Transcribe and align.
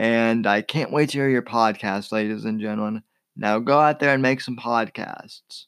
and 0.00 0.46
I 0.46 0.62
can't 0.62 0.90
wait 0.90 1.10
to 1.10 1.18
hear 1.18 1.28
your 1.28 1.42
podcast, 1.42 2.10
ladies 2.10 2.46
and 2.46 2.58
gentlemen. 2.58 3.02
Now 3.36 3.58
go 3.58 3.78
out 3.78 4.00
there 4.00 4.14
and 4.14 4.22
make 4.22 4.40
some 4.40 4.56
podcasts. 4.56 5.66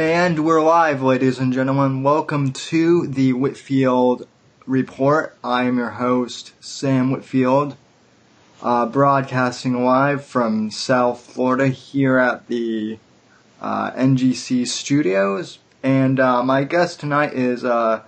And 0.00 0.46
we're 0.46 0.62
live, 0.62 1.02
ladies 1.02 1.38
and 1.38 1.52
gentlemen. 1.52 2.02
Welcome 2.02 2.54
to 2.54 3.06
the 3.06 3.34
Whitfield 3.34 4.26
Report. 4.64 5.36
I 5.44 5.64
am 5.64 5.76
your 5.76 5.90
host, 5.90 6.52
Sam 6.58 7.10
Whitfield, 7.10 7.76
uh, 8.62 8.86
broadcasting 8.86 9.84
live 9.84 10.24
from 10.24 10.70
South 10.70 11.20
Florida 11.20 11.68
here 11.68 12.16
at 12.16 12.46
the 12.46 12.98
uh, 13.60 13.90
NGC 13.90 14.66
studios. 14.66 15.58
And 15.82 16.18
uh, 16.18 16.42
my 16.44 16.64
guest 16.64 17.00
tonight 17.00 17.34
is 17.34 17.62
uh, 17.62 18.02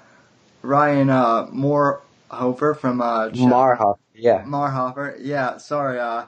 Ryan 0.62 1.10
uh, 1.10 1.48
Moorhofer 1.48 2.74
from 2.74 3.02
uh, 3.02 3.28
Ch- 3.32 3.34
Marhoefer. 3.34 3.98
Yeah. 4.14 4.44
Marhoefer. 4.44 5.18
Yeah. 5.20 5.58
Sorry. 5.58 6.00
Uh, 6.00 6.24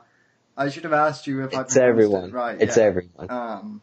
I 0.59 0.69
should 0.69 0.85
have 0.85 0.93
asked 0.93 1.27
you 1.27 1.41
if 1.41 1.47
it's 1.47 1.55
I 1.55 1.63
pronounced 1.63 1.77
everyone. 1.79 2.25
it 2.25 2.33
right. 2.35 2.61
It's 2.61 2.77
yeah. 2.77 2.83
everyone. 2.83 3.31
Um, 3.31 3.83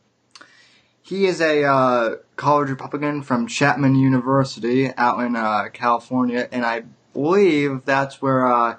he 1.11 1.25
is 1.25 1.41
a 1.41 1.65
uh, 1.65 2.15
college 2.37 2.69
Republican 2.69 3.21
from 3.21 3.45
Chapman 3.45 3.95
University 3.95 4.93
out 4.95 5.19
in 5.19 5.35
uh, 5.35 5.67
California, 5.73 6.47
and 6.53 6.65
I 6.65 6.83
believe 7.11 7.83
that's 7.83 8.21
where 8.21 8.47
uh, 8.47 8.77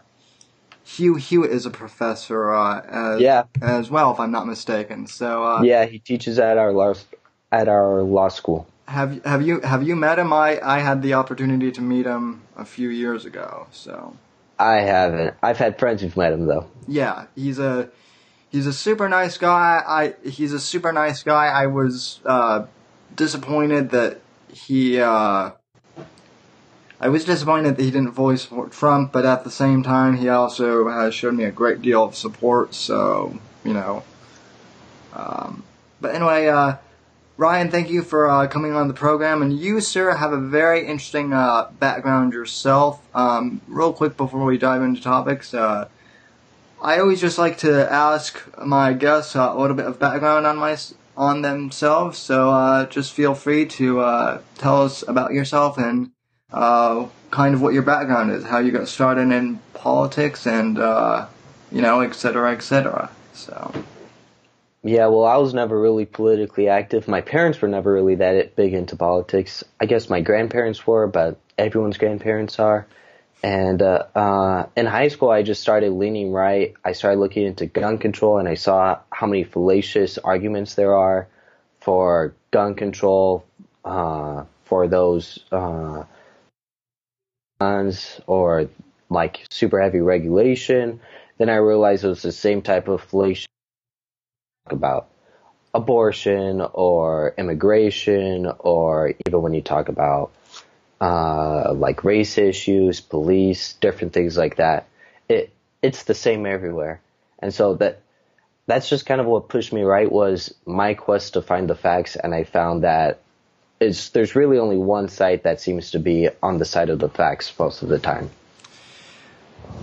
Hugh 0.83 1.17
Hewitt 1.17 1.51
is 1.51 1.67
a 1.67 1.71
professor 1.71 2.51
uh, 2.51 2.81
as, 2.89 3.21
yeah. 3.21 3.45
as 3.61 3.91
well, 3.91 4.13
if 4.13 4.19
I'm 4.19 4.31
not 4.31 4.47
mistaken. 4.47 5.07
So 5.07 5.45
uh, 5.45 5.63
yeah, 5.63 5.85
he 5.85 5.99
teaches 5.99 6.39
at 6.39 6.57
our 6.57 6.73
law 6.73 6.95
at 7.53 7.69
our 7.69 8.01
law 8.01 8.29
school. 8.29 8.67
Have 8.89 9.23
have 9.27 9.43
you 9.43 9.61
have 9.61 9.83
you 9.83 9.95
met 9.95 10.19
him? 10.19 10.33
I 10.33 10.59
I 10.63 10.79
had 10.79 11.03
the 11.03 11.13
opportunity 11.13 11.71
to 11.71 11.83
meet 11.83 12.07
him 12.07 12.45
a 12.57 12.65
few 12.65 12.89
years 12.89 13.27
ago. 13.27 13.67
So 13.73 14.17
I 14.59 14.77
haven't. 14.77 15.35
I've 15.43 15.59
had 15.59 15.79
friends 15.79 16.01
who've 16.01 16.17
met 16.17 16.33
him 16.33 16.47
though. 16.47 16.67
Yeah, 16.89 17.27
he's 17.37 17.59
a 17.59 17.91
he's 18.53 18.67
a 18.67 18.73
super 18.73 19.09
nice 19.09 19.39
guy. 19.39 19.83
I 19.85 20.15
he's 20.29 20.53
a 20.53 20.61
super 20.61 20.93
nice 20.93 21.23
guy. 21.23 21.47
I 21.47 21.67
was 21.67 22.21
uh, 22.25 22.67
disappointed 23.17 23.91
that 23.91 24.21
he. 24.53 25.01
Uh, 25.01 25.53
I 27.01 27.09
was 27.09 27.25
disappointed 27.25 27.77
that 27.77 27.83
he 27.83 27.91
didn't 27.91 28.13
voice 28.13 28.47
Trump, 28.71 29.11
but 29.11 29.27
at 29.27 29.43
the 29.43 29.51
same 29.51 29.83
time, 29.83 30.19
he 30.19 30.29
also 30.29 30.89
has 30.89 31.13
shown 31.13 31.35
me 31.37 31.43
a 31.43 31.51
great 31.51 31.83
deal 31.83 32.05
of 32.05 32.15
support. 32.15 32.75
So 32.75 33.41
you 33.65 33.73
know. 33.73 34.05
Um, 35.15 35.65
but 36.01 36.15
anyway, 36.15 36.47
uh, 36.47 36.77
Ryan, 37.37 37.71
thank 37.71 37.91
you 37.91 38.03
for 38.03 38.31
uh, 38.31 38.47
coming 38.47 38.73
on 38.75 38.89
the 38.89 38.95
program. 38.95 39.43
And 39.43 39.59
you, 39.59 39.81
sir, 39.81 40.15
have 40.15 40.33
a 40.33 40.39
very 40.39 40.81
interesting 40.81 41.33
uh, 41.33 41.71
background 41.79 42.33
yourself. 42.33 43.01
Um, 43.15 43.61
real 43.67 43.93
quick 43.93 44.17
before 44.17 44.45
we 44.45 44.59
dive 44.59 44.83
into 44.83 45.03
topics, 45.03 45.53
uh, 45.53 45.89
I 46.83 46.99
always 46.99 47.21
just 47.21 47.39
like 47.39 47.59
to 47.59 47.91
ask 47.91 48.43
my 48.59 48.93
guests 48.93 49.37
uh, 49.37 49.53
a 49.55 49.59
little 49.59 49.77
bit 49.77 49.87
of 49.87 50.01
background 50.01 50.49
on 50.49 50.57
my 50.57 50.77
on 51.17 51.43
themselves. 51.43 52.19
So 52.19 52.51
uh, 52.51 52.87
just 52.87 53.13
feel 53.13 53.35
free 53.35 53.67
to 53.67 54.01
uh, 54.01 54.41
tell 54.59 54.83
us 54.83 55.05
about 55.07 55.33
yourself 55.33 55.79
and 55.79 56.11
uh, 56.53 57.07
kind 57.31 57.55
of 57.55 57.63
what 57.63 57.73
your 57.73 57.85
background 57.85 58.33
is, 58.33 58.43
how 58.45 58.59
you 58.59 58.73
got 58.73 58.89
started 58.89 59.31
in 59.31 59.61
politics, 59.75 60.45
and 60.45 60.77
uh, 60.77 61.27
you 61.71 61.83
know, 61.83 62.01
et 62.01 62.17
cetera, 62.17 62.53
et 62.53 62.63
cetera. 62.63 63.11
So. 63.33 63.73
Yeah, 64.83 65.07
well, 65.07 65.25
I 65.25 65.37
was 65.37 65.55
never 65.55 65.81
really 65.81 66.07
politically 66.07 66.69
active. 66.69 67.07
My 67.07 67.21
parents 67.21 67.63
were 67.63 67.69
never 67.69 67.93
really 67.93 68.17
that 68.17 68.57
big 68.57 68.75
into 68.75 68.97
politics. 68.97 69.63
I 69.81 69.87
guess 69.87 70.11
my 70.11 70.21
grandparents 70.21 70.85
were, 70.85 71.07
but 71.07 71.39
everyone's 71.57 71.99
grandparents 71.99 72.59
are. 72.59 72.89
And 73.43 73.83
uh, 73.83 74.05
uh, 74.15 74.67
in 74.77 74.87
high 74.87 75.09
school, 75.09 75.31
I 75.31 75.43
just 75.43 75.61
started 75.61 75.91
leaning 75.91 76.31
right. 76.31 76.75
I 76.85 76.93
started 76.93 77.19
looking 77.19 77.45
into 77.45 77.67
gun 77.67 77.99
control, 77.99 78.39
and 78.39 78.49
I 78.49 78.55
saw 78.55 79.01
how 79.11 79.27
many 79.27 79.43
fallacious 79.43 80.17
arguments 80.19 80.75
there 80.75 80.97
are 80.97 81.27
for 81.81 82.35
gun 82.53 82.77
control, 82.77 83.45
uh, 83.85 84.45
for 84.65 84.87
those 84.87 85.41
uh, 85.51 86.05
guns, 87.59 88.21
or 88.29 88.69
like 89.11 89.45
super 89.51 89.81
heavy 89.83 90.01
regulation. 90.01 91.01
Then 91.39 91.49
I 91.49 91.57
realized 91.57 92.05
it 92.05 92.09
was 92.09 92.23
the 92.23 92.31
same 92.31 92.63
type 92.63 92.87
of 92.87 93.03
fallacious 93.03 93.49
about 94.67 95.09
abortion 95.75 96.61
or 96.61 97.35
immigration, 97.37 98.47
or 98.61 99.15
even 99.27 99.43
when 99.43 99.53
you 99.53 99.63
talk 99.63 99.89
about 99.89 100.31
uh, 101.03 101.75
like 101.75 102.05
race 102.05 102.39
issues, 102.39 103.01
police, 103.01 103.73
different 103.75 104.13
things 104.13 104.39
like 104.39 104.57
that. 104.57 104.87
It 105.29 105.53
it's 105.83 106.05
the 106.05 106.15
same 106.15 106.47
everywhere, 106.47 107.01
and 107.41 107.53
so 107.53 107.75
that 107.75 108.03
that's 108.67 108.89
just 108.89 109.05
kind 109.05 109.21
of 109.21 109.27
what 109.27 109.49
pushed 109.49 109.73
me 109.73 109.83
right 109.83 110.11
was 110.11 110.55
my 110.65 110.95
quest 110.95 111.33
to 111.33 111.43
find 111.43 111.69
the 111.69 111.75
facts, 111.75 112.15
and 112.15 112.33
I 112.33 112.45
found 112.45 112.85
that 112.85 113.21
it's 113.81 114.11
there's 114.11 114.37
really 114.37 114.59
only 114.59 114.77
one 114.77 115.09
site 115.09 115.43
that 115.43 115.61
seems 115.61 115.91
to 115.91 115.99
be 115.99 116.29
on 116.41 116.59
the 116.59 116.65
side 116.65 116.89
of 116.89 117.01
the 117.01 117.09
facts 117.09 117.53
most 117.59 117.83
of 117.83 117.89
the 117.89 117.99
time. 117.99 118.31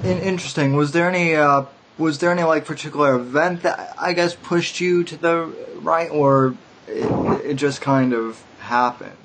Interesting. 0.06 0.78
Was 0.78 0.94
there 0.94 1.10
any 1.10 1.36
uh, 1.36 1.66
was 1.98 2.20
there 2.20 2.32
any 2.32 2.44
like 2.44 2.64
particular 2.64 3.16
event 3.16 3.64
that 3.64 3.94
I 4.00 4.14
guess 4.14 4.36
pushed 4.36 4.80
you 4.80 5.04
to 5.04 5.18
the 5.18 5.54
right, 5.82 6.10
or 6.10 6.56
it, 6.88 7.46
it 7.46 7.54
just 7.56 7.82
kind 7.82 8.14
of 8.14 8.42
happened? 8.60 9.18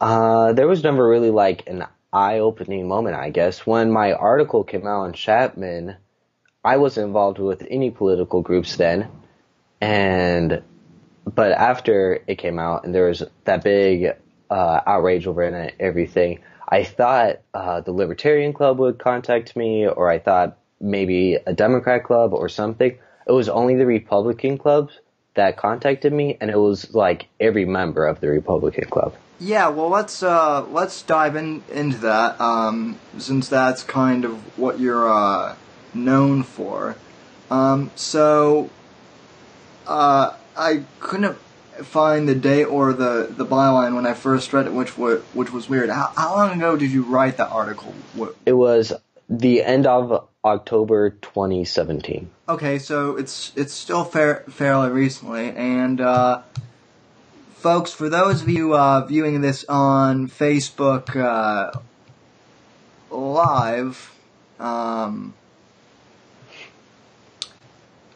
Uh, 0.00 0.52
there 0.52 0.68
was 0.68 0.82
never 0.82 1.06
really 1.06 1.30
like 1.30 1.68
an 1.68 1.84
eye-opening 2.12 2.86
moment, 2.86 3.16
I 3.16 3.30
guess. 3.30 3.66
When 3.66 3.90
my 3.90 4.12
article 4.12 4.64
came 4.64 4.86
out 4.86 5.02
on 5.02 5.12
Chapman, 5.12 5.96
I 6.64 6.76
wasn't 6.76 7.08
involved 7.08 7.38
with 7.38 7.66
any 7.68 7.90
political 7.90 8.42
groups 8.42 8.76
then, 8.76 9.08
and 9.80 10.62
but 11.24 11.52
after 11.52 12.22
it 12.26 12.36
came 12.36 12.58
out 12.58 12.84
and 12.84 12.94
there 12.94 13.08
was 13.08 13.22
that 13.44 13.62
big 13.62 14.14
uh, 14.50 14.80
outrage 14.86 15.26
over 15.26 15.42
it 15.42 15.52
and 15.52 15.72
everything, 15.78 16.40
I 16.68 16.84
thought 16.84 17.40
uh, 17.52 17.80
the 17.80 17.92
Libertarian 17.92 18.52
Club 18.52 18.78
would 18.78 18.98
contact 18.98 19.56
me, 19.56 19.86
or 19.86 20.10
I 20.10 20.18
thought 20.18 20.58
maybe 20.80 21.34
a 21.34 21.52
Democrat 21.52 22.04
club 22.04 22.32
or 22.32 22.48
something. 22.48 22.98
It 23.26 23.32
was 23.32 23.48
only 23.48 23.76
the 23.76 23.86
Republican 23.86 24.58
clubs 24.58 24.98
that 25.34 25.56
contacted 25.56 26.12
me, 26.12 26.36
and 26.40 26.50
it 26.50 26.58
was 26.58 26.94
like 26.94 27.28
every 27.40 27.64
member 27.64 28.06
of 28.06 28.20
the 28.20 28.28
Republican 28.28 28.88
club. 28.88 29.14
Yeah, 29.40 29.68
well, 29.68 29.88
let's 29.88 30.22
uh, 30.22 30.64
let's 30.66 31.02
dive 31.02 31.36
in 31.36 31.62
into 31.72 31.98
that 31.98 32.40
um, 32.40 32.98
since 33.18 33.48
that's 33.48 33.82
kind 33.82 34.24
of 34.24 34.58
what 34.58 34.80
you're 34.80 35.08
uh, 35.08 35.54
known 35.94 36.42
for. 36.42 36.96
Um, 37.50 37.90
so, 37.94 38.68
uh, 39.86 40.34
I 40.56 40.82
couldn't 41.00 41.38
find 41.84 42.28
the 42.28 42.34
date 42.34 42.64
or 42.64 42.92
the, 42.92 43.28
the 43.30 43.46
byline 43.46 43.94
when 43.94 44.06
I 44.06 44.14
first 44.14 44.52
read 44.52 44.66
it, 44.66 44.72
which 44.72 44.98
was 44.98 45.22
which 45.34 45.52
was 45.52 45.68
weird. 45.68 45.90
How, 45.90 46.12
how 46.16 46.34
long 46.34 46.56
ago 46.56 46.76
did 46.76 46.90
you 46.90 47.04
write 47.04 47.36
that 47.36 47.50
article? 47.50 47.94
What, 48.14 48.34
It 48.44 48.54
was 48.54 48.92
the 49.28 49.62
end 49.62 49.86
of 49.86 50.28
October 50.44 51.10
2017. 51.10 52.30
Okay, 52.48 52.78
so 52.78 53.16
it's 53.16 53.52
it's 53.56 53.72
still 53.72 54.04
fair, 54.04 54.44
fairly 54.48 54.90
recently, 54.90 55.50
and 55.50 56.00
uh, 56.00 56.42
folks, 57.56 57.92
for 57.92 58.08
those 58.08 58.42
of 58.42 58.48
you 58.48 58.74
uh, 58.74 59.04
viewing 59.04 59.40
this 59.40 59.64
on 59.68 60.28
Facebook 60.28 61.14
uh, 61.14 61.78
live, 63.10 64.14
um, 64.58 65.34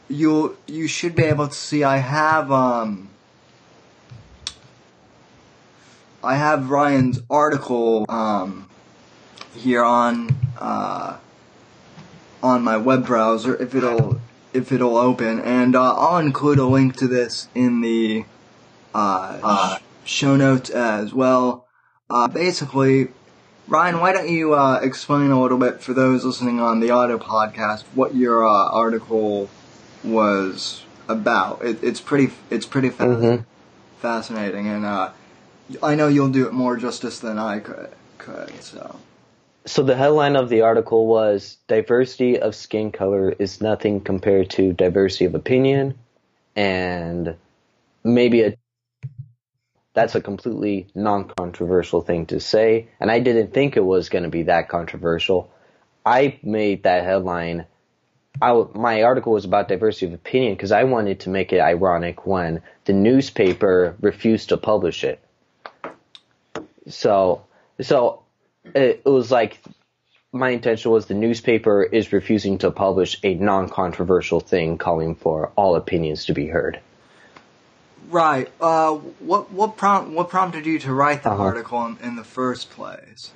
you 0.09 0.57
you 0.67 0.87
should 0.87 1.15
be 1.15 1.25
able 1.25 1.49
to 1.49 1.55
see. 1.55 1.85
I 1.85 1.99
have 1.99 2.51
um, 2.51 3.11
I 6.25 6.37
have 6.37 6.71
Ryan's 6.71 7.21
article 7.29 8.07
um, 8.09 8.69
here 9.55 9.85
on. 9.85 10.37
Uh, 10.59 11.17
on 12.43 12.63
my 12.63 12.77
web 12.77 13.07
browser 13.07 13.55
if 13.63 13.75
it'll 13.75 14.21
if 14.53 14.71
it'll 14.73 14.97
open, 14.97 15.41
and 15.41 15.75
uh, 15.75 15.95
I'll 15.97 16.19
include 16.19 16.59
a 16.59 16.67
link 16.67 16.97
to 16.97 17.07
this 17.09 17.49
in 17.55 17.81
the 17.81 18.25
uh, 18.95 19.39
uh, 19.43 19.79
show 20.05 20.37
notes 20.37 20.69
as 20.69 21.15
well. 21.15 21.67
Uh, 22.11 22.29
basically, 22.29 23.09
Ryan, 23.69 24.01
why 24.01 24.13
don't 24.13 24.29
you 24.29 24.55
uh, 24.55 24.81
explain 24.83 25.31
a 25.31 25.41
little 25.41 25.57
bit 25.57 25.81
for 25.81 25.95
those 25.95 26.25
listening 26.25 26.61
on 26.61 26.81
the 26.81 26.91
auto 26.91 27.17
podcast 27.19 27.85
what 27.95 28.15
your 28.15 28.45
uh, 28.47 28.71
article 28.73 29.49
was 30.05 30.83
about? 31.09 31.65
It, 31.65 31.83
it's 31.83 32.01
pretty 32.01 32.33
it's 32.51 32.67
pretty 32.67 32.91
fa- 32.91 33.05
Mhm. 33.07 33.45
fascinating, 34.01 34.67
and 34.67 34.85
I 35.83 35.95
know 35.95 36.09
you'll 36.09 36.29
do 36.29 36.47
it 36.47 36.53
more 36.53 36.77
justice 36.77 37.19
than 37.21 37.39
I 37.39 37.61
could. 37.61 37.91
Could 38.19 38.63
so. 38.63 38.97
So 39.65 39.83
the 39.83 39.95
headline 39.95 40.37
of 40.37 40.49
the 40.49 40.63
article 40.63 41.07
was 41.07 41.59
diversity 41.69 42.39
of 42.39 42.55
skin 42.55 42.91
color 42.91 43.31
is 43.31 43.61
nothing 43.61 44.01
compared 44.01 44.51
to 44.51 44.73
diversity 44.73 45.25
of 45.27 45.35
opinion 45.35 45.95
and 46.57 47.37
maybe 48.03 48.43
a 48.43 48.57
that's 49.95 50.15
a 50.15 50.21
completely 50.21 50.89
non-controversial 50.95 52.01
thing 52.01 52.27
to 52.27 52.41
say 52.41 52.89
and 52.99 53.11
I 53.11 53.21
didn't 53.21 53.55
think 53.55 53.77
it 53.77 53.85
was 53.85 54.09
going 54.09 54.25
to 54.25 54.31
be 54.31 54.45
that 54.45 54.69
controversial. 54.69 55.53
I 56.05 56.41
made 56.43 56.83
that 56.83 57.05
headline 57.05 57.67
I, 58.41 58.65
my 58.75 59.03
article 59.03 59.33
was 59.33 59.45
about 59.45 59.69
diversity 59.69 60.07
of 60.07 60.15
opinion 60.15 60.55
because 60.55 60.73
I 60.73 60.85
wanted 60.85 61.21
to 61.21 61.31
make 61.31 61.53
it 61.53 61.61
ironic 61.61 62.27
when 62.27 62.63
the 62.87 62.93
newspaper 62.93 63.95
refused 64.01 64.49
to 64.49 64.57
publish 64.57 65.05
it. 65.05 65.21
So, 66.89 67.45
so 67.81 68.22
it, 68.65 69.05
was 69.05 69.31
like 69.31 69.61
my 70.33 70.51
intention 70.51 70.91
was 70.91 71.07
the 71.07 71.15
newspaper 71.15 71.83
is 71.83 72.13
refusing 72.13 72.59
to 72.59 72.71
publish 72.71 73.19
a 73.23 73.35
non-controversial 73.35 74.41
thing 74.41 74.79
calling 74.79 75.15
for 75.15 75.53
all 75.57 75.77
opinions 75.77 76.27
to 76.27 76.35
be 76.35 76.47
heard. 76.47 76.81
Right. 78.09 78.51
Uh, 78.61 78.95
what 79.21 79.51
what 79.53 79.77
prompt 79.77 80.11
what 80.11 80.29
prompted 80.29 80.67
you 80.67 80.79
to 80.81 80.93
write 80.93 81.23
the 81.23 81.31
Uh-huh. 81.31 81.43
article 81.43 81.87
in, 81.87 81.97
in 82.03 82.17
the 82.17 82.25
first 82.25 82.71
place? 82.71 83.31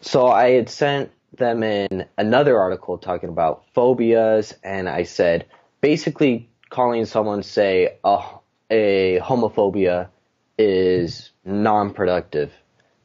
So 0.00 0.28
I 0.28 0.50
had 0.50 0.68
sent 0.68 1.10
them 1.36 1.62
in 1.62 2.06
another 2.16 2.58
article 2.58 2.98
talking 2.98 3.28
about 3.28 3.64
phobias, 3.74 4.54
and 4.64 4.88
I 4.88 5.04
said 5.04 5.46
basically 5.80 6.48
calling 6.70 7.04
someone 7.04 7.42
say 7.42 7.98
oh, 8.02 8.40
a 8.70 9.20
homophobia 9.20 10.08
is 10.56 11.30
non-productive 11.44 12.52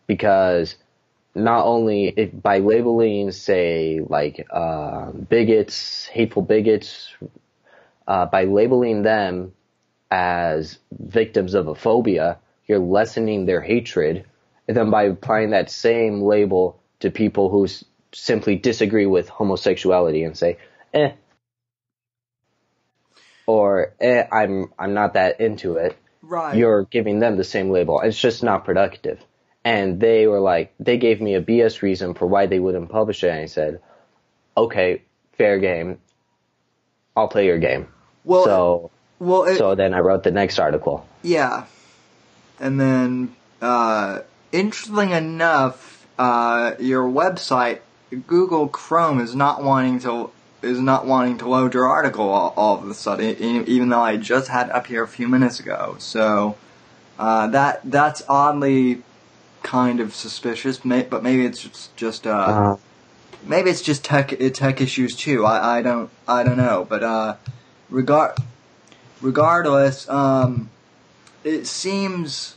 because 0.07 0.75
not 1.35 1.65
only 1.65 2.07
if 2.07 2.29
by 2.33 2.59
labeling 2.59 3.31
say 3.31 4.01
like 4.07 4.45
uh, 4.51 5.11
bigots, 5.11 6.05
hateful 6.07 6.43
bigots, 6.43 7.13
uh, 8.07 8.25
by 8.27 8.45
labeling 8.45 9.03
them 9.03 9.53
as 10.11 10.79
victims 10.91 11.53
of 11.53 11.67
a 11.67 11.75
phobia, 11.75 12.39
you're 12.67 12.79
lessening 12.79 13.45
their 13.45 13.61
hatred. 13.61 14.25
And 14.67 14.77
then 14.77 14.91
by 14.91 15.03
applying 15.03 15.51
that 15.51 15.69
same 15.71 16.21
label 16.21 16.79
to 16.99 17.11
people 17.11 17.49
who 17.49 17.65
s- 17.65 17.83
simply 18.13 18.55
disagree 18.55 19.05
with 19.05 19.29
homosexuality 19.29 20.23
and 20.23 20.37
say, 20.37 20.57
eh, 20.93 21.13
or 23.47 23.93
eh, 23.99 24.25
I'm 24.31 24.71
I'm 24.79 24.93
not 24.93 25.13
that 25.15 25.41
into 25.41 25.75
it, 25.77 25.97
Right. 26.21 26.57
you're 26.57 26.83
giving 26.85 27.19
them 27.19 27.37
the 27.37 27.43
same 27.43 27.69
label. 27.71 28.01
It's 28.01 28.19
just 28.19 28.43
not 28.43 28.65
productive. 28.65 29.19
And 29.65 29.99
they 29.99 30.27
were 30.27 30.39
like, 30.39 30.73
they 30.79 30.97
gave 30.97 31.21
me 31.21 31.35
a 31.35 31.41
BS 31.41 31.81
reason 31.81 32.13
for 32.13 32.25
why 32.25 32.47
they 32.47 32.59
wouldn't 32.59 32.89
publish 32.89 33.23
it. 33.23 33.29
And 33.29 33.39
I 33.39 33.45
said, 33.45 33.81
okay, 34.57 35.03
fair 35.37 35.59
game. 35.59 35.99
I'll 37.15 37.27
play 37.27 37.45
your 37.45 37.59
game. 37.59 37.87
well, 38.23 38.43
so, 38.43 38.91
well, 39.19 39.43
it, 39.43 39.57
so 39.57 39.75
then 39.75 39.93
I 39.93 39.99
wrote 39.99 40.23
the 40.23 40.31
next 40.31 40.59
article. 40.59 41.07
yeah, 41.21 41.65
and 42.59 42.79
then 42.79 43.35
uh, 43.61 44.21
interesting 44.51 45.11
enough, 45.11 46.07
uh, 46.17 46.73
your 46.79 47.03
website 47.03 47.79
Google 48.27 48.67
Chrome 48.67 49.19
is 49.19 49.35
not 49.35 49.63
wanting 49.63 49.99
to 49.99 50.31
is 50.61 50.79
not 50.79 51.05
wanting 51.05 51.37
to 51.39 51.49
load 51.49 51.73
your 51.73 51.87
article 51.87 52.29
all, 52.29 52.53
all 52.55 52.77
of 52.77 52.89
a 52.89 52.93
sudden, 52.93 53.35
even 53.67 53.89
though 53.89 54.01
I 54.01 54.17
just 54.17 54.47
had 54.47 54.67
it 54.67 54.75
up 54.75 54.87
here 54.87 55.03
a 55.03 55.07
few 55.07 55.27
minutes 55.27 55.59
ago. 55.59 55.95
So 55.99 56.55
uh, 57.19 57.47
that 57.47 57.81
that's 57.83 58.23
oddly 58.29 59.03
kind 59.63 59.99
of 59.99 60.13
suspicious. 60.13 60.85
May, 60.85 61.03
but 61.03 61.23
maybe 61.23 61.45
it's 61.45 61.61
just, 61.63 61.95
just 61.95 62.27
uh, 62.27 62.31
Uh, 62.31 62.77
maybe 63.45 63.69
it's 63.69 63.81
just 63.81 64.03
tech 64.05 64.33
tech 64.53 64.81
issues 64.81 65.15
too. 65.15 65.45
I, 65.45 65.79
I 65.79 65.81
don't 65.81 66.09
I 66.27 66.43
don't 66.43 66.57
know, 66.57 66.85
but 66.87 67.01
uh, 67.03 67.35
regard 67.89 68.37
regardless, 69.21 70.07
um, 70.09 70.69
it 71.43 71.65
seems 71.65 72.55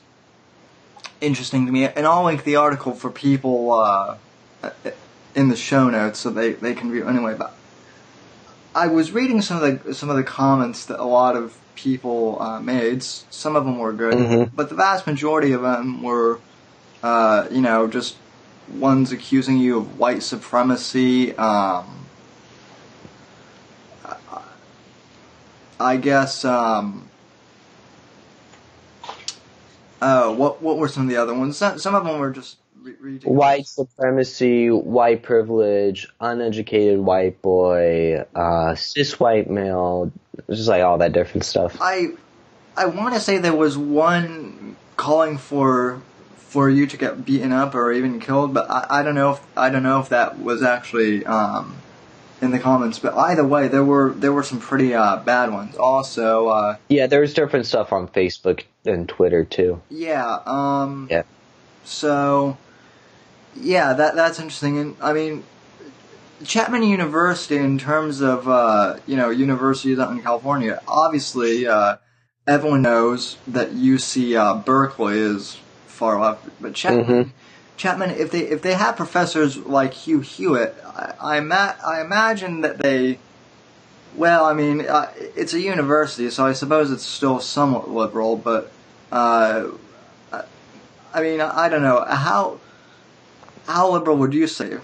interesting 1.21 1.67
to 1.67 1.73
me, 1.73 1.85
and 1.87 2.07
I'll 2.07 2.25
link 2.25 2.45
the 2.45 2.57
article 2.57 2.93
for 2.93 3.11
people 3.11 3.73
uh, 3.73 4.17
in 5.35 5.49
the 5.49 5.57
show 5.57 5.89
notes 5.89 6.19
so 6.19 6.31
they, 6.31 6.53
they 6.53 6.75
can 6.75 6.91
view 6.93 7.09
anyway. 7.09 7.35
But 7.39 7.55
I 8.75 8.89
was 8.89 9.13
reading 9.13 9.41
some 9.43 9.63
of 9.63 9.85
the 9.85 9.95
some 9.95 10.11
of 10.11 10.17
the 10.17 10.25
comments 10.25 10.85
that 10.87 11.01
a 11.01 11.05
lot 11.05 11.37
of 11.37 11.57
people 11.75 12.39
uh, 12.41 12.61
made. 12.61 13.03
Some 13.03 13.55
of 13.57 13.65
them 13.65 13.79
were 13.79 13.93
good, 13.93 14.15
Mhm. 14.15 14.51
but 14.55 14.69
the 14.69 14.75
vast 14.75 15.07
majority 15.07 15.53
of 15.53 15.63
them 15.63 16.03
were, 16.03 16.41
uh, 17.03 17.49
you 17.51 17.61
know, 17.61 17.87
just 17.87 18.17
ones 18.69 19.13
accusing 19.13 19.59
you 19.59 19.79
of 19.79 19.99
white 19.99 20.23
supremacy. 20.23 21.35
Um, 21.37 22.07
I- 25.79 25.97
guess. 25.97 26.45
Um, 26.45 27.09
uh, 30.01 30.35
what 30.35 30.63
what 30.63 30.79
were 30.79 30.89
some 30.89 31.05
of 31.05 31.09
the 31.09 31.17
other 31.17 31.35
ones? 31.35 31.57
Some, 31.57 31.79
some 31.79 31.95
of 31.95 32.05
them 32.05 32.19
were 32.19 32.31
just 32.31 32.59
ridiculous. 32.83 33.37
white 33.37 33.67
supremacy, 33.67 34.71
white 34.71 35.23
privilege, 35.23 36.09
uneducated 36.21 36.99
white 36.99 37.41
boy, 37.43 38.25
uh, 38.35 38.75
cis 38.75 39.19
white 39.19 39.49
male, 39.51 40.13
just 40.51 40.69
like 40.69 40.83
all 40.83 40.99
that 40.99 41.13
different 41.13 41.45
stuff. 41.45 41.79
I 41.81 42.09
I 42.77 42.87
want 42.87 43.15
to 43.15 43.21
say 43.21 43.39
there 43.39 43.55
was 43.55 43.79
one 43.79 44.77
calling 44.97 45.39
for 45.39 46.03
for 46.49 46.71
you 46.71 46.87
to 46.87 46.97
get 46.97 47.25
beaten 47.25 47.53
up 47.53 47.75
or 47.75 47.93
even 47.93 48.21
killed, 48.21 48.55
but 48.55 48.71
I, 48.71 49.01
I 49.01 49.03
don't 49.03 49.15
know 49.15 49.33
if 49.33 49.41
I 49.57 49.69
don't 49.69 49.83
know 49.83 50.01
if 50.01 50.09
that 50.11 50.39
was 50.39 50.63
actually 50.63 51.27
um, 51.27 51.77
in 52.41 52.51
the 52.51 52.59
comments. 52.59 52.99
But 52.99 53.15
either 53.15 53.45
way, 53.45 53.69
there 53.69 53.85
were 53.85 54.13
there 54.13 54.33
were 54.33 54.43
some 54.43 54.61
pretty 54.61 54.95
uh, 54.95 55.17
bad 55.19 55.53
ones. 55.53 55.77
Also, 55.77 56.49
uh, 56.49 56.77
Yeah, 56.89 57.07
there's 57.07 57.35
different 57.35 57.67
stuff 57.67 57.93
on 57.93 58.09
Facebook 58.09 58.65
and 58.85 59.09
Twitter 59.09 59.45
too. 59.45 59.83
yeah. 59.91 60.39
Um, 60.47 61.09
Yeah. 61.11 61.23
So, 61.85 62.57
yeah, 63.55 63.93
that 63.93 64.15
that's 64.17 64.39
interesting. 64.41 64.79
And 64.79 64.97
I 65.01 65.13
mean, 65.13 65.45
Chapman 66.45 66.83
University, 66.83 67.57
in 67.57 67.79
terms 67.79 68.21
of 68.21 68.49
uh, 68.49 68.97
you 69.07 69.17
know 69.17 69.31
universities 69.31 69.99
out 69.99 70.11
in 70.11 70.23
California, 70.23 70.81
obviously 70.87 71.67
uh, 71.67 71.97
everyone 72.47 72.83
knows 72.83 73.37
that 73.47 73.71
UC 73.73 74.37
uh, 74.37 74.59
Berkeley 74.59 75.19
is 75.19 75.59
far 75.97 76.21
left, 76.21 76.45
but 76.61 76.75
Chapman. 76.75 77.05
Mhm. 77.27 77.31
Chapman, 77.77 78.11
if 78.11 78.31
they 78.31 78.41
if 78.41 78.63
they 78.63 78.73
have 78.75 78.97
professors 78.97 79.57
like 79.59 79.93
Hugh 79.93 80.21
Hewitt, 80.21 80.75
I 80.97 81.15
I, 81.21 81.75
I 81.87 82.01
imagine 82.01 82.63
that 82.63 82.79
they, 82.79 83.19
well, 84.15 84.45
I 84.47 84.55
mean, 84.55 84.81
uh, 84.89 85.11
it's 85.35 85.53
a 85.53 85.61
university, 85.61 86.31
so 86.31 86.47
I 86.47 86.53
suppose 86.55 86.91
it's 86.91 87.05
still 87.05 87.39
somewhat 87.41 87.91
liberal, 87.91 88.37
but 88.37 88.73
uh, 89.13 89.65
I- 90.33 90.45
I 91.13 91.21
mean, 91.23 91.41
I 91.41 91.69
don't 91.69 91.83
know 91.83 92.03
how 92.05 92.59
how 93.67 93.91
liberal 93.93 94.17
would 94.19 94.33
you 94.33 94.47
say 94.47 94.79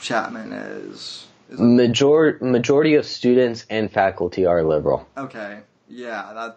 Chapman 0.00 0.52
is? 0.52 1.26
is 1.50 1.58
Major 1.60 2.38
majority 2.42 2.94
of 2.96 3.06
students 3.06 3.64
and 3.70 3.90
faculty 3.90 4.44
are 4.44 4.62
liberal, 4.62 5.06
okay, 5.16 5.60
yeah, 5.88 6.30
that. 6.34 6.56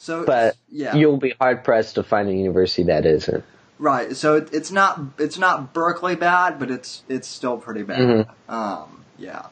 So, 0.00 0.24
but 0.24 0.56
yeah, 0.72 0.96
you'll 0.96 1.18
be 1.18 1.34
hard 1.38 1.62
pressed 1.62 1.96
to 1.96 2.02
find 2.02 2.26
a 2.30 2.32
university 2.32 2.84
that 2.84 3.04
isn't. 3.04 3.44
Right. 3.78 4.16
So 4.16 4.36
it, 4.36 4.48
it's 4.50 4.70
not 4.70 4.98
it's 5.18 5.36
not 5.36 5.74
Berkeley 5.74 6.16
bad, 6.16 6.58
but 6.58 6.70
it's 6.70 7.02
it's 7.06 7.28
still 7.28 7.58
pretty 7.58 7.82
bad. 7.82 7.98
Mhm. 7.98 8.28
Um, 8.48 9.04
yeah. 9.18 9.46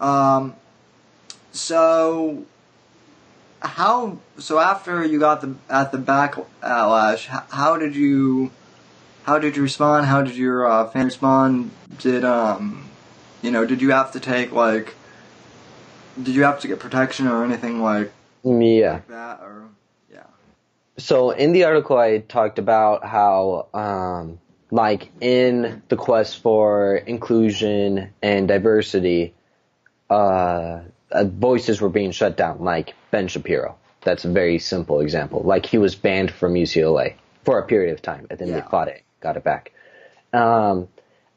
Um, 0.00 0.54
so 1.50 2.44
how 3.60 4.18
so 4.38 4.60
after 4.60 5.04
you 5.04 5.18
got 5.18 5.40
the 5.40 5.56
at 5.68 5.90
the 5.90 5.98
backlash, 5.98 7.26
how, 7.26 7.42
how 7.50 7.76
did 7.76 7.96
you 7.96 8.52
how 9.24 9.40
did 9.40 9.56
you 9.56 9.62
respond? 9.62 10.06
How 10.06 10.22
did 10.22 10.36
your 10.36 10.64
uh, 10.64 10.88
family 10.90 11.06
respond? 11.06 11.72
Did 11.98 12.24
um 12.24 12.88
you 13.42 13.50
know 13.50 13.66
did 13.66 13.82
you 13.82 13.90
have 13.90 14.12
to 14.12 14.20
take 14.20 14.52
like 14.52 14.94
did 16.22 16.36
you 16.36 16.44
have 16.44 16.60
to 16.60 16.68
get 16.68 16.78
protection 16.78 17.26
or 17.26 17.44
anything 17.44 17.82
like 17.82 18.12
Yeah. 18.44 19.00
that 19.08 19.40
or 19.40 19.68
yeah 20.12 20.24
So 20.98 21.30
in 21.30 21.52
the 21.52 21.64
article, 21.64 21.98
I 21.98 22.18
talked 22.18 22.58
about 22.58 23.04
how, 23.04 23.68
um, 23.74 24.40
like 24.70 25.10
in 25.20 25.82
the 25.88 25.96
quest 25.96 26.42
for 26.42 26.96
inclusion 26.96 28.10
and 28.22 28.48
diversity, 28.48 29.34
uh, 30.08 30.80
uh, 31.10 31.24
voices 31.24 31.80
were 31.80 31.88
being 31.88 32.12
shut 32.12 32.36
down. 32.36 32.60
Like 32.60 32.94
Ben 33.10 33.28
Shapiro, 33.28 33.76
that's 34.02 34.24
a 34.24 34.30
very 34.30 34.58
simple 34.58 35.00
example. 35.00 35.42
Like 35.42 35.66
he 35.66 35.78
was 35.78 35.94
banned 35.94 36.30
from 36.30 36.54
UCLA 36.54 37.14
for 37.44 37.58
a 37.58 37.66
period 37.66 37.92
of 37.94 38.02
time, 38.02 38.26
and 38.30 38.38
then 38.38 38.52
they 38.52 38.60
fought 38.60 38.88
it, 38.88 39.02
got 39.20 39.36
it 39.36 39.44
back. 39.44 39.72
Um, 40.32 40.88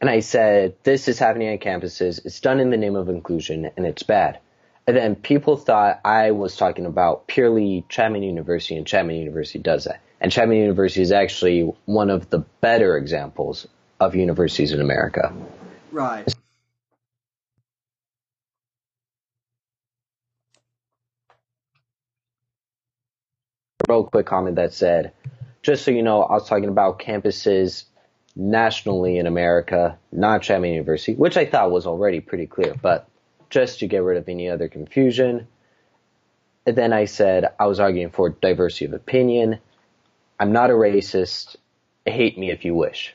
and 0.01 0.09
I 0.09 0.19
said, 0.19 0.75
this 0.83 1.07
is 1.07 1.17
happening 1.17 1.49
on 1.49 1.57
campuses. 1.59 2.25
It's 2.25 2.41
done 2.41 2.59
in 2.59 2.69
the 2.69 2.77
name 2.77 2.95
of 2.95 3.07
inclusion, 3.09 3.71
and 3.77 3.85
it's 3.85 4.03
bad. 4.03 4.39
And 4.85 4.97
then 4.97 5.15
people 5.15 5.55
thought 5.55 6.01
I 6.03 6.31
was 6.31 6.57
talking 6.57 6.85
about 6.85 7.27
purely 7.27 7.85
Chapman 7.87 8.23
University, 8.23 8.75
and 8.75 8.85
Chapman 8.85 9.15
University 9.15 9.59
does 9.59 9.85
that. 9.85 10.01
And 10.19 10.31
Chapman 10.31 10.57
University 10.57 11.01
is 11.01 11.11
actually 11.11 11.73
one 11.85 12.09
of 12.09 12.29
the 12.29 12.39
better 12.39 12.97
examples 12.97 13.67
of 13.99 14.15
universities 14.15 14.73
in 14.73 14.81
America. 14.81 15.33
right 15.91 16.33
real 23.87 24.05
quick 24.05 24.25
comment 24.25 24.55
that 24.55 24.73
said, 24.73 25.13
just 25.61 25.85
so 25.85 25.91
you 25.91 26.03
know, 26.03 26.23
I 26.23 26.33
was 26.33 26.47
talking 26.47 26.69
about 26.69 26.99
campuses 26.99 27.85
nationally 28.35 29.17
in 29.17 29.27
America, 29.27 29.97
not 30.11 30.41
Chapman 30.41 30.71
University, 30.71 31.13
which 31.13 31.37
I 31.37 31.45
thought 31.45 31.71
was 31.71 31.85
already 31.85 32.19
pretty 32.19 32.47
clear, 32.47 32.75
but 32.81 33.07
just 33.53 33.79
to 33.79 33.87
get 33.87 33.99
rid 33.99 34.17
of 34.17 34.27
any 34.27 34.49
other 34.49 34.67
confusion. 34.67 35.47
And 36.65 36.75
then 36.75 36.91
I 36.91 37.05
said 37.05 37.53
I 37.59 37.67
was 37.67 37.79
arguing 37.79 38.09
for 38.09 38.29
diversity 38.29 38.85
of 38.85 38.93
opinion. 38.93 39.59
I'm 40.39 40.51
not 40.51 40.71
a 40.71 40.73
racist. 40.73 41.55
Hate 42.05 42.37
me 42.37 42.49
if 42.49 42.65
you 42.65 42.73
wish. 42.73 43.13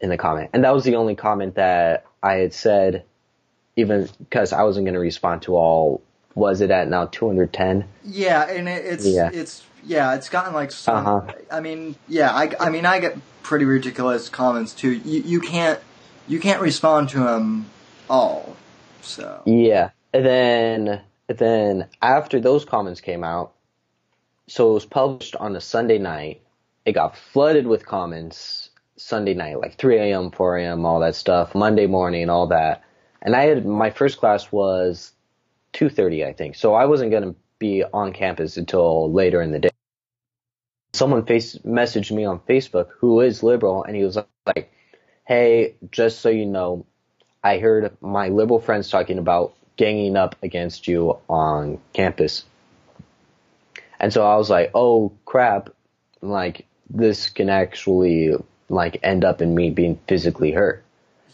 In 0.00 0.10
the 0.10 0.18
comment. 0.18 0.50
And 0.52 0.64
that 0.64 0.74
was 0.74 0.82
the 0.84 0.96
only 0.96 1.14
comment 1.14 1.54
that 1.54 2.04
I 2.22 2.34
had 2.34 2.52
said, 2.52 3.04
even 3.76 4.08
because 4.18 4.52
I 4.52 4.64
wasn't 4.64 4.84
going 4.84 4.94
to 4.94 5.00
respond 5.00 5.42
to 5.42 5.54
all. 5.56 6.02
Was 6.34 6.60
it 6.60 6.70
at 6.70 6.88
now 6.88 7.06
210? 7.06 7.88
Yeah, 8.04 8.42
and 8.42 8.68
it, 8.68 8.84
it's 8.84 9.06
Yeah. 9.06 9.30
it's 9.32 9.62
yeah, 9.84 10.16
it's 10.16 10.28
gotten 10.28 10.52
like 10.52 10.72
some. 10.72 11.06
Uh-huh. 11.06 11.32
I 11.50 11.60
mean, 11.60 11.94
yeah, 12.08 12.30
I, 12.30 12.50
I 12.58 12.70
mean, 12.70 12.84
I 12.84 12.98
get 12.98 13.16
pretty 13.42 13.64
ridiculous 13.64 14.28
comments 14.28 14.74
too. 14.74 14.90
You 14.90 15.22
you 15.22 15.40
can't 15.40 15.78
you 16.26 16.40
can't 16.40 16.60
respond 16.60 17.08
to 17.10 17.20
them 17.20 17.70
all. 18.10 18.56
So 19.06 19.42
Yeah. 19.46 19.90
And 20.12 20.24
then 20.24 21.00
and 21.28 21.38
then 21.38 21.88
after 22.02 22.40
those 22.40 22.64
comments 22.64 23.00
came 23.00 23.24
out, 23.24 23.52
so 24.48 24.70
it 24.70 24.74
was 24.74 24.86
published 24.86 25.36
on 25.36 25.56
a 25.56 25.60
Sunday 25.60 25.98
night. 25.98 26.42
It 26.84 26.92
got 26.92 27.16
flooded 27.16 27.66
with 27.66 27.84
comments 27.84 28.70
Sunday 28.96 29.34
night, 29.34 29.58
like 29.60 29.76
3 29.76 29.98
a.m., 29.98 30.30
4 30.30 30.58
a.m., 30.58 30.86
all 30.86 31.00
that 31.00 31.16
stuff. 31.16 31.54
Monday 31.54 31.86
morning, 31.86 32.30
all 32.30 32.46
that. 32.48 32.84
And 33.22 33.34
I 33.34 33.42
had 33.42 33.66
my 33.66 33.90
first 33.90 34.18
class 34.18 34.52
was 34.52 35.12
2:30, 35.72 36.24
I 36.24 36.32
think. 36.32 36.54
So 36.54 36.74
I 36.74 36.86
wasn't 36.86 37.10
gonna 37.10 37.34
be 37.58 37.82
on 37.84 38.12
campus 38.12 38.56
until 38.56 39.12
later 39.12 39.42
in 39.42 39.50
the 39.50 39.58
day. 39.58 39.70
Someone 40.94 41.26
face 41.26 41.56
messaged 41.58 42.12
me 42.12 42.24
on 42.24 42.40
Facebook 42.40 42.88
who 42.98 43.20
is 43.20 43.42
liberal, 43.42 43.82
and 43.84 43.96
he 43.96 44.04
was 44.04 44.16
like, 44.46 44.72
"Hey, 45.26 45.74
just 45.90 46.20
so 46.20 46.28
you 46.28 46.46
know, 46.46 46.86
I 47.46 47.58
heard 47.60 47.96
my 48.00 48.28
liberal 48.28 48.58
friends 48.58 48.90
talking 48.90 49.18
about 49.18 49.54
ganging 49.76 50.16
up 50.16 50.34
against 50.42 50.88
you 50.88 51.16
on 51.28 51.78
campus. 51.92 52.44
And 54.00 54.12
so 54.12 54.26
I 54.26 54.34
was 54.34 54.50
like, 54.50 54.72
oh 54.74 55.12
crap, 55.24 55.70
like 56.20 56.66
this 56.90 57.28
can 57.28 57.48
actually 57.48 58.34
like 58.68 58.98
end 59.04 59.24
up 59.24 59.40
in 59.40 59.54
me 59.54 59.70
being 59.70 59.96
physically 60.08 60.50
hurt. 60.50 60.82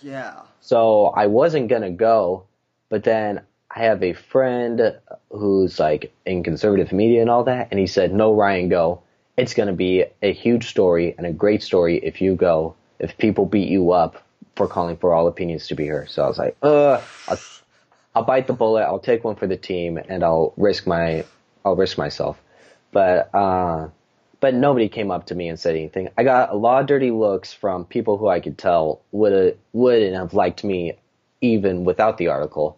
yeah, 0.02 0.42
So 0.60 1.06
I 1.06 1.28
wasn't 1.28 1.68
gonna 1.68 1.90
go, 1.90 2.44
but 2.90 3.04
then 3.04 3.40
I 3.74 3.80
have 3.80 4.02
a 4.02 4.12
friend 4.12 4.98
who's 5.30 5.80
like 5.80 6.12
in 6.26 6.42
conservative 6.42 6.92
media 6.92 7.22
and 7.22 7.30
all 7.30 7.44
that, 7.44 7.68
and 7.70 7.80
he 7.80 7.86
said, 7.86 8.12
no, 8.12 8.34
Ryan, 8.34 8.68
go. 8.68 9.00
It's 9.38 9.54
gonna 9.54 9.72
be 9.72 10.04
a 10.20 10.34
huge 10.34 10.68
story 10.68 11.14
and 11.16 11.26
a 11.26 11.32
great 11.32 11.62
story 11.62 11.96
if 12.04 12.20
you 12.20 12.36
go, 12.36 12.74
if 12.98 13.16
people 13.16 13.46
beat 13.46 13.70
you 13.70 13.92
up 13.92 14.22
for 14.56 14.68
calling 14.68 14.96
for 14.96 15.12
all 15.12 15.26
opinions 15.26 15.68
to 15.68 15.74
be 15.74 15.86
heard. 15.86 16.10
So 16.10 16.24
I 16.24 16.28
was 16.28 16.38
like, 16.38 16.56
uh, 16.62 17.00
I'll, 17.28 17.38
I'll 18.14 18.24
bite 18.24 18.46
the 18.46 18.52
bullet, 18.52 18.82
I'll 18.82 18.98
take 18.98 19.24
one 19.24 19.36
for 19.36 19.46
the 19.46 19.56
team, 19.56 19.96
and 19.96 20.22
I'll 20.22 20.52
risk 20.56 20.86
my, 20.86 21.24
I'll 21.64 21.76
risk 21.76 21.96
myself. 21.98 22.40
But, 22.92 23.34
uh, 23.34 23.88
but 24.40 24.54
nobody 24.54 24.88
came 24.88 25.10
up 25.10 25.26
to 25.26 25.34
me 25.34 25.48
and 25.48 25.58
said 25.58 25.76
anything. 25.76 26.08
I 26.18 26.24
got 26.24 26.50
a 26.50 26.56
lot 26.56 26.80
of 26.80 26.88
dirty 26.88 27.10
looks 27.10 27.52
from 27.52 27.84
people 27.84 28.18
who 28.18 28.28
I 28.28 28.40
could 28.40 28.58
tell 28.58 29.00
would 29.12 29.56
wouldn't 29.72 30.16
have 30.16 30.34
liked 30.34 30.64
me 30.64 30.98
even 31.40 31.84
without 31.84 32.18
the 32.18 32.28
article. 32.28 32.76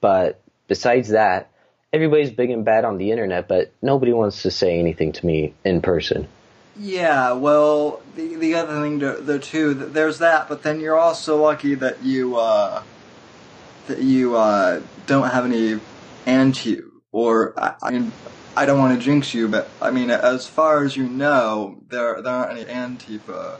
But 0.00 0.40
besides 0.66 1.10
that, 1.10 1.50
everybody's 1.92 2.32
big 2.32 2.50
and 2.50 2.64
bad 2.64 2.84
on 2.84 2.98
the 2.98 3.12
internet, 3.12 3.48
but 3.48 3.72
nobody 3.80 4.12
wants 4.12 4.42
to 4.42 4.50
say 4.50 4.78
anything 4.78 5.12
to 5.12 5.24
me 5.24 5.54
in 5.64 5.82
person. 5.82 6.28
Yeah. 6.78 7.32
Well, 7.32 8.00
the 8.16 8.36
the 8.36 8.54
other 8.54 8.80
thing 8.80 9.00
to, 9.00 9.12
though 9.20 9.38
too, 9.38 9.74
th- 9.74 9.92
there's 9.92 10.18
that, 10.18 10.48
but 10.48 10.62
then 10.62 10.80
you're 10.80 10.98
also 10.98 11.40
lucky 11.42 11.74
that 11.76 12.02
you 12.02 12.36
uh 12.36 12.82
that 13.86 13.98
you 14.02 14.36
uh 14.36 14.80
don't 15.06 15.30
have 15.30 15.44
any 15.44 15.80
anti 16.26 16.80
or 17.12 17.54
I, 17.58 17.74
I 17.82 17.90
mean. 17.90 18.12
I 18.56 18.66
don't 18.66 18.78
want 18.78 18.98
to 18.98 19.04
jinx 19.04 19.32
you, 19.32 19.48
but 19.48 19.68
I 19.80 19.90
mean, 19.90 20.10
as 20.10 20.46
far 20.46 20.84
as 20.84 20.96
you 20.96 21.08
know, 21.08 21.78
there 21.88 22.20
there 22.20 22.32
aren't 22.34 22.58
any 22.58 22.64
Antifa 22.64 23.58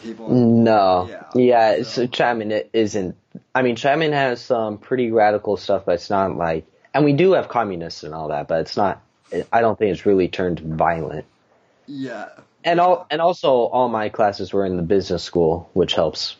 people. 0.00 0.30
No, 0.30 1.08
Yeah, 1.08 1.24
yeah, 1.34 1.76
so- 1.78 1.82
so 1.82 2.06
Chapman 2.06 2.52
it 2.52 2.70
isn't. 2.72 3.16
I 3.54 3.62
mean, 3.62 3.76
Chapman 3.76 4.12
has 4.12 4.40
some 4.40 4.78
pretty 4.78 5.10
radical 5.10 5.56
stuff, 5.56 5.84
but 5.86 5.96
it's 5.96 6.08
not 6.08 6.36
like, 6.36 6.66
and 6.94 7.04
we 7.04 7.12
do 7.12 7.32
have 7.32 7.48
communists 7.48 8.04
and 8.04 8.14
all 8.14 8.28
that, 8.28 8.48
but 8.48 8.60
it's 8.60 8.76
not. 8.76 9.02
I 9.52 9.60
don't 9.60 9.78
think 9.78 9.92
it's 9.92 10.06
really 10.06 10.28
turned 10.28 10.60
violent. 10.60 11.26
Yeah, 11.92 12.28
And 12.62 12.78
all, 12.78 13.06
and 13.10 13.20
also 13.20 13.48
all 13.50 13.88
my 13.88 14.08
classes 14.08 14.52
were 14.52 14.64
in 14.64 14.76
the 14.76 14.82
business 14.82 15.24
school, 15.24 15.68
which 15.72 15.94
helps. 15.94 16.36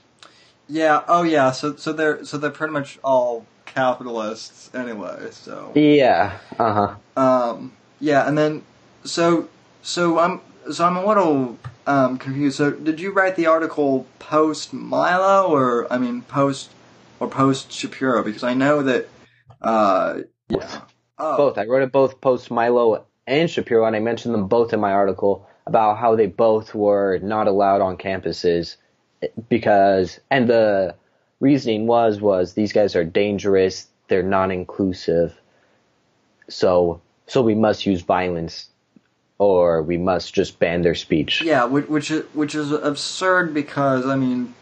yeah. 0.68 1.02
Oh, 1.08 1.22
yeah. 1.24 1.50
So 1.50 1.74
so 1.76 1.92
they're 1.92 2.24
so 2.24 2.38
they're 2.38 2.50
pretty 2.50 2.72
much 2.72 2.98
all 3.02 3.44
capitalists 3.66 4.70
anyway. 4.74 5.30
So 5.32 5.72
Yeah, 5.74 6.38
uh 6.58 6.72
huh. 7.16 7.20
um, 7.20 7.72
yeah, 7.98 8.28
and 8.28 8.38
then 8.38 8.62
so 9.04 9.48
so 9.82 10.18
I'm 10.20 10.40
so 10.70 10.84
I'm 10.84 10.96
a 10.96 11.04
little 11.04 11.58
um, 11.86 12.16
confused. 12.18 12.56
So 12.58 12.70
did 12.70 13.00
you 13.00 13.10
write 13.12 13.34
the 13.34 13.46
article 13.46 14.06
post 14.20 14.72
Milo 14.72 15.48
or 15.50 15.92
I 15.92 15.98
mean 15.98 16.22
post 16.22 16.70
or 17.18 17.26
post 17.28 17.72
Shapiro? 17.72 18.22
Because 18.22 18.44
I 18.44 18.54
know 18.54 18.82
that. 18.84 19.08
Uh, 19.60 20.20
yeah. 20.48 20.82
Oh. 21.18 21.36
Both. 21.36 21.58
I 21.58 21.64
wrote 21.66 21.82
it 21.82 21.92
both 21.92 22.20
post 22.20 22.50
Milo 22.50 23.04
and 23.26 23.50
Shapiro, 23.50 23.84
and 23.86 23.94
I 23.94 24.00
mentioned 24.00 24.34
them 24.34 24.48
both 24.48 24.72
in 24.72 24.80
my 24.80 24.92
article 24.92 25.48
about 25.66 25.98
how 25.98 26.16
they 26.16 26.26
both 26.26 26.74
were 26.74 27.18
not 27.18 27.46
allowed 27.46 27.80
on 27.80 27.96
campuses 27.96 28.76
because, 29.48 30.18
and 30.30 30.48
the 30.48 30.94
reasoning 31.38 31.86
was 31.86 32.20
was 32.20 32.54
these 32.54 32.72
guys 32.72 32.96
are 32.96 33.04
dangerous, 33.04 33.86
they're 34.08 34.22
non-inclusive, 34.22 35.38
so 36.48 37.00
so 37.26 37.42
we 37.42 37.54
must 37.54 37.86
use 37.86 38.02
violence 38.02 38.68
or 39.38 39.82
we 39.82 39.96
must 39.96 40.34
just 40.34 40.58
ban 40.58 40.82
their 40.82 40.94
speech. 40.94 41.42
Yeah, 41.42 41.64
which 41.64 41.88
which 41.88 42.10
is, 42.10 42.24
which 42.34 42.54
is 42.54 42.72
absurd 42.72 43.54
because 43.54 44.04
I 44.06 44.16
mean, 44.16 44.54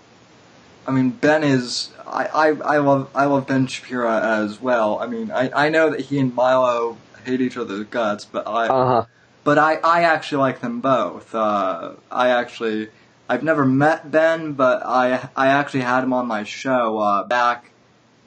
I 0.87 0.91
mean 0.91 1.11
Ben 1.11 1.43
is 1.43 1.91
I, 2.07 2.27
I, 2.27 2.47
I 2.49 2.79
love 2.79 3.11
I 3.15 3.25
love 3.25 3.47
Ben 3.47 3.67
Shapiro 3.67 4.11
as 4.11 4.61
well. 4.61 4.99
I 5.01 5.07
mean 5.07 5.31
I, 5.31 5.67
I 5.67 5.69
know 5.69 5.91
that 5.91 6.01
he 6.01 6.19
and 6.19 6.35
Milo 6.35 6.97
hate 7.29 7.41
each 7.41 7.57
other's 7.57 7.85
guts, 7.85 8.25
but 8.25 8.49
I 8.49 8.67
uh-huh. 8.69 9.07
but 9.45 9.59
I, 9.59 9.75
I 9.77 10.03
actually 10.03 10.39
like 10.39 10.61
them 10.61 10.81
both. 10.81 11.35
Uh, 11.35 11.93
I 12.11 12.31
actually 12.31 12.89
I've 13.29 13.43
never 13.43 13.65
met 13.65 14.11
Ben, 14.11 14.53
but 14.55 14.85
I 14.85 15.29
I 15.37 15.49
actually 15.49 15.83
had 15.83 16.03
him 16.03 16.13
on 16.13 16.27
my 16.27 16.45
show 16.45 16.99
uh, 16.99 17.25
back 17.25 17.71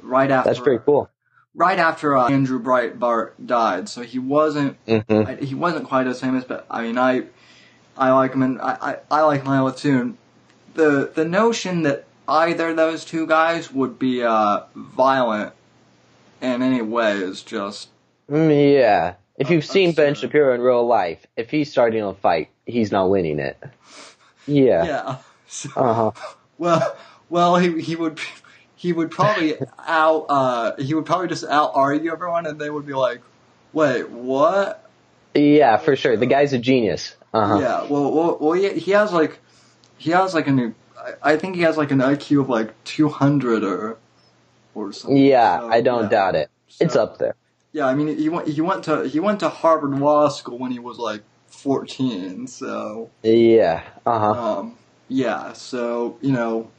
right 0.02 0.30
after. 0.30 0.50
That's 0.50 0.60
pretty 0.60 0.84
cool. 0.86 1.10
Right 1.54 1.80
after 1.80 2.18
uh, 2.18 2.30
Andrew 2.30 2.62
Breitbart 2.62 3.32
died, 3.46 3.90
so 3.90 4.04
he 4.04 4.20
wasn't 4.20 4.84
mm-hmm. 4.86 5.28
I, 5.28 5.36
he 5.36 5.56
wasn't 5.56 5.86
quite 5.86 6.08
as 6.08 6.22
famous, 6.22 6.44
but 6.44 6.66
I 6.70 6.84
mean 6.84 6.98
I 6.98 7.24
I 7.98 8.12
like 8.12 8.34
him 8.34 8.44
and 8.44 8.62
I, 8.62 8.78
I, 8.82 8.98
I 9.20 9.22
like 9.24 9.44
Milo 9.44 9.72
too. 9.72 10.16
The 10.76 11.12
the 11.14 11.26
notion 11.26 11.82
that 11.84 12.06
either 12.28 12.74
those 12.74 13.04
two 13.04 13.28
guys 13.28 13.72
would 13.72 14.00
be 14.00 14.24
uh, 14.24 14.62
violent 14.76 15.54
in 16.42 16.62
any 16.62 16.82
way 16.82 17.18
is 17.18 17.42
just 17.42 17.90
mm, 18.32 18.74
yeah. 18.74 19.16
If 19.38 19.50
you've 19.50 19.66
seen 19.66 19.94
Ben 19.94 20.14
Shapiro 20.16 20.54
in 20.54 20.62
real 20.62 20.86
life, 20.86 21.26
if 21.36 21.50
he's 21.50 21.72
starting 21.72 22.04
a 22.04 22.14
fight, 22.14 22.50
he's 22.66 22.92
not 22.92 23.10
winning 23.10 23.40
it. 23.40 23.58
Yeah. 24.48 24.84
Yeah. 24.86 25.18
So, 25.48 25.70
Uh-huh. 25.76 26.12
Well, 26.58 26.96
well, 27.30 27.56
he 27.58 27.82
he 27.82 27.96
would 27.96 28.20
he 28.76 28.94
would 28.94 29.10
probably 29.10 29.56
out 29.80 30.26
uh 30.30 30.76
he 30.78 30.94
would 30.94 31.08
probably 31.08 31.28
just 31.28 31.44
out 31.44 31.72
argue 31.74 32.12
everyone, 32.12 32.46
and 32.46 32.62
they 32.62 32.70
would 32.70 32.86
be 32.86 32.94
like, 32.94 33.22
"Wait, 33.74 34.08
what?" 34.12 34.88
Yeah, 35.34 35.78
for 35.78 35.96
sure. 35.96 36.18
The 36.18 36.28
guy's 36.28 36.54
a 36.54 36.60
genius. 36.60 37.16
Uh-huh. 37.34 37.60
Yeah. 37.60 37.84
Well, 37.86 38.12
well, 38.12 38.38
well 38.40 38.52
he, 38.54 38.70
he 38.78 38.92
has 38.92 39.12
like 39.12 39.40
he 39.98 40.12
has 40.12 40.36
like 40.36 40.46
a 40.48 40.52
new. 40.52 40.76
I- 41.24 41.38
think 41.38 41.56
he 41.56 41.64
has 41.64 41.78
like 41.78 41.90
an 41.90 41.98
IQ 42.00 42.42
of 42.42 42.50
like 42.50 42.76
two 42.84 43.10
hundred 43.10 43.64
or 43.64 43.98
or 44.76 44.94
something. 44.94 45.18
Yeah, 45.18 45.62
So, 45.62 45.68
I 45.70 45.82
don't 45.82 46.04
yeah. 46.04 46.10
doubt 46.10 46.36
it. 46.36 46.50
It's 46.80 46.96
up 46.96 47.18
there. 47.18 47.36
Yeah, 47.74 47.86
I 47.86 47.96
mean, 47.96 48.18
he 48.18 48.30
went 48.30 48.48
he 48.48 48.62
went 48.62 48.84
to 48.86 49.08
he 49.08 49.20
went 49.20 49.40
to 49.42 49.50
Harvard 49.50 49.98
Law 49.98 50.30
School 50.30 50.58
when 50.58 50.72
he 50.72 50.80
was 50.80 50.98
like 50.98 51.22
fourteen. 51.48 52.48
So 52.48 53.10
Yeah. 53.24 53.84
Uh-huh. 54.06 54.60
Um, 54.60 54.78
yeah, 55.12 55.52
so, 55.52 56.18
you 56.22 56.32
know, 56.32 56.72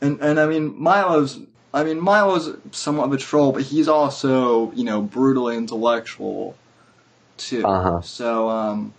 and, 0.00 0.20
and 0.20 0.38
I 0.38 0.46
mean, 0.46 0.80
Milo's, 0.80 1.40
I 1.74 1.82
mean, 1.82 2.00
Milo's 2.00 2.56
somewhat 2.70 3.06
of 3.06 3.12
a 3.12 3.16
troll, 3.16 3.50
but 3.50 3.62
he's 3.62 3.88
also, 3.88 4.70
you 4.72 4.84
know, 4.84 5.02
brutally 5.02 5.56
intellectual, 5.56 6.54
too. 7.36 7.66
Uh-huh. 7.66 8.00
So, 8.00 8.48
um, 8.48 8.94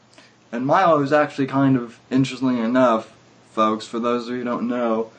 and 0.51 0.65
Milo 0.65 1.01
is 1.01 1.13
actually 1.13 1.48
kind 1.48 1.77
of, 1.77 2.00
interestingly 2.10 2.60
enough, 2.60 3.13
folks, 3.51 3.88
for 3.88 3.98
those 3.98 4.27
of 4.27 4.34
you 4.34 4.39
who 4.39 4.43
don't 4.43 4.67
know, 4.67 5.10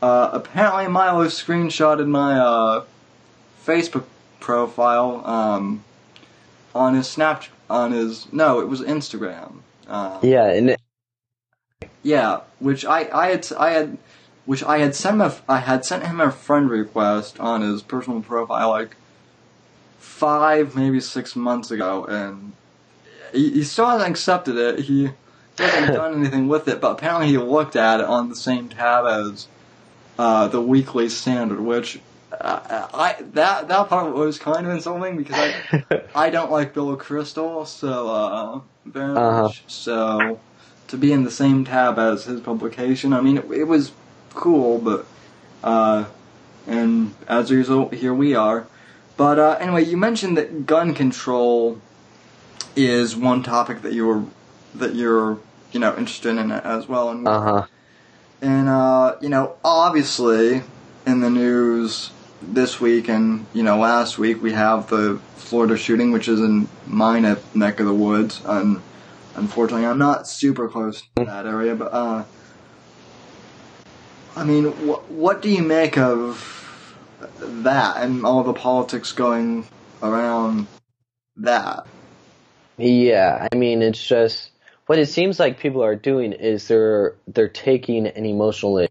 uh, 0.00 0.30
apparently 0.32 0.88
Milo 0.88 1.26
screenshotted 1.26 2.08
my, 2.08 2.38
uh, 2.38 2.84
Facebook 3.66 4.04
profile, 4.40 5.26
um, 5.26 5.84
on 6.74 6.94
his 6.94 7.08
Snap, 7.08 7.44
on 7.68 7.92
his, 7.92 8.32
no, 8.32 8.60
it 8.60 8.68
was 8.68 8.80
Instagram. 8.80 9.60
Um, 9.86 10.18
Yeah, 10.22 10.44
and 10.50 10.70
it, 10.70 10.80
yeah, 12.02 12.40
which 12.58 12.84
I, 12.84 13.08
I 13.12 13.28
had 13.28 13.46
I 13.58 13.70
had 13.70 13.98
which 14.46 14.62
I 14.64 14.78
had 14.78 14.94
sent 14.94 15.16
him 15.16 15.20
a, 15.20 15.36
I 15.48 15.58
had 15.58 15.84
sent 15.84 16.04
him 16.04 16.20
a 16.20 16.30
friend 16.30 16.70
request 16.70 17.38
on 17.38 17.60
his 17.60 17.82
personal 17.82 18.22
profile 18.22 18.70
like 18.70 18.96
five 19.98 20.74
maybe 20.74 21.00
six 21.00 21.36
months 21.36 21.70
ago, 21.70 22.04
and 22.04 22.52
he, 23.32 23.50
he 23.50 23.62
still 23.62 23.86
hasn't 23.86 24.10
accepted 24.10 24.56
it. 24.56 24.80
He 24.80 25.10
hasn't 25.58 25.94
done 25.94 26.20
anything 26.20 26.48
with 26.48 26.66
it, 26.68 26.80
but 26.80 26.92
apparently 26.92 27.28
he 27.28 27.38
looked 27.38 27.76
at 27.76 28.00
it 28.00 28.06
on 28.06 28.28
the 28.28 28.36
same 28.36 28.68
tab 28.68 29.04
as 29.06 29.46
uh, 30.18 30.48
the 30.48 30.62
Weekly 30.62 31.08
Standard, 31.08 31.60
which. 31.60 32.00
Uh, 32.30 32.88
I 32.92 33.16
that 33.32 33.68
that 33.68 33.88
part 33.88 34.14
was 34.14 34.38
kind 34.38 34.66
of 34.66 34.72
insulting 34.72 35.16
because 35.16 35.36
I 35.38 36.02
I 36.26 36.30
don't 36.30 36.50
like 36.50 36.74
Bill 36.74 36.96
Kristol 36.96 37.66
so 37.66 38.08
uh 38.08 38.60
very 38.84 39.16
Uh-huh. 39.16 39.42
much 39.44 39.62
so 39.66 40.38
to 40.88 40.96
be 40.96 41.12
in 41.12 41.24
the 41.24 41.30
same 41.30 41.64
tab 41.64 41.98
as 41.98 42.24
his 42.24 42.40
publication. 42.40 43.12
I 43.12 43.20
mean, 43.20 43.38
it, 43.38 43.50
it 43.50 43.64
was 43.64 43.92
cool, 44.34 44.78
but 44.78 45.06
uh, 45.62 46.04
and 46.66 47.14
as 47.26 47.50
a 47.50 47.56
result, 47.56 47.92
here 47.94 48.14
we 48.14 48.34
are. 48.34 48.66
But 49.16 49.38
uh, 49.38 49.56
anyway, 49.60 49.84
you 49.84 49.96
mentioned 49.96 50.36
that 50.38 50.64
gun 50.66 50.94
control 50.94 51.78
is 52.76 53.16
one 53.16 53.42
topic 53.42 53.82
that 53.82 53.92
you 53.92 54.06
were 54.06 54.22
that 54.74 54.94
you're 54.94 55.38
you 55.72 55.80
know 55.80 55.96
interested 55.96 56.36
in 56.36 56.50
as 56.52 56.88
well, 56.88 57.10
and 57.10 57.26
uh-huh. 57.26 57.66
and 58.40 58.68
uh, 58.68 59.16
you 59.20 59.28
know 59.28 59.56
obviously 59.64 60.62
in 61.06 61.20
the 61.20 61.30
news 61.30 62.10
this 62.40 62.80
week 62.80 63.08
and 63.08 63.46
you 63.52 63.62
know 63.62 63.78
last 63.78 64.18
week 64.18 64.42
we 64.42 64.52
have 64.52 64.88
the 64.88 65.20
Florida 65.36 65.76
shooting, 65.76 66.12
which 66.12 66.28
is 66.28 66.40
in 66.40 66.68
my 66.86 67.20
ne- 67.20 67.36
neck 67.54 67.80
of 67.80 67.86
the 67.86 67.94
woods, 67.94 68.40
and 68.44 68.80
unfortunately 69.34 69.86
I'm 69.86 69.98
not 69.98 70.28
super 70.28 70.68
close 70.68 71.02
to 71.16 71.24
that 71.24 71.46
area, 71.46 71.74
but 71.74 71.92
uh, 71.92 72.24
I 74.36 74.44
mean, 74.44 74.66
wh- 74.66 75.10
what 75.10 75.42
do 75.42 75.50
you 75.50 75.62
make 75.62 75.98
of 75.98 76.54
that 77.40 77.96
and 77.96 78.24
all 78.24 78.44
the 78.44 78.52
politics 78.52 79.12
going 79.12 79.66
around 80.02 80.66
that? 81.36 81.86
Yeah, 82.76 83.48
I 83.50 83.56
mean, 83.56 83.82
it's 83.82 84.04
just 84.04 84.52
what 84.86 84.98
it 84.98 85.06
seems 85.06 85.40
like 85.40 85.58
people 85.58 85.82
are 85.82 85.96
doing 85.96 86.32
is 86.32 86.68
they're 86.68 87.16
they're 87.26 87.48
taking 87.48 88.06
an 88.06 88.24
emotional 88.24 88.86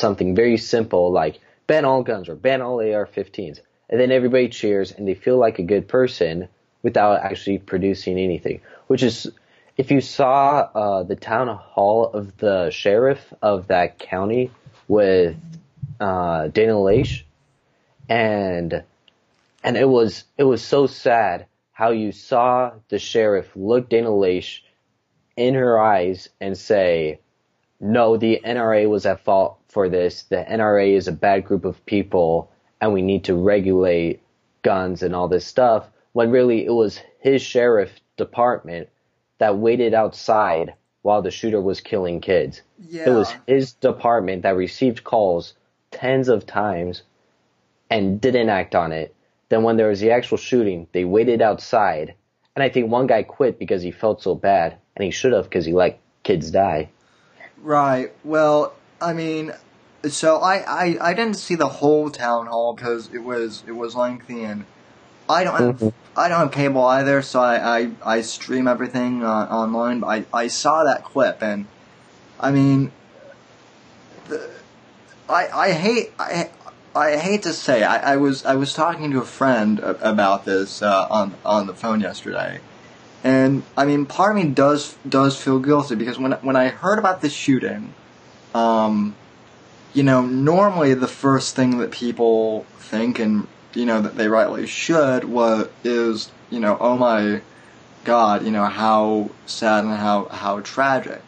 something 0.00 0.34
very 0.34 0.56
simple 0.56 1.12
like 1.12 1.40
ban 1.66 1.84
all 1.84 2.02
guns 2.02 2.28
or 2.28 2.34
ban 2.34 2.62
all 2.62 2.80
AR-15s, 2.80 3.60
and 3.88 4.00
then 4.00 4.12
everybody 4.12 4.48
cheers 4.48 4.92
and 4.92 5.06
they 5.06 5.14
feel 5.14 5.38
like 5.38 5.58
a 5.58 5.62
good 5.62 5.88
person 5.88 6.48
without 6.82 7.20
actually 7.20 7.58
producing 7.58 8.18
anything. 8.18 8.60
Which 8.86 9.02
is, 9.02 9.30
if 9.76 9.90
you 9.90 10.00
saw 10.00 10.68
uh, 10.74 11.02
the 11.02 11.16
town 11.16 11.48
hall 11.48 12.06
of 12.06 12.36
the 12.36 12.70
sheriff 12.70 13.32
of 13.42 13.68
that 13.68 13.98
county 13.98 14.50
with 14.88 15.36
uh, 16.00 16.48
Dana 16.48 16.74
Loesch, 16.74 17.22
and 18.08 18.82
and 19.64 19.76
it 19.76 19.88
was 19.88 20.24
it 20.38 20.44
was 20.44 20.62
so 20.62 20.86
sad 20.86 21.46
how 21.72 21.90
you 21.90 22.12
saw 22.12 22.72
the 22.88 22.98
sheriff 22.98 23.50
look 23.54 23.88
Dana 23.88 24.08
Loesch 24.08 24.60
in 25.36 25.54
her 25.54 25.78
eyes 25.78 26.28
and 26.40 26.56
say, 26.56 27.20
"No, 27.80 28.16
the 28.16 28.40
NRA 28.44 28.88
was 28.88 29.04
at 29.06 29.20
fault 29.20 29.58
for 29.68 29.88
this. 29.88 30.22
The 30.22 30.44
NRA 30.50 30.94
is 30.94 31.08
a 31.08 31.12
bad 31.12 31.44
group 31.44 31.64
of 31.64 31.84
people, 31.86 32.50
and 32.80 32.92
we 32.92 33.02
need 33.02 33.24
to 33.24 33.34
regulate 33.34 34.20
guns 34.62 35.02
and 35.02 35.14
all 35.14 35.28
this 35.28 35.44
stuff." 35.46 35.90
When 36.12 36.30
really 36.30 36.64
it 36.64 36.72
was 36.72 37.00
his 37.20 37.42
sheriff 37.42 38.00
department 38.16 38.88
that 39.38 39.58
waited 39.58 39.92
outside 39.92 40.72
while 41.02 41.22
the 41.22 41.30
shooter 41.30 41.60
was 41.60 41.80
killing 41.80 42.20
kids. 42.20 42.62
Yeah, 42.88 43.10
It 43.10 43.10
was 43.10 43.34
his 43.46 43.74
department 43.74 44.42
that 44.42 44.56
received 44.56 45.04
calls 45.04 45.54
tens 45.90 46.28
of 46.28 46.46
times 46.46 47.02
and 47.90 48.20
didn't 48.20 48.48
act 48.48 48.74
on 48.74 48.92
it. 48.92 49.14
Then 49.48 49.62
when 49.62 49.76
there 49.76 49.88
was 49.88 50.00
the 50.00 50.10
actual 50.10 50.38
shooting, 50.38 50.88
they 50.92 51.04
waited 51.04 51.42
outside. 51.42 52.14
And 52.54 52.62
I 52.62 52.68
think 52.70 52.90
one 52.90 53.06
guy 53.06 53.22
quit 53.22 53.58
because 53.58 53.82
he 53.82 53.90
felt 53.90 54.22
so 54.22 54.34
bad, 54.34 54.76
and 54.96 55.04
he 55.04 55.10
should 55.10 55.32
have 55.32 55.44
because 55.44 55.66
he 55.66 55.72
let 55.72 56.00
kids 56.22 56.50
die. 56.50 56.88
Right. 57.62 58.12
Well, 58.24 58.74
I 59.00 59.12
mean, 59.12 59.52
so 60.08 60.38
I, 60.38 60.56
I, 60.66 60.96
I 61.00 61.14
didn't 61.14 61.36
see 61.36 61.54
the 61.54 61.68
whole 61.68 62.10
town 62.10 62.46
hall 62.46 62.74
because 62.74 63.10
it 63.12 63.18
was 63.24 63.62
it 63.66 63.72
was 63.72 63.94
lengthy 63.94 64.44
and 64.44 64.64
I 65.28 65.44
don't 65.44 65.56
have 65.56 65.80
Mhm. 65.80 65.92
I 66.18 66.28
don't 66.28 66.38
have 66.38 66.52
cable 66.52 66.84
either, 66.84 67.20
so 67.22 67.40
I 67.40 67.78
I, 67.78 67.90
I 68.04 68.20
stream 68.22 68.66
everything 68.68 69.22
uh, 69.22 69.28
online. 69.50 70.00
But 70.00 70.06
I 70.06 70.24
I 70.32 70.46
saw 70.48 70.84
that 70.84 71.04
clip 71.04 71.42
and 71.42 71.66
I 72.40 72.50
mean, 72.50 72.92
the, 74.28 74.48
I 75.28 75.48
I 75.48 75.72
hate 75.72 76.12
I. 76.18 76.50
I 76.94 77.18
hate 77.18 77.42
to 77.42 77.52
say, 77.52 77.82
I, 77.82 78.14
I 78.14 78.16
was 78.16 78.42
I 78.46 78.54
was 78.54 78.72
talking 78.72 79.10
to 79.10 79.18
a 79.18 79.24
friend 79.26 79.80
about 79.80 80.46
this 80.46 80.80
uh, 80.80 81.06
on 81.10 81.34
on 81.44 81.66
the 81.66 81.74
phone 81.74 82.00
yesterday, 82.00 82.60
and 83.24 83.62
I 83.76 83.84
mean, 83.84 84.06
part 84.06 84.36
of 84.36 84.42
me 84.42 84.50
does 84.50 84.96
does 85.08 85.40
feel 85.40 85.58
guilty 85.58 85.94
because 85.94 86.18
when 86.18 86.32
when 86.32 86.56
I 86.56 86.68
heard 86.68 86.98
about 86.98 87.20
the 87.20 87.30
shooting, 87.30 87.94
um, 88.54 89.14
you 89.92 90.02
know, 90.02 90.22
normally 90.22 90.94
the 90.94 91.08
first 91.08 91.56
thing 91.56 91.78
that 91.78 91.90
people 91.90 92.64
think, 92.78 93.18
and 93.18 93.46
you 93.74 93.86
know 93.86 94.00
that 94.00 94.16
they 94.16 94.28
rightly 94.28 94.66
should, 94.66 95.24
was 95.24 95.68
is 95.84 96.30
you 96.50 96.60
know, 96.60 96.76
oh 96.80 96.96
my 96.96 97.40
God, 98.04 98.44
you 98.44 98.50
know 98.50 98.64
how 98.64 99.30
sad 99.46 99.84
and 99.84 99.94
how 99.94 100.26
how 100.26 100.60
tragic. 100.60 101.22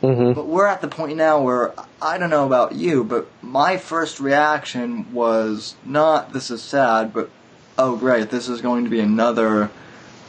hmm 0.00 0.32
But 0.32 0.46
we're 0.46 0.66
at 0.66 0.80
the 0.80 0.88
point 0.88 1.16
now 1.16 1.40
where 1.40 1.72
I 2.00 2.18
don't 2.18 2.30
know 2.30 2.46
about 2.46 2.74
you, 2.74 3.04
but 3.04 3.28
my 3.40 3.76
first 3.76 4.18
reaction 4.18 5.12
was 5.12 5.76
not 5.84 6.32
this 6.32 6.50
is 6.50 6.62
sad, 6.62 7.12
but 7.12 7.30
oh 7.78 7.96
great, 7.96 8.30
this 8.30 8.48
is 8.48 8.60
going 8.60 8.84
to 8.84 8.90
be 8.90 9.00
another 9.00 9.70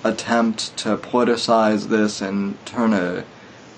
attempt 0.04 0.76
to 0.78 0.98
politicize 0.98 1.88
this 1.88 2.22
and 2.22 2.64
turn 2.66 2.94
a 2.94 3.24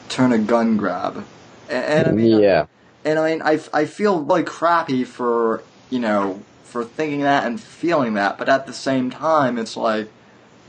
turn 0.09 0.31
a 0.31 0.37
gun 0.37 0.77
grab. 0.77 1.25
And, 1.69 1.85
and 1.85 2.07
I 2.07 2.11
mean, 2.11 2.39
Yeah. 2.39 2.65
and 3.03 3.19
I 3.19 3.31
mean, 3.31 3.41
I, 3.41 3.59
I 3.73 3.85
feel 3.85 4.23
like 4.23 4.45
crappy 4.45 5.03
for, 5.03 5.63
you 5.89 5.99
know, 5.99 6.41
for 6.63 6.83
thinking 6.83 7.21
that 7.21 7.45
and 7.45 7.59
feeling 7.59 8.15
that, 8.15 8.37
but 8.37 8.49
at 8.49 8.65
the 8.65 8.73
same 8.73 9.09
time, 9.09 9.57
it's 9.57 9.77
like, 9.77 10.09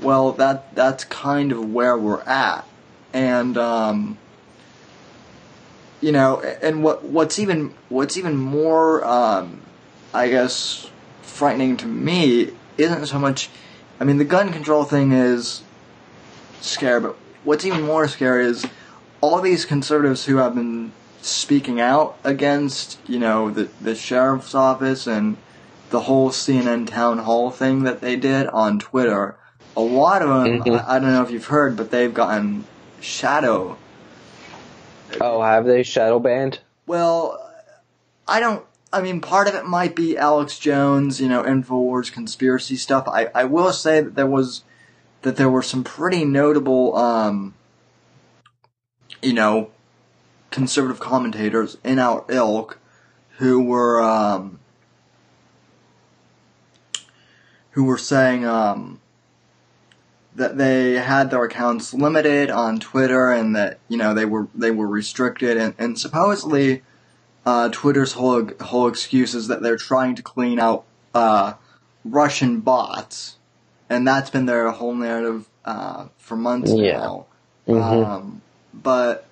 well, 0.00 0.32
that, 0.32 0.74
that's 0.74 1.04
kind 1.04 1.52
of 1.52 1.72
where 1.72 1.96
we're 1.96 2.20
at. 2.22 2.66
And, 3.12 3.56
um, 3.56 4.18
you 6.00 6.12
know, 6.12 6.40
and 6.40 6.82
what, 6.82 7.04
what's 7.04 7.38
even, 7.38 7.74
what's 7.88 8.16
even 8.16 8.36
more, 8.36 9.04
um, 9.04 9.62
I 10.12 10.28
guess, 10.28 10.90
frightening 11.22 11.76
to 11.78 11.86
me 11.86 12.52
isn't 12.76 13.06
so 13.06 13.18
much, 13.18 13.48
I 14.00 14.04
mean, 14.04 14.18
the 14.18 14.24
gun 14.24 14.52
control 14.52 14.84
thing 14.84 15.12
is 15.12 15.62
scary, 16.60 17.00
but 17.00 17.16
what's 17.44 17.64
even 17.64 17.82
more 17.82 18.06
scary 18.08 18.46
is 18.46 18.66
all 19.20 19.40
these 19.40 19.64
conservatives 19.64 20.26
who 20.26 20.36
have 20.36 20.54
been 20.54 20.92
speaking 21.22 21.80
out 21.80 22.18
against, 22.22 22.98
you 23.08 23.18
know, 23.18 23.50
the, 23.50 23.68
the 23.80 23.94
sheriff's 23.94 24.54
office 24.54 25.06
and 25.06 25.36
the 25.90 26.00
whole 26.00 26.30
CNN 26.30 26.86
town 26.88 27.18
hall 27.18 27.50
thing 27.50 27.84
that 27.84 28.00
they 28.00 28.16
did 28.16 28.46
on 28.48 28.78
Twitter, 28.78 29.36
a 29.76 29.80
lot 29.80 30.22
of 30.22 30.28
them, 30.28 30.62
Mhm. 30.62 30.84
I, 30.86 30.96
I 30.96 30.98
don't 30.98 31.12
know 31.12 31.22
if 31.22 31.30
you've 31.30 31.46
heard, 31.46 31.76
but 31.76 31.90
they've 31.90 32.12
gotten 32.12 32.64
shadow. 33.00 33.76
Oh, 35.20 35.40
have 35.42 35.64
they 35.64 35.82
shadow 35.82 36.18
banned? 36.18 36.60
Well, 36.86 37.40
I 38.26 38.40
don't. 38.40 38.64
I 38.92 39.02
mean, 39.02 39.20
part 39.20 39.48
of 39.48 39.54
it 39.54 39.66
might 39.66 39.96
be 39.96 40.16
Alex 40.16 40.58
Jones, 40.58 41.20
you 41.20 41.28
know, 41.28 41.42
Infowars 41.42 42.12
conspiracy 42.12 42.76
stuff. 42.76 43.08
I, 43.08 43.28
I 43.34 43.44
will 43.44 43.72
say 43.72 44.00
that 44.00 44.14
there 44.14 44.26
was 44.26 44.62
that 45.22 45.36
there 45.36 45.50
were 45.50 45.62
some 45.62 45.82
pretty 45.82 46.24
notable, 46.24 46.96
um, 46.96 47.54
you 49.20 49.32
know, 49.32 49.70
conservative 50.50 51.00
commentators 51.00 51.76
in 51.82 51.98
our 51.98 52.24
ilk 52.28 52.78
who 53.38 53.62
were 53.62 54.00
um, 54.00 54.60
who 57.72 57.84
were 57.84 57.98
saying 57.98 58.46
um, 58.46 59.00
that 60.34 60.56
they 60.56 60.92
had 60.94 61.30
their 61.30 61.44
accounts 61.44 61.92
limited 61.92 62.50
on 62.50 62.78
Twitter 62.78 63.32
and 63.32 63.56
that 63.56 63.78
you 63.88 63.96
know 63.96 64.14
they 64.14 64.24
were 64.24 64.48
they 64.54 64.70
were 64.70 64.86
restricted 64.86 65.56
and, 65.56 65.74
and 65.76 65.98
supposedly 65.98 66.82
uh, 67.46 67.68
Twitter's 67.70 68.12
whole 68.12 68.50
whole 68.60 68.88
excuse 68.88 69.34
is 69.34 69.48
that 69.48 69.62
they're 69.62 69.76
trying 69.78 70.16
to 70.16 70.22
clean 70.22 70.58
out 70.58 70.84
uh, 71.14 71.54
Russian 72.04 72.60
bots 72.60 73.36
and 73.88 74.06
that's 74.06 74.30
been 74.30 74.46
their 74.46 74.70
whole 74.72 74.94
narrative 74.94 75.46
uh, 75.64 76.06
for 76.18 76.36
months 76.36 76.72
Yeah. 76.74 76.98
now. 76.98 77.26
Mhm. 77.68 78.06
Um, 78.06 78.42
but 78.74 79.26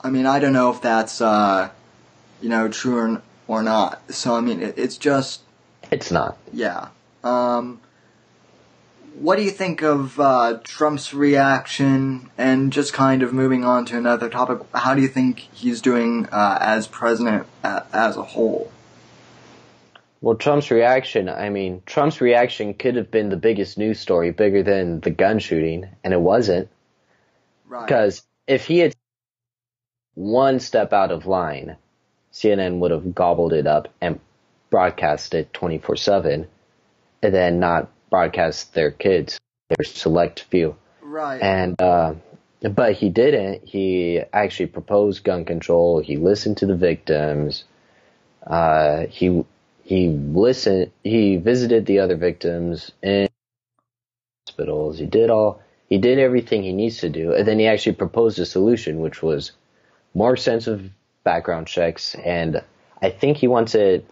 I 0.00 0.10
mean, 0.10 0.26
I 0.26 0.38
don't 0.38 0.52
know 0.52 0.70
if 0.70 0.80
that's 0.80 1.20
uh, 1.20 1.70
you 2.40 2.48
know 2.48 2.68
true 2.68 2.98
or, 2.98 3.22
or 3.48 3.62
not. 3.62 4.00
So 4.12 4.34
I 4.36 4.40
mean, 4.40 4.60
it, 4.62 4.78
it's 4.78 4.96
just 4.98 5.40
It's 5.90 6.10
not. 6.10 6.36
yeah. 6.52 6.88
Um, 7.24 7.80
what 9.14 9.36
do 9.36 9.42
you 9.42 9.50
think 9.50 9.82
of 9.82 10.18
uh, 10.20 10.58
Trump's 10.64 11.12
reaction 11.12 12.30
and 12.38 12.72
just 12.72 12.92
kind 12.92 13.22
of 13.22 13.32
moving 13.32 13.64
on 13.64 13.84
to 13.86 13.96
another 13.96 14.28
topic? 14.28 14.58
How 14.74 14.94
do 14.94 15.02
you 15.02 15.08
think 15.08 15.38
he's 15.38 15.80
doing 15.80 16.26
uh, 16.30 16.58
as 16.60 16.86
president 16.86 17.46
a- 17.64 17.84
as 17.92 18.16
a 18.16 18.22
whole? 18.22 18.70
Well, 20.20 20.36
Trump's 20.36 20.70
reaction, 20.70 21.28
I 21.28 21.48
mean, 21.48 21.82
Trump's 21.86 22.20
reaction 22.20 22.74
could 22.74 22.96
have 22.96 23.10
been 23.10 23.28
the 23.28 23.36
biggest 23.36 23.78
news 23.78 24.00
story, 24.00 24.32
bigger 24.32 24.62
than 24.64 25.00
the 25.00 25.10
gun 25.10 25.38
shooting, 25.38 25.86
and 26.02 26.12
it 26.12 26.20
wasn't. 26.20 26.68
Right. 27.66 27.86
Because 27.86 28.22
if 28.46 28.66
he 28.66 28.78
had 28.78 28.94
one 30.14 30.58
step 30.58 30.92
out 30.92 31.12
of 31.12 31.26
line, 31.26 31.76
CNN 32.32 32.78
would 32.78 32.90
have 32.90 33.14
gobbled 33.14 33.52
it 33.52 33.66
up 33.66 33.88
and 34.00 34.18
broadcast 34.70 35.34
it 35.34 35.52
24 35.52 35.96
7, 35.96 36.46
and 37.22 37.34
then 37.34 37.60
not 37.60 37.88
broadcast 38.10 38.74
their 38.74 38.90
kids, 38.90 39.38
their 39.68 39.84
select 39.84 40.40
few. 40.50 40.76
Right. 41.02 41.40
And, 41.40 41.80
uh, 41.80 42.14
but 42.62 42.94
he 42.94 43.08
didn't. 43.08 43.66
He 43.66 44.20
actually 44.32 44.66
proposed 44.66 45.24
gun 45.24 45.44
control. 45.44 46.00
He 46.00 46.16
listened 46.16 46.58
to 46.58 46.66
the 46.66 46.76
victims. 46.76 47.64
Uh, 48.46 49.06
he, 49.06 49.44
he 49.82 50.08
listened, 50.08 50.90
he 51.04 51.36
visited 51.36 51.86
the 51.86 52.00
other 52.00 52.16
victims 52.16 52.92
in 53.02 53.28
hospitals. 54.46 54.98
He 54.98 55.06
did 55.06 55.30
all, 55.30 55.62
he 55.88 55.98
did 55.98 56.18
everything 56.18 56.62
he 56.62 56.72
needs 56.72 56.98
to 56.98 57.08
do. 57.08 57.32
And 57.32 57.46
then 57.46 57.58
he 57.58 57.66
actually 57.66 57.96
proposed 57.96 58.38
a 58.38 58.46
solution, 58.46 59.00
which 59.00 59.22
was 59.22 59.52
more 60.14 60.34
extensive 60.34 60.90
background 61.24 61.66
checks. 61.66 62.14
And 62.14 62.62
I 63.00 63.10
think 63.10 63.36
he 63.36 63.48
wants 63.48 63.74
it 63.74 64.08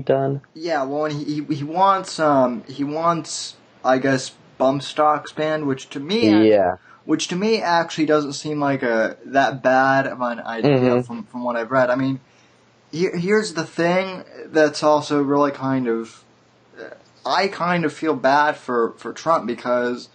done. 0.00 0.42
Yeah, 0.54 0.84
well, 0.84 1.06
and 1.06 1.14
he, 1.14 1.40
he 1.42 1.54
he 1.56 1.64
wants 1.64 2.18
um 2.18 2.64
he 2.68 2.84
wants 2.84 3.56
I 3.84 3.98
guess 3.98 4.32
bump 4.58 4.82
stocks 4.82 5.32
banned, 5.32 5.66
which 5.66 5.88
to 5.90 6.00
me 6.00 6.48
Yeah. 6.48 6.76
which 7.04 7.28
to 7.28 7.36
me 7.36 7.60
actually 7.60 8.06
doesn't 8.06 8.34
seem 8.34 8.60
like 8.60 8.82
a 8.82 9.16
that 9.24 9.62
bad 9.62 10.06
of 10.06 10.20
an 10.20 10.40
idea 10.40 10.78
Mhm. 10.78 11.06
from 11.06 11.24
from 11.24 11.44
what 11.44 11.56
I've 11.56 11.70
read. 11.70 11.90
I 11.90 11.96
mean, 11.96 12.20
here, 12.90 13.16
here's 13.16 13.54
the 13.54 13.64
thing 13.64 14.24
that's 14.46 14.82
also 14.82 15.22
really 15.22 15.50
kind 15.50 15.88
of 15.88 16.24
I 17.24 17.48
kind 17.48 17.84
of 17.84 17.92
feel 17.92 18.14
bad 18.14 18.56
for 18.56 18.92
for 18.98 19.12
Trump 19.12 19.46
because 19.46 20.08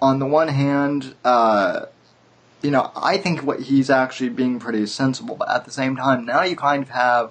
on 0.00 0.18
the 0.18 0.26
one 0.26 0.48
hand, 0.48 1.14
uh, 1.24 1.86
you 2.62 2.70
know, 2.70 2.90
I 2.96 3.16
think 3.16 3.42
what 3.42 3.60
he's 3.60 3.90
actually 3.90 4.28
being 4.30 4.58
pretty 4.60 4.86
sensible, 4.86 5.34
but 5.36 5.48
at 5.50 5.64
the 5.64 5.72
same 5.72 5.96
time, 5.96 6.24
now 6.24 6.42
you 6.42 6.56
kind 6.56 6.82
of 6.82 6.90
have 6.90 7.30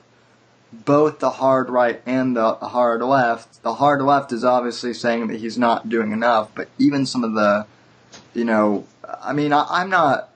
both 0.71 1.19
the 1.19 1.29
hard 1.31 1.69
right 1.69 2.01
and 2.05 2.35
the 2.35 2.55
hard 2.55 3.01
left. 3.01 3.61
The 3.63 3.75
hard 3.75 4.01
left 4.01 4.31
is 4.31 4.43
obviously 4.43 4.93
saying 4.93 5.27
that 5.27 5.37
he's 5.39 5.57
not 5.57 5.89
doing 5.89 6.11
enough, 6.11 6.49
but 6.53 6.67
even 6.77 7.05
some 7.05 7.23
of 7.23 7.33
the, 7.33 7.65
you 8.33 8.43
know, 8.43 8.85
I 9.21 9.33
mean, 9.33 9.53
I, 9.53 9.65
I'm 9.69 9.89
not, 9.89 10.29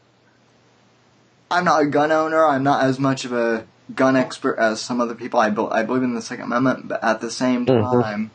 I'm 1.49 1.65
not 1.65 1.81
a 1.81 1.85
gun 1.85 2.11
owner. 2.11 2.45
I'm 2.45 2.63
not 2.63 2.85
as 2.85 2.97
much 2.97 3.25
of 3.25 3.33
a 3.33 3.65
gun 3.93 4.15
expert 4.15 4.57
as 4.57 4.79
some 4.81 5.01
other 5.01 5.15
people. 5.15 5.39
I, 5.39 5.49
be, 5.49 5.65
I 5.65 5.83
believe 5.83 6.03
in 6.03 6.15
the 6.15 6.21
Second 6.21 6.45
Amendment, 6.45 6.87
but 6.87 7.03
at 7.03 7.19
the 7.19 7.29
same 7.29 7.65
Mhm. 7.65 8.01
time, 8.01 8.31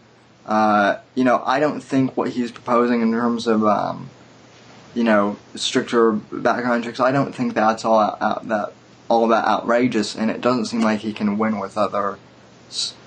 uh, 0.47 0.97
you 1.15 1.25
know, 1.25 1.43
I 1.47 1.59
don't 1.61 1.81
think 1.81 2.17
what 2.17 2.31
he's 2.31 2.53
proposing 2.53 3.01
in 3.01 3.11
terms 3.11 3.47
of, 3.47 3.65
um, 3.65 4.11
you 4.95 5.03
know, 5.03 5.37
stricter 5.55 6.13
background 6.13 6.85
checks. 6.85 7.01
I 7.01 7.11
don't 7.11 7.35
think 7.35 7.55
that's 7.55 7.85
all 7.85 7.99
out, 7.99 8.21
out, 8.21 8.49
that 8.49 8.73
all 9.09 9.29
that 9.29 9.45
outrageous, 9.45 10.15
and 10.15 10.31
it 10.31 10.41
doesn't 10.41 10.67
seem 10.67 10.83
like 10.83 11.01
he 11.01 11.13
can 11.13 11.39
win 11.39 11.59
with 11.59 11.77
other 11.77 12.19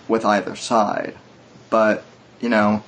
with 0.08 0.26
either 0.26 0.56
side. 0.56 1.16
But 1.70 2.04
you 2.40 2.50
know, 2.50 2.84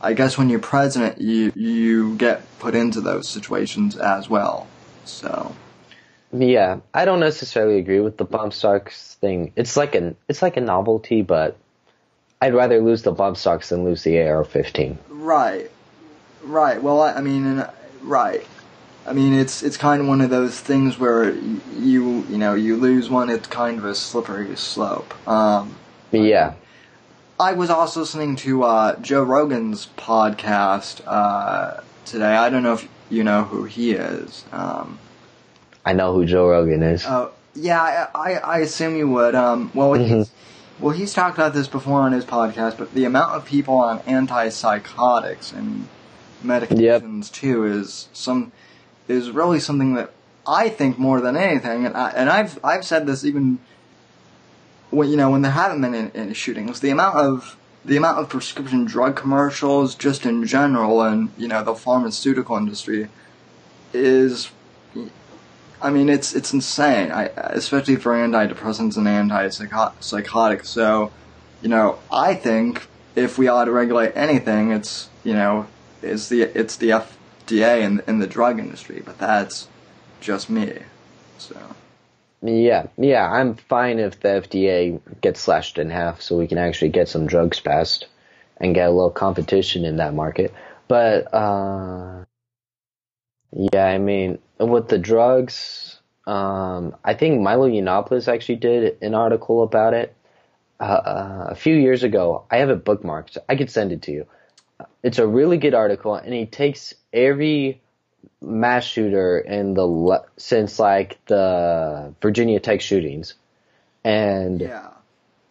I 0.00 0.12
guess 0.12 0.36
when 0.36 0.48
you're 0.48 0.58
president, 0.60 1.20
you 1.20 1.52
you 1.54 2.16
get 2.16 2.42
put 2.58 2.74
into 2.74 3.00
those 3.00 3.28
situations 3.28 3.96
as 3.96 4.28
well. 4.28 4.66
So 5.04 5.54
Yeah, 6.32 6.80
I 6.92 7.04
don't 7.04 7.20
necessarily 7.20 7.78
agree 7.78 8.00
with 8.00 8.16
the 8.16 8.24
bump 8.24 8.52
stocks 8.52 9.14
thing. 9.20 9.52
It's 9.56 9.76
like 9.76 9.94
an 9.94 10.16
it's 10.28 10.42
like 10.42 10.56
a 10.56 10.60
novelty, 10.60 11.22
but 11.22 11.56
I'd 12.40 12.54
rather 12.54 12.80
lose 12.80 13.02
the 13.02 13.12
bump 13.12 13.36
stocks 13.36 13.70
than 13.70 13.84
lose 13.84 14.02
the 14.02 14.20
AR-15. 14.20 14.98
right, 15.08 15.70
right. 16.42 16.82
Well, 16.82 17.00
I, 17.00 17.14
I 17.14 17.20
mean, 17.22 17.64
right. 18.02 18.46
I 19.06 19.12
mean, 19.12 19.34
it's 19.34 19.62
it's 19.62 19.76
kind 19.76 20.00
of 20.02 20.08
one 20.08 20.20
of 20.20 20.30
those 20.30 20.58
things 20.58 20.98
where 20.98 21.30
you 21.30 22.24
you 22.28 22.38
know 22.38 22.54
you 22.54 22.76
lose 22.76 23.08
one, 23.08 23.30
it's 23.30 23.46
kind 23.46 23.78
of 23.78 23.84
a 23.84 23.94
slippery 23.94 24.56
slope. 24.56 25.14
Um, 25.28 25.76
Yeah, 26.10 26.54
I 27.38 27.52
was 27.52 27.70
also 27.70 28.00
listening 28.00 28.36
to 28.36 28.64
uh, 28.64 28.96
Joe 29.00 29.22
Rogan's 29.22 29.88
podcast 29.96 31.02
uh, 31.06 31.82
today. 32.04 32.34
I 32.34 32.50
don't 32.50 32.62
know 32.62 32.74
if 32.74 32.88
you 33.08 33.22
know 33.22 33.44
who 33.44 33.64
he 33.64 33.92
is. 33.92 34.44
Um, 34.50 34.98
I 35.84 35.92
know 35.92 36.12
who 36.12 36.26
Joe 36.26 36.48
Rogan 36.48 36.82
is. 36.82 37.04
oh, 37.06 37.30
yeah, 37.54 37.80
I, 38.14 38.32
I, 38.32 38.32
I 38.38 38.58
assume 38.58 38.96
you 38.96 39.08
would. 39.08 39.36
Um, 39.36 39.70
well, 39.72 39.94
he's, 39.94 40.32
well, 40.80 40.92
he's 40.92 41.14
talked 41.14 41.38
about 41.38 41.54
this 41.54 41.68
before 41.68 42.00
on 42.00 42.12
his 42.12 42.24
podcast, 42.24 42.76
but 42.76 42.92
the 42.92 43.04
amount 43.04 43.34
of 43.34 43.44
people 43.44 43.76
on 43.76 44.00
antipsychotics 44.00 45.52
and 45.56 45.86
medications 46.44 47.30
too 47.32 47.64
is 47.64 48.08
some 48.12 48.50
is 49.08 49.30
really 49.30 49.60
something 49.60 49.94
that 49.94 50.10
I 50.46 50.68
think 50.68 50.98
more 50.98 51.20
than 51.20 51.36
anything, 51.36 51.86
and 51.86 51.96
I, 51.96 52.10
and 52.10 52.30
I've 52.30 52.58
I've 52.64 52.84
said 52.84 53.06
this 53.06 53.24
even 53.24 53.58
when 54.90 55.10
you 55.10 55.16
know 55.16 55.30
when 55.30 55.42
there 55.42 55.52
haven't 55.52 55.80
been 55.80 55.94
any, 55.94 56.10
any 56.14 56.34
shootings, 56.34 56.80
the 56.80 56.90
amount 56.90 57.16
of 57.16 57.56
the 57.84 57.96
amount 57.96 58.18
of 58.18 58.28
prescription 58.28 58.84
drug 58.84 59.16
commercials, 59.16 59.94
just 59.94 60.26
in 60.26 60.44
general, 60.46 61.02
and 61.02 61.30
you 61.36 61.48
know 61.48 61.62
the 61.62 61.74
pharmaceutical 61.74 62.56
industry, 62.56 63.08
is, 63.92 64.50
I 65.80 65.90
mean, 65.90 66.08
it's 66.08 66.34
it's 66.34 66.52
insane. 66.52 67.10
I 67.12 67.26
especially 67.36 67.96
for 67.96 68.12
antidepressants 68.12 68.96
and 68.96 69.06
antipsychotics. 69.06 70.66
So, 70.66 71.12
you 71.62 71.68
know, 71.68 71.98
I 72.10 72.34
think 72.34 72.86
if 73.14 73.38
we 73.38 73.48
ought 73.48 73.64
to 73.64 73.72
regulate 73.72 74.12
anything, 74.16 74.72
it's 74.72 75.08
you 75.24 75.32
know, 75.32 75.66
it's 76.02 76.28
the 76.28 76.42
it's 76.42 76.76
the 76.76 76.92
FDA 77.46 77.82
in 77.82 78.02
in 78.06 78.18
the 78.18 78.26
drug 78.26 78.58
industry. 78.58 79.02
But 79.04 79.18
that's 79.18 79.68
just 80.20 80.50
me. 80.50 80.78
So. 81.38 81.56
Yeah, 82.42 82.86
yeah, 82.98 83.30
I'm 83.30 83.54
fine 83.54 83.98
if 83.98 84.20
the 84.20 84.28
FDA 84.28 85.00
gets 85.20 85.40
slashed 85.40 85.78
in 85.78 85.90
half 85.90 86.20
so 86.20 86.36
we 86.36 86.46
can 86.46 86.58
actually 86.58 86.90
get 86.90 87.08
some 87.08 87.26
drugs 87.26 87.60
passed 87.60 88.06
and 88.58 88.74
get 88.74 88.88
a 88.88 88.90
little 88.90 89.10
competition 89.10 89.84
in 89.84 89.96
that 89.96 90.14
market. 90.14 90.54
But 90.88 91.32
uh 91.34 92.24
yeah, 93.52 93.86
I 93.86 93.98
mean, 93.98 94.38
with 94.58 94.88
the 94.88 94.98
drugs, 94.98 95.98
um 96.26 96.94
I 97.04 97.14
think 97.14 97.40
Milo 97.40 97.68
Yiannopoulos 97.68 98.32
actually 98.32 98.56
did 98.56 98.98
an 99.02 99.14
article 99.14 99.62
about 99.62 99.94
it 99.94 100.14
uh, 100.78 100.84
uh, 100.84 101.46
a 101.50 101.54
few 101.54 101.74
years 101.74 102.02
ago. 102.02 102.44
I 102.50 102.58
have 102.58 102.70
it 102.70 102.84
bookmarked. 102.84 103.38
I 103.48 103.56
could 103.56 103.70
send 103.70 103.92
it 103.92 104.02
to 104.02 104.12
you. 104.12 104.26
It's 105.02 105.18
a 105.18 105.26
really 105.26 105.56
good 105.56 105.74
article 105.74 106.14
and 106.14 106.34
he 106.34 106.46
takes 106.46 106.94
every 107.16 107.80
mass 108.40 108.84
shooter 108.84 109.38
in 109.38 109.74
the 109.74 110.24
since 110.36 110.78
like 110.78 111.18
the 111.26 112.14
Virginia 112.20 112.60
Tech 112.60 112.80
shootings, 112.80 113.34
and 114.04 114.60
yeah. 114.60 114.90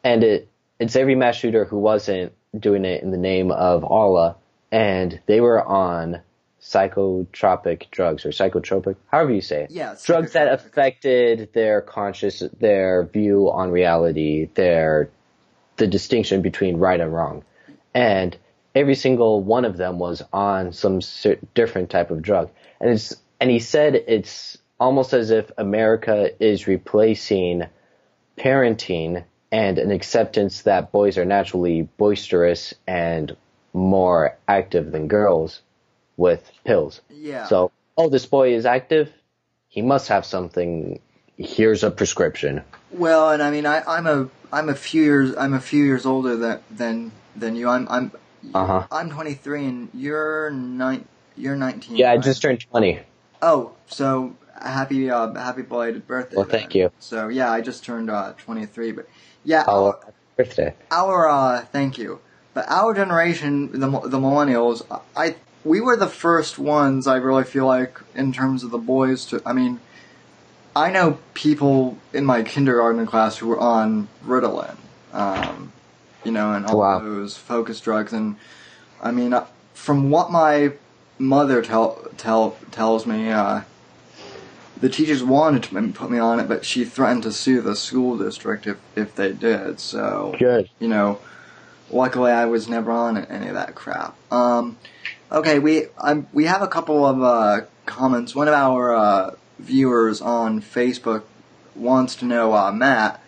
and 0.04 0.24
it 0.24 0.48
it's 0.80 0.96
every 0.96 1.16
mass 1.16 1.36
shooter 1.36 1.66
who 1.66 1.80
wasn't 1.80 2.34
doing 2.58 2.86
it 2.86 3.04
in 3.04 3.12
the 3.12 3.18
name 3.18 3.52
of 3.52 3.84
Allah, 3.84 4.38
and 4.72 5.20
they 5.26 5.42
were 5.42 5.62
on 5.64 6.22
psychotropic 6.62 7.92
drugs 7.92 8.26
or 8.26 8.30
psychotropic, 8.30 8.96
however 9.08 9.32
you 9.32 9.42
say 9.42 9.64
it. 9.64 9.72
Yeah, 9.72 9.96
drugs 10.04 10.34
that 10.34 10.52
affected 10.52 11.50
their 11.54 11.82
conscious, 11.82 12.44
their 12.60 13.04
view 13.04 13.52
on 13.52 13.72
reality, 13.72 14.50
their 14.54 15.10
the 15.78 15.88
distinction 15.88 16.42
between 16.42 16.78
right 16.78 17.00
and 17.00 17.14
wrong, 17.14 17.44
and 17.94 18.38
every 18.76 18.96
single 18.96 19.42
one 19.42 19.66
of 19.66 19.78
them 19.78 19.98
was 19.98 20.22
on 20.32 20.74
some 20.74 21.00
different 21.54 21.90
type 21.90 22.12
of 22.12 22.22
drug 22.22 22.52
and 22.80 22.90
it's 22.92 23.16
and 23.40 23.50
he 23.50 23.60
said 23.60 23.96
it's 23.96 24.58
almost 24.80 25.14
as 25.14 25.32
if 25.32 25.52
America 25.58 26.32
is 26.44 26.68
replacing 26.68 27.64
parenting 28.38 29.24
and 29.52 29.78
an 29.78 29.92
acceptance 29.92 30.64
that 30.64 30.92
boys 30.92 31.18
are 31.18 31.26
naturally 31.26 31.84
boisterous 31.98 32.74
and 32.88 33.36
more 33.74 34.38
active 34.48 34.92
than 34.92 35.08
girls 35.08 35.62
with 36.18 36.52
pills. 36.64 37.02
Yeah. 37.10 37.46
So, 37.46 37.72
oh, 37.98 38.10
this 38.10 38.26
boy 38.26 38.54
is 38.54 38.66
active. 38.66 39.12
He 39.68 39.82
must 39.82 40.08
have 40.08 40.26
something. 40.26 41.00
Here's 41.38 41.84
a 41.84 41.92
prescription. 41.92 42.64
Well, 42.92 43.30
and 43.32 43.44
I 43.44 43.52
mean, 43.52 43.66
I, 43.66 43.84
I'm 43.86 44.08
a 44.08 44.30
I'm 44.52 44.70
a 44.70 44.76
few 44.76 45.04
years 45.04 45.36
I'm 45.38 45.54
a 45.54 45.60
few 45.60 45.84
years 45.84 46.06
older 46.06 46.38
than 46.38 46.60
than 46.72 47.12
than 47.36 47.56
you. 47.56 47.68
I'm 47.70 47.88
I'm 47.90 48.12
uh-huh. 48.54 48.88
I'm 48.92 49.10
23 49.10 49.66
and 49.66 49.90
you're 49.94 50.50
nine 50.52 51.08
you're 51.38 51.56
19. 51.56 51.98
Yeah, 51.98 52.08
right? 52.08 52.20
I 52.20 52.22
just 52.22 52.42
turned 52.42 52.62
20. 52.62 53.00
Oh, 53.42 53.74
so 53.88 54.36
happy 54.62 55.10
uh, 55.10 55.34
happy 55.34 55.62
belated 55.62 56.08
birthday. 56.08 56.36
Well, 56.36 56.46
thank 56.46 56.76
you. 56.76 56.92
So 57.00 57.28
yeah, 57.28 57.52
I 57.52 57.62
just 57.62 57.84
turned 57.84 58.10
uh, 58.10 58.34
23, 58.38 58.92
but 58.94 59.08
yeah. 59.44 59.66
Oh, 59.68 59.88
our, 59.88 60.00
birthday. 60.38 60.74
Our 60.92 61.30
uh, 61.30 61.62
thank 61.66 61.98
you. 61.98 62.20
But 62.54 62.66
our 62.70 62.94
generation, 62.94 63.72
the 63.72 63.88
the 63.88 64.18
millennials, 64.18 64.82
I 65.16 65.36
we 65.64 65.82
were 65.82 65.98
the 65.98 66.08
first 66.08 66.58
ones. 66.58 67.08
I 67.08 67.18
really 67.18 67.44
feel 67.44 67.66
like 67.66 68.00
in 68.14 68.32
terms 68.32 68.64
of 68.64 68.72
the 68.72 68.78
boys 68.78 69.26
to. 69.26 69.42
I 69.46 69.54
mean, 69.54 69.80
I 70.76 70.90
know 70.90 71.20
people 71.34 71.98
in 72.14 72.26
my 72.26 72.44
kindergarten 72.44 73.06
class 73.06 73.38
who 73.38 73.48
were 73.48 73.60
on 73.60 74.08
Ritalin, 74.26 74.78
um, 75.12 75.74
you 76.26 76.32
know, 76.32 76.54
and 76.54 76.66
all 76.66 76.80
wow. 76.80 77.00
those 77.00 77.38
focus 77.38 77.80
drugs, 77.80 78.14
and 78.14 78.36
I 79.02 79.12
mean, 79.12 79.34
uh, 79.34 79.46
from 79.74 80.10
what 80.10 80.32
my 80.32 80.74
mother 81.18 81.62
tell 81.62 82.02
tell 82.18 82.58
tells 82.72 83.06
me 83.06 83.30
uh, 83.30 83.62
the 84.80 84.90
teachers 84.90 85.24
wanted 85.24 85.64
to 85.64 85.92
put 85.94 86.12
me 86.12 86.20
on 86.20 86.40
it, 86.40 86.48
but 86.48 86.66
she 86.66 86.84
threatened 86.86 87.24
to 87.24 87.32
sue 87.32 87.62
the 87.62 87.76
school 87.76 88.18
district 88.18 88.68
if 88.68 88.78
if 88.96 89.16
they 89.16 89.32
did. 89.32 89.80
So 89.80 90.36
good. 90.38 90.70
You 90.80 90.88
know, 90.88 91.20
luckily 91.90 92.32
I 92.32 92.46
was 92.46 92.68
never 92.68 92.92
on 92.92 93.18
any 93.18 93.48
of 93.48 93.54
that 93.54 93.76
crap. 93.76 94.16
Um, 94.32 94.78
okay, 95.32 95.60
we 95.60 95.88
I, 95.98 96.24
we 96.34 96.46
have 96.46 96.62
a 96.62 96.68
couple 96.68 97.06
of 97.06 97.22
uh, 97.22 97.62
comments. 97.86 98.36
One 98.36 98.48
of 98.48 98.54
our 98.54 98.96
uh, 98.96 99.36
viewers 99.60 100.22
on 100.22 100.62
Facebook 100.62 101.24
wants 101.76 102.16
to 102.18 102.26
know 102.26 102.54
uh, 102.54 102.72
Matt. 102.72 103.22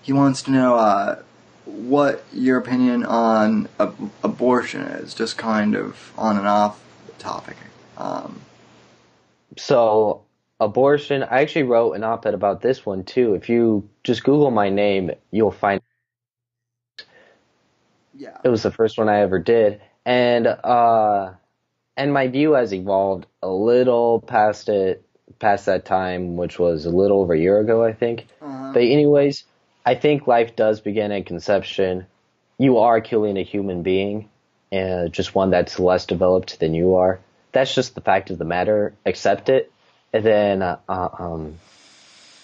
He 0.00 0.12
wants 0.12 0.42
to 0.42 0.50
know 0.50 0.76
uh, 0.76 1.22
what 1.64 2.24
your 2.32 2.58
opinion 2.58 3.04
on 3.04 3.68
ab- 3.80 4.10
abortion 4.22 4.82
is, 4.82 5.14
just 5.14 5.38
kind 5.38 5.74
of 5.74 6.12
on 6.16 6.36
and 6.36 6.46
off 6.46 6.80
topic. 7.18 7.56
Um, 7.96 8.40
so 9.56 10.22
abortion. 10.60 11.22
I 11.22 11.40
actually 11.40 11.64
wrote 11.64 11.92
an 11.92 12.04
op-ed 12.04 12.34
about 12.34 12.60
this 12.60 12.84
one 12.84 13.04
too. 13.04 13.34
If 13.34 13.48
you 13.48 13.88
just 14.02 14.24
Google 14.24 14.50
my 14.50 14.68
name, 14.68 15.12
you'll 15.30 15.50
find. 15.50 15.80
Yeah. 18.16 18.38
It 18.44 18.48
was 18.48 18.62
the 18.62 18.70
first 18.70 18.96
one 18.96 19.08
I 19.08 19.20
ever 19.20 19.38
did, 19.38 19.80
and 20.04 20.46
uh, 20.46 21.32
and 21.96 22.12
my 22.12 22.28
view 22.28 22.52
has 22.52 22.72
evolved 22.72 23.26
a 23.42 23.48
little 23.48 24.20
past 24.20 24.68
it, 24.68 25.04
past 25.38 25.66
that 25.66 25.84
time, 25.84 26.36
which 26.36 26.58
was 26.58 26.86
a 26.86 26.90
little 26.90 27.20
over 27.20 27.34
a 27.34 27.38
year 27.38 27.58
ago, 27.58 27.84
I 27.84 27.92
think. 27.92 28.28
Uh-huh. 28.40 28.72
But 28.72 28.82
anyways, 28.82 29.44
I 29.84 29.94
think 29.94 30.26
life 30.26 30.56
does 30.56 30.80
begin 30.80 31.12
at 31.12 31.26
conception. 31.26 32.06
You 32.58 32.78
are 32.78 33.00
killing 33.00 33.36
a 33.36 33.42
human 33.42 33.82
being, 33.82 34.30
and 34.72 35.12
just 35.12 35.34
one 35.34 35.50
that's 35.50 35.78
less 35.78 36.06
developed 36.06 36.58
than 36.60 36.74
you 36.74 36.96
are. 36.96 37.20
That's 37.52 37.74
just 37.74 37.94
the 37.94 38.00
fact 38.00 38.30
of 38.30 38.38
the 38.38 38.44
matter. 38.44 38.94
Accept 39.04 39.48
it, 39.48 39.70
and 40.12 40.24
then 40.24 40.62
uh, 40.62 40.78
uh 40.88 41.08
um, 41.18 41.58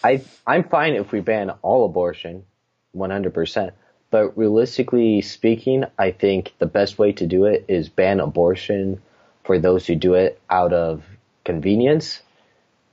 I 0.04 0.22
I'm 0.46 0.64
fine 0.64 0.94
if 0.94 1.12
we 1.12 1.20
ban 1.20 1.50
all 1.62 1.86
abortion, 1.86 2.44
100 2.92 3.32
percent. 3.32 3.74
But 4.10 4.36
realistically 4.36 5.20
speaking, 5.20 5.84
I 5.98 6.10
think 6.10 6.52
the 6.58 6.66
best 6.66 6.98
way 6.98 7.12
to 7.12 7.26
do 7.26 7.44
it 7.46 7.64
is 7.68 7.88
ban 7.88 8.20
abortion 8.20 9.00
for 9.44 9.58
those 9.58 9.86
who 9.86 9.94
do 9.94 10.14
it 10.14 10.40
out 10.50 10.72
of 10.72 11.02
convenience 11.44 12.20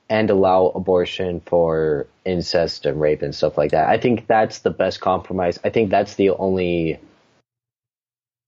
and 0.09 0.29
allow 0.29 0.67
abortion 0.67 1.41
for 1.41 2.07
incest 2.25 2.85
and 2.85 2.99
rape 2.99 3.21
and 3.21 3.35
stuff 3.35 3.57
like 3.57 3.71
that. 3.71 3.89
I 3.89 3.97
think 3.97 4.27
that's 4.27 4.59
the 4.59 4.69
best 4.69 5.01
compromise. 5.01 5.59
I 5.63 5.69
think 5.69 5.89
that's 5.89 6.15
the 6.15 6.29
only 6.31 6.99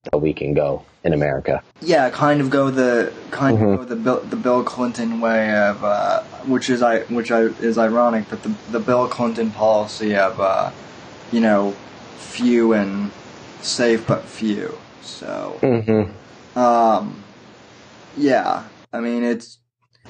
that 0.03 0.19
we 0.19 0.33
can 0.33 0.53
go 0.53 0.85
in 1.03 1.13
America. 1.13 1.61
Yeah, 1.81 2.09
kind 2.09 2.39
of 2.41 2.49
go 2.49 2.69
the 2.69 3.13
kind 3.31 3.57
mm-hmm. 3.57 3.67
of 3.67 3.79
go 3.79 3.85
the 3.85 3.95
Bill, 3.95 4.19
the 4.21 4.35
Bill 4.35 4.63
Clinton 4.63 5.19
way 5.19 5.53
of 5.55 5.83
uh, 5.83 6.23
which 6.45 6.69
is 6.69 6.81
I 6.81 7.01
which 7.03 7.31
I, 7.31 7.41
is 7.41 7.77
ironic, 7.77 8.29
but 8.29 8.43
the 8.43 8.55
the 8.71 8.79
Bill 8.79 9.07
Clinton 9.07 9.51
policy 9.51 10.15
of 10.15 10.39
uh, 10.39 10.71
you 11.31 11.41
know 11.41 11.71
few 12.17 12.73
and 12.73 13.11
safe 13.61 14.07
but 14.07 14.23
few. 14.23 14.77
So 15.01 15.59
mm-hmm. 15.61 16.57
um, 16.57 17.23
yeah, 18.17 18.63
I 18.93 18.99
mean 19.01 19.23
it's 19.23 19.58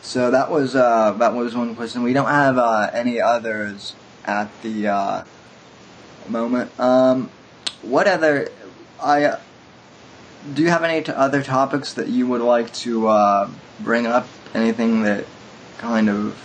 so 0.02 0.32
that 0.32 0.50
was 0.50 0.76
uh, 0.76 1.14
that 1.14 1.34
was 1.34 1.56
one 1.56 1.76
question. 1.76 2.04
We 2.04 2.14
don't 2.14 2.30
have 2.30 2.58
uh, 2.58 2.90
any 2.94 3.20
others 3.20 3.96
at 4.26 4.50
the 4.62 4.88
uh, 4.88 5.24
moment. 6.28 6.78
Um, 6.80 7.30
what 7.82 8.08
other 8.08 8.50
I 9.02 9.38
do 10.54 10.62
you 10.62 10.70
have 10.70 10.84
any 10.84 11.04
t- 11.04 11.12
other 11.12 11.44
topics 11.44 11.94
that 11.94 12.08
you 12.08 12.28
would 12.28 12.42
like 12.42 12.74
to 12.74 13.08
uh, 13.08 13.50
bring 13.80 14.06
up? 14.08 14.28
Anything 14.54 15.04
that 15.04 15.26
kind 15.78 16.10
of 16.10 16.38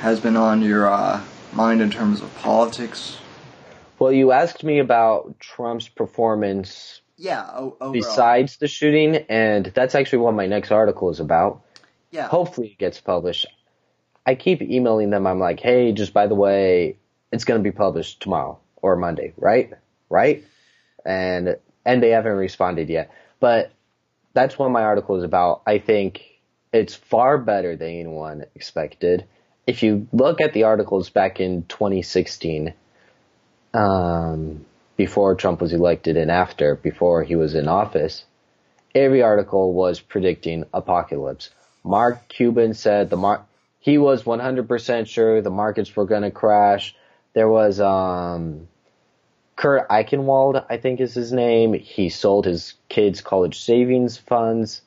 has 0.00 0.20
been 0.20 0.36
on 0.36 0.62
your 0.62 0.90
uh, 0.90 1.22
mind 1.52 1.82
in 1.82 1.90
terms 1.90 2.20
of 2.20 2.34
politics? 2.36 3.18
Well, 3.98 4.12
you 4.12 4.32
asked 4.32 4.62
me 4.62 4.78
about 4.78 5.38
Trump's 5.40 5.88
performance. 5.88 7.00
Yeah, 7.18 7.46
o- 7.50 7.92
besides 7.92 8.58
the 8.58 8.68
shooting, 8.68 9.16
and 9.28 9.66
that's 9.66 9.94
actually 9.94 10.18
what 10.18 10.34
my 10.34 10.46
next 10.46 10.70
article 10.70 11.10
is 11.10 11.18
about. 11.20 11.62
Yeah. 12.16 12.28
Hopefully, 12.28 12.68
it 12.68 12.78
gets 12.78 12.98
published. 12.98 13.46
I 14.24 14.36
keep 14.36 14.62
emailing 14.62 15.10
them. 15.10 15.26
I'm 15.26 15.38
like, 15.38 15.60
hey, 15.60 15.92
just 15.92 16.14
by 16.14 16.26
the 16.26 16.34
way, 16.34 16.96
it's 17.30 17.44
going 17.44 17.62
to 17.62 17.62
be 17.62 17.76
published 17.76 18.22
tomorrow 18.22 18.58
or 18.76 18.96
Monday, 18.96 19.34
right? 19.36 19.74
Right? 20.08 20.42
And 21.04 21.56
and 21.84 22.02
they 22.02 22.08
haven't 22.08 22.32
responded 22.32 22.88
yet. 22.88 23.10
But 23.38 23.70
that's 24.32 24.58
what 24.58 24.70
my 24.70 24.82
article 24.82 25.16
is 25.16 25.24
about. 25.24 25.60
I 25.66 25.76
think 25.78 26.22
it's 26.72 26.94
far 26.94 27.36
better 27.36 27.76
than 27.76 27.88
anyone 27.88 28.46
expected. 28.54 29.26
If 29.66 29.82
you 29.82 30.08
look 30.10 30.40
at 30.40 30.54
the 30.54 30.62
articles 30.62 31.10
back 31.10 31.38
in 31.38 31.64
2016, 31.64 32.72
um, 33.74 34.64
before 34.96 35.34
Trump 35.34 35.60
was 35.60 35.74
elected 35.74 36.16
and 36.16 36.30
after, 36.30 36.76
before 36.76 37.24
he 37.24 37.36
was 37.36 37.54
in 37.54 37.68
office, 37.68 38.24
every 38.94 39.20
article 39.20 39.74
was 39.74 40.00
predicting 40.00 40.64
apocalypse. 40.72 41.50
Mark 41.86 42.28
Cuban 42.28 42.74
said 42.74 43.10
the 43.10 43.16
mar- 43.16 43.46
he 43.80 43.98
was 43.98 44.24
100% 44.24 45.06
sure 45.06 45.40
the 45.40 45.50
markets 45.50 45.94
were 45.94 46.06
going 46.06 46.22
to 46.22 46.32
crash. 46.32 46.94
There 47.34 47.48
was 47.48 47.80
um, 47.80 48.68
Kurt 49.56 49.88
Eichenwald, 49.88 50.66
I 50.68 50.78
think 50.78 51.00
is 51.00 51.14
his 51.14 51.32
name. 51.32 51.74
He 51.74 52.08
sold 52.08 52.46
his 52.46 52.74
kids' 52.88 53.20
college 53.20 53.60
savings 53.60 54.18
funds. 54.18 54.82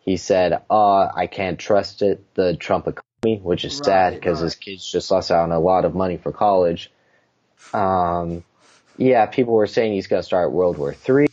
He 0.00 0.16
said, 0.16 0.62
"Uh, 0.70 1.08
I 1.14 1.26
can't 1.26 1.58
trust 1.58 2.02
it, 2.02 2.24
the 2.34 2.56
Trump 2.56 2.86
economy," 2.86 3.40
which 3.42 3.64
is 3.64 3.74
Right, 3.74 3.82
sad 3.84 4.14
because 4.14 4.38
right. 4.38 4.44
his 4.44 4.54
kids 4.54 4.90
just 4.90 5.10
lost 5.10 5.32
out 5.32 5.44
on 5.44 5.52
a 5.52 5.58
lot 5.60 5.84
of 5.84 5.94
money 5.94 6.16
for 6.16 6.32
college. 6.32 6.92
Um, 7.74 8.44
yeah, 8.96 9.26
people 9.26 9.54
were 9.54 9.66
saying 9.66 9.94
he's 9.94 10.06
going 10.06 10.22
to 10.22 10.26
start 10.26 10.52
World 10.52 10.78
War 10.78 10.94
Three. 10.94 11.26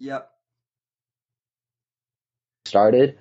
Yep. 0.00 0.31
Started, 2.72 3.18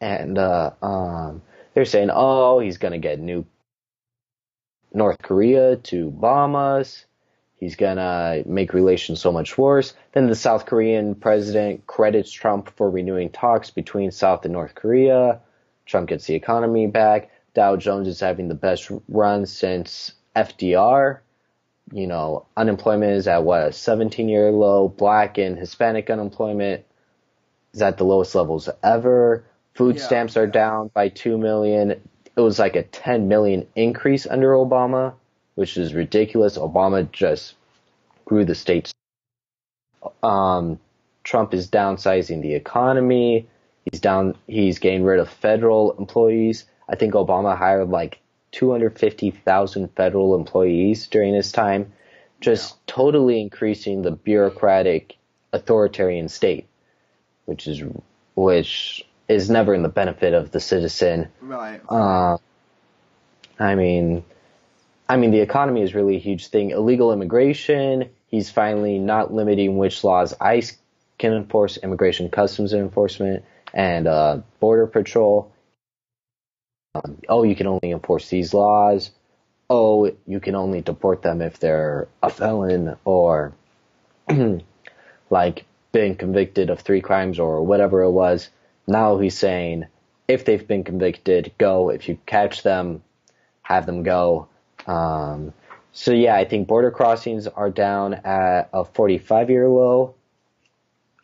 and 0.00 0.38
uh, 0.38 0.70
um, 0.80 1.42
they're 1.74 1.84
saying, 1.84 2.08
"Oh, 2.10 2.58
he's 2.58 2.78
gonna 2.78 2.98
get 2.98 3.20
new 3.20 3.44
North 4.94 5.20
Korea 5.20 5.76
to 5.76 6.10
bomb 6.10 6.56
us. 6.56 7.04
He's 7.60 7.76
gonna 7.76 8.42
make 8.46 8.72
relations 8.72 9.20
so 9.20 9.30
much 9.30 9.58
worse." 9.58 9.92
Then 10.12 10.26
the 10.26 10.34
South 10.34 10.64
Korean 10.64 11.14
president 11.14 11.86
credits 11.86 12.32
Trump 12.32 12.70
for 12.76 12.88
renewing 12.88 13.28
talks 13.28 13.68
between 13.68 14.10
South 14.10 14.46
and 14.46 14.54
North 14.54 14.74
Korea. 14.74 15.40
Trump 15.84 16.08
gets 16.08 16.24
the 16.24 16.34
economy 16.34 16.86
back. 16.86 17.30
Dow 17.52 17.76
Jones 17.76 18.08
is 18.08 18.20
having 18.20 18.48
the 18.48 18.54
best 18.54 18.90
run 19.06 19.44
since 19.44 20.12
FDR. 20.34 21.18
You 21.92 22.06
know, 22.06 22.46
unemployment 22.56 23.12
is 23.12 23.28
at 23.28 23.44
what 23.44 23.68
a 23.68 23.72
17 23.72 24.30
year 24.30 24.50
low. 24.50 24.88
Black 24.88 25.36
and 25.36 25.58
Hispanic 25.58 26.08
unemployment 26.08 26.86
is 27.74 27.82
at 27.82 27.98
the 27.98 28.04
lowest 28.04 28.34
levels 28.34 28.68
ever. 28.82 29.44
Food 29.74 29.96
Yeah, 29.96 30.02
stamps 30.02 30.36
are 30.36 30.46
yeah. 30.46 30.52
down 30.52 30.90
by 30.94 31.08
2 31.08 31.36
million. 31.36 31.90
It 31.90 32.40
was 32.40 32.58
like 32.58 32.76
a 32.76 32.84
10 32.84 33.28
million 33.28 33.66
increase 33.74 34.26
under 34.26 34.52
Obama, 34.52 35.14
which 35.56 35.76
is 35.76 35.94
ridiculous. 35.94 36.56
Obama 36.56 37.10
just 37.10 37.54
grew 38.24 38.44
the 38.44 38.54
states. 38.54 38.92
Um, 40.22 40.78
Trump 41.24 41.54
is 41.54 41.68
downsizing 41.68 42.42
the 42.42 42.54
economy. 42.54 43.48
He's 43.84 44.00
down, 44.00 44.36
he's 44.46 44.78
getting 44.78 45.04
rid 45.04 45.20
of 45.20 45.28
federal 45.28 45.92
employees. 45.92 46.64
I 46.88 46.96
think 46.96 47.14
Obama 47.14 47.56
hired 47.56 47.88
like 47.88 48.20
250,000 48.52 49.88
federal 49.96 50.34
employees 50.34 51.06
during 51.08 51.34
his 51.34 51.50
time, 51.50 51.92
just 52.40 52.84
totally 52.86 53.40
increasing 53.40 54.02
the 54.02 54.10
bureaucratic 54.12 55.16
authoritarian 55.52 56.28
state 56.28 56.66
which 57.46 57.66
is 57.66 57.82
which 58.34 59.06
is 59.28 59.48
never 59.48 59.74
in 59.74 59.82
the 59.82 59.88
benefit 59.88 60.34
of 60.34 60.50
the 60.50 60.60
citizen. 60.60 61.28
Right. 61.40 61.80
Uh, 61.88 62.38
I 63.58 63.74
mean, 63.74 64.24
I 65.08 65.16
mean 65.16 65.30
the 65.30 65.40
economy 65.40 65.82
is 65.82 65.94
really 65.94 66.16
a 66.16 66.20
huge 66.20 66.48
thing. 66.48 66.70
Illegal 66.70 67.12
immigration. 67.12 68.10
He's 68.28 68.50
finally 68.50 68.98
not 68.98 69.32
limiting 69.32 69.78
which 69.78 70.02
laws 70.02 70.34
ICE 70.40 70.76
can 71.18 71.32
enforce, 71.32 71.76
immigration 71.76 72.28
customs 72.28 72.72
enforcement, 72.72 73.44
and 73.72 74.06
uh, 74.06 74.40
border 74.60 74.86
patrol. 74.86 75.52
Um, 76.94 77.18
oh, 77.28 77.42
you 77.44 77.56
can 77.56 77.66
only 77.66 77.90
enforce 77.90 78.28
these 78.28 78.52
laws. 78.54 79.10
Oh, 79.70 80.12
you 80.26 80.40
can 80.40 80.54
only 80.54 80.80
deport 80.80 81.22
them 81.22 81.40
if 81.42 81.58
they're 81.58 82.08
a 82.22 82.30
felon 82.30 82.96
or 83.04 83.54
like 85.30 85.64
been 85.94 86.16
convicted 86.16 86.70
of 86.70 86.80
three 86.80 87.00
crimes 87.00 87.38
or 87.38 87.62
whatever 87.62 88.02
it 88.02 88.10
was. 88.10 88.50
Now 88.86 89.16
he's 89.18 89.38
saying 89.38 89.86
if 90.26 90.44
they've 90.44 90.66
been 90.66 90.82
convicted, 90.82 91.52
go. 91.56 91.88
If 91.88 92.08
you 92.08 92.18
catch 92.26 92.64
them, 92.64 93.02
have 93.62 93.86
them 93.86 94.02
go. 94.02 94.48
Um, 94.88 95.54
so 95.92 96.12
yeah, 96.12 96.34
I 96.34 96.46
think 96.46 96.66
border 96.66 96.90
crossings 96.90 97.46
are 97.46 97.70
down 97.70 98.14
at 98.14 98.68
a 98.72 98.84
45 98.84 99.50
year 99.50 99.68
low. 99.68 100.16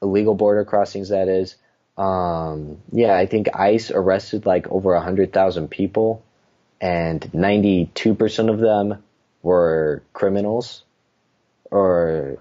Illegal 0.00 0.34
border 0.34 0.64
crossings, 0.64 1.08
that 1.08 1.26
is. 1.28 1.56
Um, 1.98 2.80
yeah, 2.92 3.14
I 3.16 3.26
think 3.26 3.48
ICE 3.54 3.90
arrested 3.90 4.46
like 4.46 4.68
over 4.68 4.94
100,000 4.94 5.68
people, 5.68 6.22
and 6.80 7.20
92% 7.20 8.50
of 8.50 8.60
them 8.60 9.02
were 9.42 10.02
criminals 10.12 10.84
or 11.70 12.38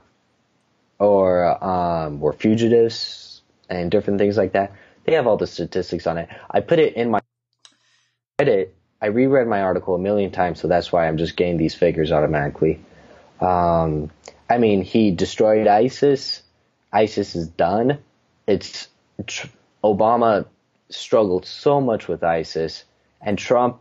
or 1.00 1.64
um, 1.64 2.20
were 2.20 2.34
fugitives 2.34 3.42
and 3.70 3.90
different 3.90 4.20
things 4.20 4.38
like 4.38 4.54
that. 4.54 4.74
They 5.06 5.14
have 5.14 5.28
all 5.28 5.38
the 5.38 5.48
statistics 5.48 6.06
on 6.06 6.18
it. 6.18 6.30
I 6.52 6.60
put 6.60 6.80
it 6.80 6.96
in 6.96 7.10
my 7.10 7.22
edit. 8.38 8.76
I 9.02 9.08
reread 9.08 9.48
my 9.48 9.62
article 9.62 9.96
a 9.96 10.00
million 10.00 10.32
times, 10.32 10.60
so 10.60 10.68
that's 10.68 10.92
why 10.92 11.08
I'm 11.08 11.18
just 11.18 11.36
getting 11.38 11.58
these 11.58 11.74
figures 11.74 12.12
automatically. 12.12 12.84
Um, 13.40 14.12
I 14.50 14.58
mean, 14.58 14.82
he 14.82 15.12
destroyed 15.12 15.68
ISIS. 15.68 16.44
ISIS 16.92 17.36
is 17.36 17.48
done. 17.48 18.00
It's 18.46 18.90
tr- 19.26 19.48
Obama 19.84 20.46
struggled 20.90 21.46
so 21.46 21.80
much 21.80 22.08
with 22.08 22.24
ISIS, 22.24 22.84
and 23.22 23.38
Trump, 23.38 23.80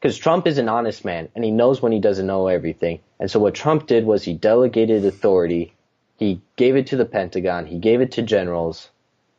because 0.00 0.18
Trump 0.18 0.46
is 0.46 0.58
an 0.58 0.68
honest 0.68 1.04
man 1.04 1.28
and 1.34 1.44
he 1.44 1.50
knows 1.50 1.80
when 1.82 1.92
he 1.92 2.00
doesn't 2.00 2.26
know 2.26 2.48
everything. 2.48 3.00
And 3.20 3.30
so 3.30 3.40
what 3.40 3.54
Trump 3.54 3.86
did 3.86 4.04
was 4.04 4.24
he 4.24 4.34
delegated 4.34 5.04
authority 5.04 5.74
he 6.18 6.42
gave 6.56 6.76
it 6.76 6.88
to 6.88 6.96
the 6.96 7.06
Pentagon. 7.06 7.64
He 7.64 7.78
gave 7.78 8.00
it 8.00 8.12
to 8.12 8.22
generals. 8.22 8.90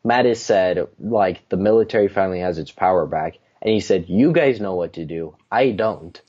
Mattis 0.04 0.38
said, 0.38 0.88
like, 0.98 1.48
the 1.50 1.58
military 1.58 2.08
finally 2.08 2.40
has 2.40 2.58
its 2.58 2.72
power 2.72 3.06
back. 3.06 3.38
And 3.62 3.74
he 3.74 3.82
said, 3.82 4.06
you 4.08 4.32
guys 4.32 4.62
know 4.62 4.76
what 4.76 4.94
to 4.94 5.06
do. 5.06 5.36
I 5.52 5.72
don't. 5.72 6.20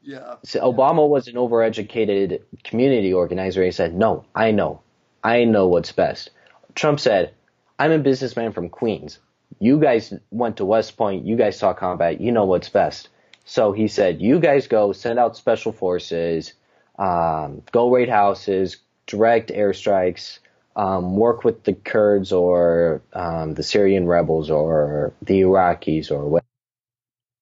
Yeah. 0.00 0.36
So 0.44 0.60
Obama 0.60 1.08
was 1.08 1.26
an 1.26 1.34
overeducated 1.34 2.42
community 2.62 3.12
organizer. 3.12 3.64
He 3.64 3.72
said, 3.72 3.94
no, 3.94 4.24
I 4.34 4.52
know. 4.52 4.80
I 5.24 5.44
know 5.44 5.66
what's 5.66 5.90
best. 5.90 6.30
Trump 6.76 7.00
said, 7.00 7.34
I'm 7.78 7.90
a 7.90 7.98
businessman 7.98 8.52
from 8.52 8.68
Queens. 8.68 9.18
You 9.58 9.80
guys 9.80 10.14
went 10.30 10.58
to 10.58 10.64
West 10.64 10.96
Point. 10.96 11.26
You 11.26 11.34
guys 11.36 11.58
saw 11.58 11.74
combat. 11.74 12.20
You 12.20 12.30
know 12.30 12.44
what's 12.44 12.68
best. 12.68 13.08
So 13.44 13.72
he 13.72 13.88
said, 13.88 14.22
you 14.22 14.38
guys 14.38 14.68
go 14.68 14.92
send 14.92 15.18
out 15.18 15.36
special 15.36 15.72
forces, 15.72 16.52
um, 16.98 17.62
go 17.72 17.90
raid 17.90 18.08
houses, 18.08 18.76
direct 19.06 19.50
airstrikes, 19.50 20.38
um, 20.76 21.16
work 21.16 21.44
with 21.44 21.64
the 21.64 21.74
Kurds 21.74 22.32
or 22.32 23.02
um, 23.12 23.54
the 23.54 23.62
Syrian 23.62 24.06
rebels 24.06 24.50
or 24.50 25.12
the 25.22 25.42
Iraqis 25.42 26.10
or 26.10 26.24
whatever. 26.26 26.46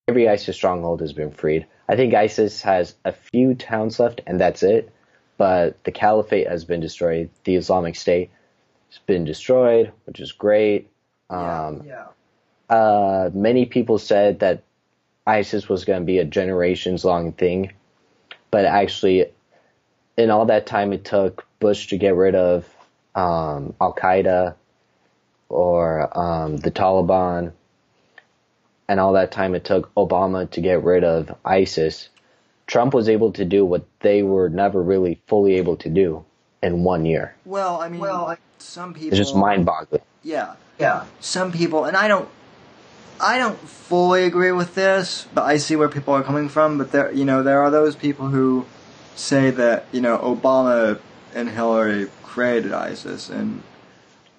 Every 0.09 0.29
ISIS 0.29 0.57
stronghold 0.57 1.01
has 1.01 1.13
been 1.13 1.31
freed. 1.31 1.67
I 1.89 1.97
think 1.97 2.15
ISIS 2.15 2.63
has 2.63 2.95
a 3.05 3.13
few 3.13 3.55
towns 3.55 4.01
left, 4.01 4.21
and 4.27 4.41
that's 4.41 4.63
it. 4.63 4.93
But 5.39 5.83
the 5.85 5.93
caliphate 5.93 6.49
has 6.49 6.65
been 6.65 6.81
destroyed. 6.81 7.31
The 7.45 7.57
Islamic 7.57 7.97
State 7.97 8.31
has 8.91 8.99
been 9.07 9.25
destroyed, 9.25 9.93
which 10.05 10.21
is 10.21 10.33
great. 10.33 10.91
Um, 11.31 11.85
yeah. 11.87 12.09
uh, 12.69 13.31
many 13.33 13.65
people 13.65 13.99
said 13.99 14.41
that 14.41 14.65
ISIS 15.27 15.69
was 15.69 15.85
going 15.85 16.01
to 16.01 16.07
be 16.07 16.19
a 16.19 16.25
generations 16.25 17.05
long 17.05 17.33
thing, 17.33 17.73
but 18.51 18.65
actually, 18.65 19.27
in 20.17 20.31
all 20.31 20.47
that 20.47 20.67
time 20.67 20.93
it 20.93 21.05
took 21.05 21.47
Bush 21.61 21.89
to 21.89 21.99
get 21.99 22.15
rid 22.15 22.35
of 22.35 22.69
um, 23.15 23.75
Al 23.81 23.95
Qaeda 23.95 24.55
or 25.49 26.19
um, 26.19 26.57
the 26.57 26.71
Taliban, 26.71 27.53
and 28.89 28.99
all 28.99 29.13
that 29.13 29.33
time 29.33 29.55
it 29.55 29.65
took 29.65 29.95
Obama 29.95 30.51
to 30.51 30.61
get 30.61 30.83
rid 30.83 31.05
of 31.05 31.37
ISIS, 31.45 32.09
Trump 32.67 32.95
was 32.95 33.09
able 33.09 33.33
to 33.33 33.45
do 33.45 33.65
what 33.65 33.85
they 34.01 34.23
were 34.23 34.49
never 34.49 34.83
really 34.83 35.21
fully 35.27 35.55
able 35.55 35.77
to 35.77 35.91
do 35.91 36.25
in 36.63 36.85
one 36.85 37.05
year. 37.05 37.35
Well, 37.45 37.81
I 37.81 37.89
mean, 37.89 38.01
some 38.59 38.95
people. 38.95 39.09
It's 39.09 39.19
just 39.19 39.37
mind 39.37 39.67
boggling. 39.67 40.03
Yeah, 40.23 40.55
yeah. 40.79 41.05
Some 41.21 41.53
people, 41.53 41.85
and 41.85 41.97
I 41.97 42.09
don't, 42.09 42.29
I 43.21 43.39
don't 43.39 43.59
fully 43.59 44.25
agree 44.25 44.53
with 44.53 44.75
this, 44.75 45.27
but 45.35 45.43
I 45.43 45.59
see 45.59 45.77
where 45.77 45.89
people 45.89 46.15
are 46.15 46.23
coming 46.23 46.49
from. 46.49 46.79
But 46.79 46.93
there, 46.93 47.13
you 47.13 47.25
know, 47.25 47.43
there 47.43 47.63
are 47.63 47.71
those 47.71 47.95
people 47.95 48.29
who 48.29 48.65
say 49.15 49.51
that 49.51 49.87
you 49.93 50.01
know 50.01 50.19
Obama 50.19 50.99
and 51.35 51.49
Hillary 51.49 52.09
created 52.23 52.73
ISIS, 52.73 53.29
and 53.29 53.63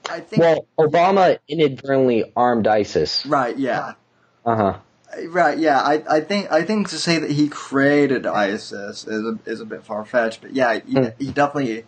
I 0.09 0.19
think 0.19 0.41
Well, 0.41 0.67
Obama 0.79 1.37
inadvertently 1.47 2.31
armed 2.35 2.67
ISIS. 2.67 3.25
right, 3.25 3.57
yeah, 3.57 3.93
Uh 4.45 4.55
huh. 4.55 4.77
right, 5.27 5.57
yeah. 5.57 5.79
I, 5.81 6.03
I 6.09 6.19
think 6.21 6.51
I 6.51 6.63
think 6.63 6.89
to 6.89 6.97
say 6.97 7.19
that 7.19 7.31
he 7.31 7.47
created 7.47 8.25
ISIS 8.25 9.05
is 9.05 9.25
a, 9.25 9.39
is 9.45 9.61
a 9.61 9.65
bit 9.65 9.83
far 9.83 10.05
fetched, 10.05 10.41
but 10.41 10.53
yeah, 10.53 10.79
he, 10.85 10.93
Hmm. 10.93 11.05
he 11.19 11.31
definitely 11.31 11.85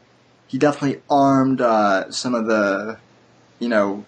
he 0.48 0.58
definitely 0.58 1.02
armed 1.10 1.62
uh, 1.62 2.12
some 2.12 2.36
of 2.36 2.46
the 2.46 2.98
you 3.60 3.68
know 3.70 4.06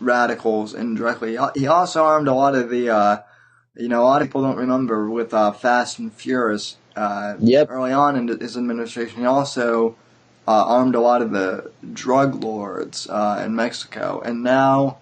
radicals 0.00 0.74
indirectly. 0.74 1.36
He 1.54 1.66
also 1.66 2.04
armed 2.04 2.28
a 2.28 2.34
lot 2.34 2.54
of 2.54 2.70
the 2.70 2.90
uh, 2.90 3.18
you 3.76 3.88
know, 3.88 4.02
a 4.02 4.04
lot 4.06 4.22
of 4.22 4.28
people 4.28 4.42
don't 4.42 4.56
remember 4.56 5.08
with 5.08 5.32
uh, 5.32 5.52
Fast 5.52 5.98
and 6.00 6.12
Furious. 6.12 6.76
Uh, 6.98 7.36
Yep. 7.38 7.70
Early 7.70 7.92
on 7.92 8.16
in 8.16 8.26
his 8.40 8.56
administration, 8.56 9.20
he 9.20 9.24
also 9.24 9.94
uh, 10.48 10.64
armed 10.66 10.96
a 10.96 11.00
lot 11.00 11.22
of 11.22 11.30
the 11.30 11.70
drug 11.92 12.42
lords 12.42 13.06
uh, 13.08 13.42
in 13.46 13.54
Mexico, 13.54 14.20
and 14.24 14.42
now, 14.42 14.98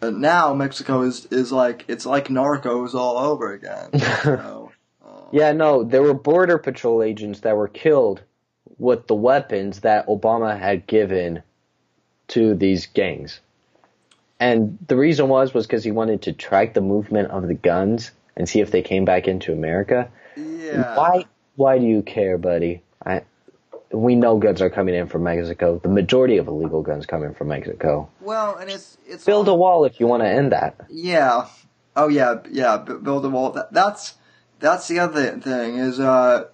uh, 0.00 0.08
now 0.08 0.54
Mexico 0.54 1.02
is 1.02 1.26
is 1.26 1.52
like 1.52 1.84
it's 1.86 2.06
like 2.06 2.28
Narcos 2.28 2.94
all 2.94 3.18
over 3.18 3.52
again. 3.52 3.90
So, 3.98 4.72
um, 5.04 5.10
Yeah, 5.32 5.52
no, 5.52 5.84
there 5.84 6.02
were 6.02 6.14
border 6.14 6.56
patrol 6.56 7.02
agents 7.02 7.40
that 7.40 7.56
were 7.56 7.68
killed 7.68 8.22
with 8.78 9.06
the 9.06 9.14
weapons 9.14 9.80
that 9.80 10.06
Obama 10.06 10.58
had 10.58 10.86
given 10.86 11.42
to 12.28 12.54
these 12.54 12.86
gangs. 12.86 13.40
And 14.40 14.78
the 14.86 14.96
reason 14.96 15.28
was 15.28 15.52
was 15.52 15.66
because 15.66 15.84
he 15.84 15.90
wanted 15.90 16.22
to 16.22 16.32
track 16.32 16.72
the 16.72 16.80
movement 16.80 17.30
of 17.30 17.46
the 17.46 17.54
guns 17.54 18.12
and 18.34 18.48
see 18.48 18.60
if 18.60 18.70
they 18.70 18.82
came 18.82 19.04
back 19.04 19.28
into 19.28 19.52
America. 19.52 20.08
yeah. 20.36 20.96
Why 20.96 21.26
why 21.56 21.78
do 21.78 21.86
you 21.86 22.02
care, 22.02 22.38
buddy? 22.38 22.82
I 23.04 23.22
we 23.92 24.16
know 24.16 24.38
guns 24.38 24.60
are 24.60 24.70
coming 24.70 24.94
in 24.94 25.06
from 25.06 25.22
Mexico. 25.22 25.78
The 25.78 25.88
majority 25.88 26.38
of 26.38 26.48
illegal 26.48 26.82
guns 26.82 27.06
coming 27.06 27.32
from 27.34 27.48
Mexico. 27.48 28.08
Well, 28.20 28.56
and 28.56 28.70
it's 28.70 28.98
it's 29.06 29.24
Build 29.24 29.48
a 29.48 29.54
wall 29.54 29.84
if 29.84 30.00
you 30.00 30.06
want 30.06 30.22
to 30.22 30.28
end 30.28 30.52
that. 30.52 30.80
Yeah. 30.90 31.46
Oh 31.96 32.08
yeah, 32.08 32.40
yeah. 32.50 32.78
Build 32.78 33.24
a 33.24 33.28
wall. 33.28 33.52
That, 33.52 33.72
that's 33.72 34.14
that's 34.58 34.88
the 34.88 34.98
other 34.98 35.38
thing. 35.38 35.76
Is 35.76 36.00
uh, 36.00 36.46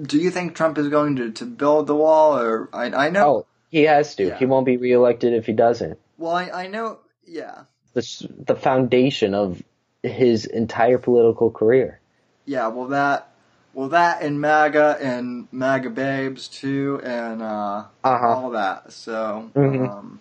do 0.00 0.18
you 0.18 0.30
think 0.30 0.54
Trump 0.54 0.78
is 0.78 0.88
going 0.88 1.16
to, 1.16 1.30
to 1.32 1.44
build 1.44 1.86
the 1.86 1.94
wall, 1.94 2.38
or 2.38 2.68
I 2.72 2.86
I 2.86 3.10
know. 3.10 3.26
Oh, 3.26 3.46
he 3.70 3.82
has 3.82 4.14
to. 4.16 4.28
Yeah. 4.28 4.38
He 4.38 4.46
won't 4.46 4.64
be 4.64 4.76
reelected 4.78 5.34
if 5.34 5.44
he 5.46 5.52
doesn't. 5.52 5.98
Well, 6.16 6.32
I 6.32 6.50
I 6.50 6.66
know. 6.68 7.00
Yeah. 7.26 7.64
the 7.92 8.28
the 8.46 8.56
foundation 8.56 9.34
of 9.34 9.62
his 10.02 10.46
entire 10.46 10.98
political 10.98 11.50
career. 11.50 12.00
Yeah. 12.46 12.68
Well, 12.68 12.88
that. 12.88 13.30
Well, 13.74 13.88
that 13.90 14.22
and 14.22 14.40
MAGA 14.40 14.98
and 15.00 15.46
MAGA 15.52 15.90
babes 15.90 16.48
too, 16.48 17.00
and 17.04 17.42
uh, 17.42 17.84
Uh 18.02 18.18
huh. 18.18 18.26
all 18.26 18.50
that. 18.50 18.92
So, 18.92 19.50
Mhm. 19.54 19.88
um, 19.88 20.20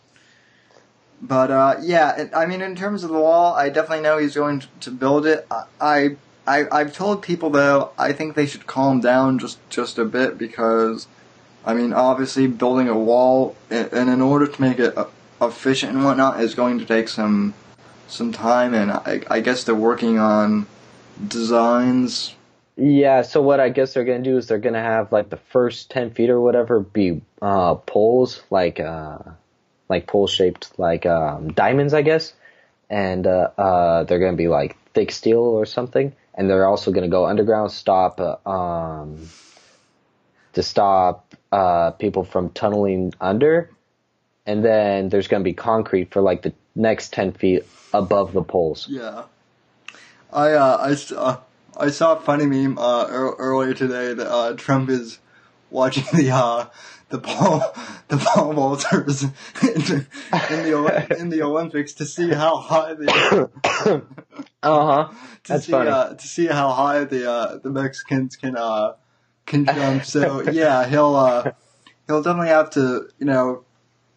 but 1.21 1.49
uh, 1.49 1.75
yeah, 1.81 2.15
it, 2.15 2.31
I 2.35 2.45
mean, 2.45 2.61
in 2.61 2.75
terms 2.75 3.03
of 3.03 3.09
the 3.09 3.17
wall, 3.19 3.55
I 3.55 3.69
definitely 3.69 4.03
know 4.03 4.17
he's 4.17 4.35
going 4.35 4.59
to, 4.59 4.67
to 4.81 4.91
build 4.91 5.25
it. 5.25 5.47
I, 5.49 5.63
I, 5.81 6.15
I, 6.45 6.65
I've 6.71 6.93
told 6.93 7.23
people 7.23 7.49
though, 7.49 7.91
I 7.97 8.13
think 8.13 8.35
they 8.35 8.45
should 8.45 8.67
calm 8.67 8.99
down 9.01 9.39
just 9.39 9.57
just 9.69 9.97
a 9.97 10.05
bit 10.05 10.37
because, 10.37 11.07
I 11.65 11.73
mean, 11.73 11.93
obviously 11.93 12.47
building 12.47 12.87
a 12.87 12.97
wall, 12.97 13.55
and, 13.71 13.91
and 13.91 14.09
in 14.09 14.21
order 14.21 14.45
to 14.47 14.61
make 14.61 14.77
it 14.79 14.95
uh, 14.97 15.05
efficient 15.41 15.93
and 15.95 16.05
whatnot, 16.05 16.39
is 16.41 16.53
going 16.53 16.77
to 16.79 16.85
take 16.85 17.07
some 17.07 17.53
some 18.07 18.31
time, 18.31 18.73
and 18.75 18.91
I, 18.91 19.21
I 19.29 19.39
guess 19.39 19.63
they're 19.63 19.73
working 19.75 20.19
on 20.19 20.67
designs. 21.27 22.33
Yeah. 22.77 23.23
So 23.23 23.41
what 23.41 23.59
I 23.59 23.69
guess 23.69 23.93
they're 23.93 24.05
gonna 24.05 24.21
do 24.21 24.37
is 24.37 24.47
they're 24.47 24.59
gonna 24.59 24.81
have 24.81 25.11
like 25.11 25.29
the 25.29 25.37
first 25.37 25.89
ten 25.89 26.11
feet 26.11 26.29
or 26.29 26.39
whatever 26.39 26.79
be 26.79 27.21
uh, 27.41 27.75
poles, 27.75 28.41
like 28.51 28.79
uh, 28.79 29.17
like 29.89 30.05
pole 30.05 30.27
shaped 30.27 30.77
like 30.77 31.05
um, 31.05 31.51
diamonds, 31.51 31.93
I 31.95 32.03
guess, 32.03 32.33
and 32.89 33.25
uh, 33.25 33.49
uh, 33.57 34.03
they're 34.03 34.19
gonna 34.19 34.37
be 34.37 34.47
like 34.47 34.77
thick 34.93 35.11
steel 35.11 35.39
or 35.39 35.65
something, 35.65 36.13
and 36.35 36.47
they're 36.47 36.67
also 36.67 36.91
gonna 36.91 37.07
go 37.07 37.25
underground, 37.25 37.71
stop 37.71 38.21
uh, 38.21 38.37
um, 38.47 39.27
to 40.53 40.61
stop 40.61 41.33
uh, 41.51 41.91
people 41.91 42.23
from 42.23 42.51
tunneling 42.51 43.11
under, 43.19 43.71
and 44.45 44.63
then 44.63 45.09
there's 45.09 45.27
gonna 45.27 45.43
be 45.43 45.53
concrete 45.53 46.11
for 46.11 46.21
like 46.21 46.43
the 46.43 46.53
next 46.75 47.11
ten 47.11 47.31
feet 47.31 47.65
above 47.91 48.33
the 48.33 48.43
poles. 48.43 48.87
Yeah. 48.87 49.23
I 50.31 50.55
I 50.55 51.37
I 51.79 51.89
saw 51.89 52.15
a 52.15 52.19
funny 52.19 52.45
meme 52.45 52.77
uh, 52.77 53.07
ear- 53.09 53.35
earlier 53.37 53.73
today 53.73 54.13
that 54.13 54.31
uh, 54.31 54.53
Trump 54.55 54.89
is 54.89 55.19
watching 55.69 56.03
the 56.13 56.31
uh, 56.31 56.65
the 57.09 57.19
pole 57.19 57.61
the 58.07 58.17
pole 58.17 58.53
vaulters 58.53 59.23
in, 59.61 59.81
the- 59.81 60.05
in 60.53 60.63
the 60.63 61.17
in 61.19 61.29
the 61.29 61.41
Olympics 61.43 61.93
to 61.93 62.05
see 62.05 62.29
how 62.29 62.57
high 62.57 62.93
the 62.93 63.49
Uh 64.63 64.85
huh. 65.07 65.13
to 65.43 65.59
see 65.61 65.71
funny. 65.71 65.89
Uh, 65.89 66.13
to 66.15 66.27
see 66.27 66.47
how 66.47 66.71
high 66.71 67.03
the 67.03 67.29
uh, 67.29 67.57
the 67.57 67.69
Mexicans 67.69 68.35
can 68.35 68.57
uh, 68.57 68.93
can 69.45 69.65
jump. 69.65 70.03
So 70.03 70.41
yeah, 70.49 70.85
he'll 70.87 71.15
uh, 71.15 71.51
he'll 72.07 72.21
definitely 72.23 72.49
have 72.49 72.71
to 72.71 73.09
you 73.19 73.25
know 73.25 73.63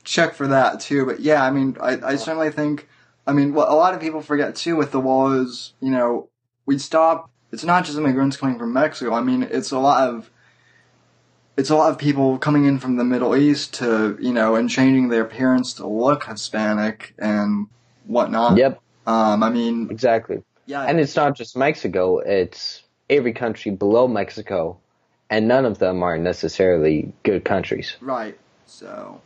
check 0.02 0.34
for 0.34 0.48
that 0.48 0.80
too. 0.80 1.04
But 1.06 1.20
yeah, 1.20 1.44
I 1.44 1.50
mean, 1.50 1.76
I, 1.80 1.98
I 2.02 2.16
certainly 2.16 2.50
think. 2.50 2.88
I 3.26 3.32
mean, 3.32 3.52
what 3.52 3.68
a 3.68 3.74
lot 3.74 3.94
of 3.94 4.00
people 4.00 4.22
forget 4.22 4.56
too 4.56 4.74
with 4.76 4.90
the 4.92 4.98
wall 5.00 5.32
is 5.32 5.74
you 5.80 5.90
know 5.90 6.28
we 6.66 6.78
stop. 6.78 7.29
It's 7.52 7.64
not 7.64 7.84
just 7.84 7.98
immigrants 7.98 8.36
coming 8.36 8.58
from 8.58 8.72
Mexico. 8.72 9.12
I 9.14 9.22
mean, 9.22 9.42
it's 9.42 9.70
a 9.72 9.78
lot 9.78 10.08
of 10.08 10.30
it's 11.56 11.70
a 11.70 11.76
lot 11.76 11.90
of 11.90 11.98
people 11.98 12.38
coming 12.38 12.64
in 12.64 12.78
from 12.78 12.96
the 12.96 13.04
Middle 13.04 13.36
East 13.36 13.74
to 13.74 14.16
you 14.20 14.32
know 14.32 14.54
and 14.54 14.68
changing 14.70 15.08
their 15.08 15.22
appearance 15.22 15.74
to 15.74 15.86
look 15.86 16.24
Hispanic 16.24 17.14
and 17.18 17.66
whatnot. 18.06 18.56
Yep, 18.56 18.80
Um, 19.06 19.42
I 19.42 19.50
mean, 19.50 19.88
exactly. 19.90 20.42
yeah, 20.66 20.82
And 20.82 20.98
it's 21.00 21.14
not 21.16 21.36
just 21.36 21.56
Mexico, 21.56 22.18
it's 22.18 22.82
every 23.08 23.32
country 23.32 23.72
below 23.72 24.08
Mexico, 24.08 24.78
and 25.28 25.48
none 25.48 25.64
of 25.64 25.78
them 25.78 26.02
are 26.02 26.16
necessarily 26.18 27.12
good 27.24 27.44
countries. 27.44 27.96
Right. 28.00 28.38
So, 28.66 29.20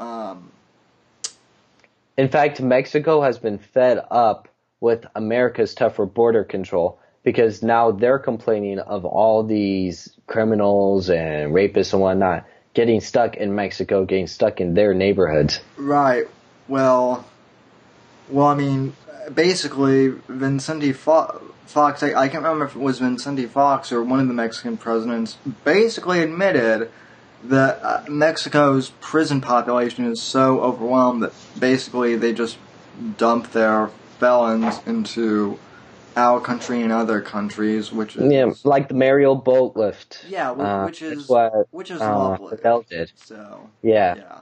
um, 0.00 0.50
In 2.16 2.28
fact, 2.28 2.60
Mexico 2.60 3.20
has 3.20 3.38
been 3.38 3.58
fed 3.58 4.00
up 4.10 4.48
with 4.80 5.04
America's 5.14 5.74
tougher 5.74 6.06
border 6.06 6.44
control 6.44 6.98
because 7.26 7.60
now 7.60 7.90
they're 7.90 8.20
complaining 8.20 8.78
of 8.78 9.04
all 9.04 9.42
these 9.42 10.14
criminals 10.28 11.10
and 11.10 11.52
rapists 11.52 11.92
and 11.92 12.00
whatnot 12.00 12.46
getting 12.72 13.00
stuck 13.00 13.34
in 13.34 13.52
Mexico, 13.52 14.04
getting 14.04 14.28
stuck 14.28 14.60
in 14.60 14.74
their 14.74 14.94
neighborhoods. 14.94 15.58
right. 15.76 16.28
Well, 16.68 17.24
well, 18.28 18.46
I 18.46 18.54
mean, 18.54 18.94
basically, 19.34 20.10
Vincente 20.28 20.92
Fo- 20.92 21.42
Fox, 21.66 22.04
I, 22.04 22.14
I 22.14 22.28
can't 22.28 22.44
remember 22.44 22.66
if 22.66 22.76
it 22.76 22.80
was 22.80 23.00
Vincente 23.00 23.46
Fox 23.46 23.90
or 23.90 24.04
one 24.04 24.20
of 24.20 24.28
the 24.28 24.34
Mexican 24.34 24.76
presidents, 24.76 25.36
basically 25.64 26.20
admitted 26.20 26.92
that 27.42 27.82
uh, 27.82 28.04
Mexico's 28.08 28.90
prison 29.00 29.40
population 29.40 30.04
is 30.04 30.22
so 30.22 30.60
overwhelmed 30.60 31.24
that 31.24 31.32
basically 31.58 32.14
they 32.14 32.32
just 32.32 32.56
dump 33.16 33.50
their 33.50 33.88
felons 34.18 34.80
into 34.86 35.58
our 36.16 36.40
country 36.40 36.82
and 36.82 36.92
other 36.92 37.20
countries, 37.20 37.92
which 37.92 38.16
is 38.16 38.32
Yeah, 38.32 38.52
like 38.64 38.88
the 38.88 38.94
Mariel 38.94 39.36
boat 39.36 39.76
lift. 39.76 40.24
Yeah, 40.28 40.54
wh- 40.54 40.60
uh, 40.60 40.84
which 40.84 41.02
is 41.02 41.28
what 41.28 41.52
which 41.70 41.90
is 41.90 42.00
uh, 42.00 42.18
lovely. 42.18 42.56
Fidel 42.56 42.84
did. 42.88 43.12
So 43.16 43.70
Yeah, 43.82 44.14
yeah, 44.16 44.40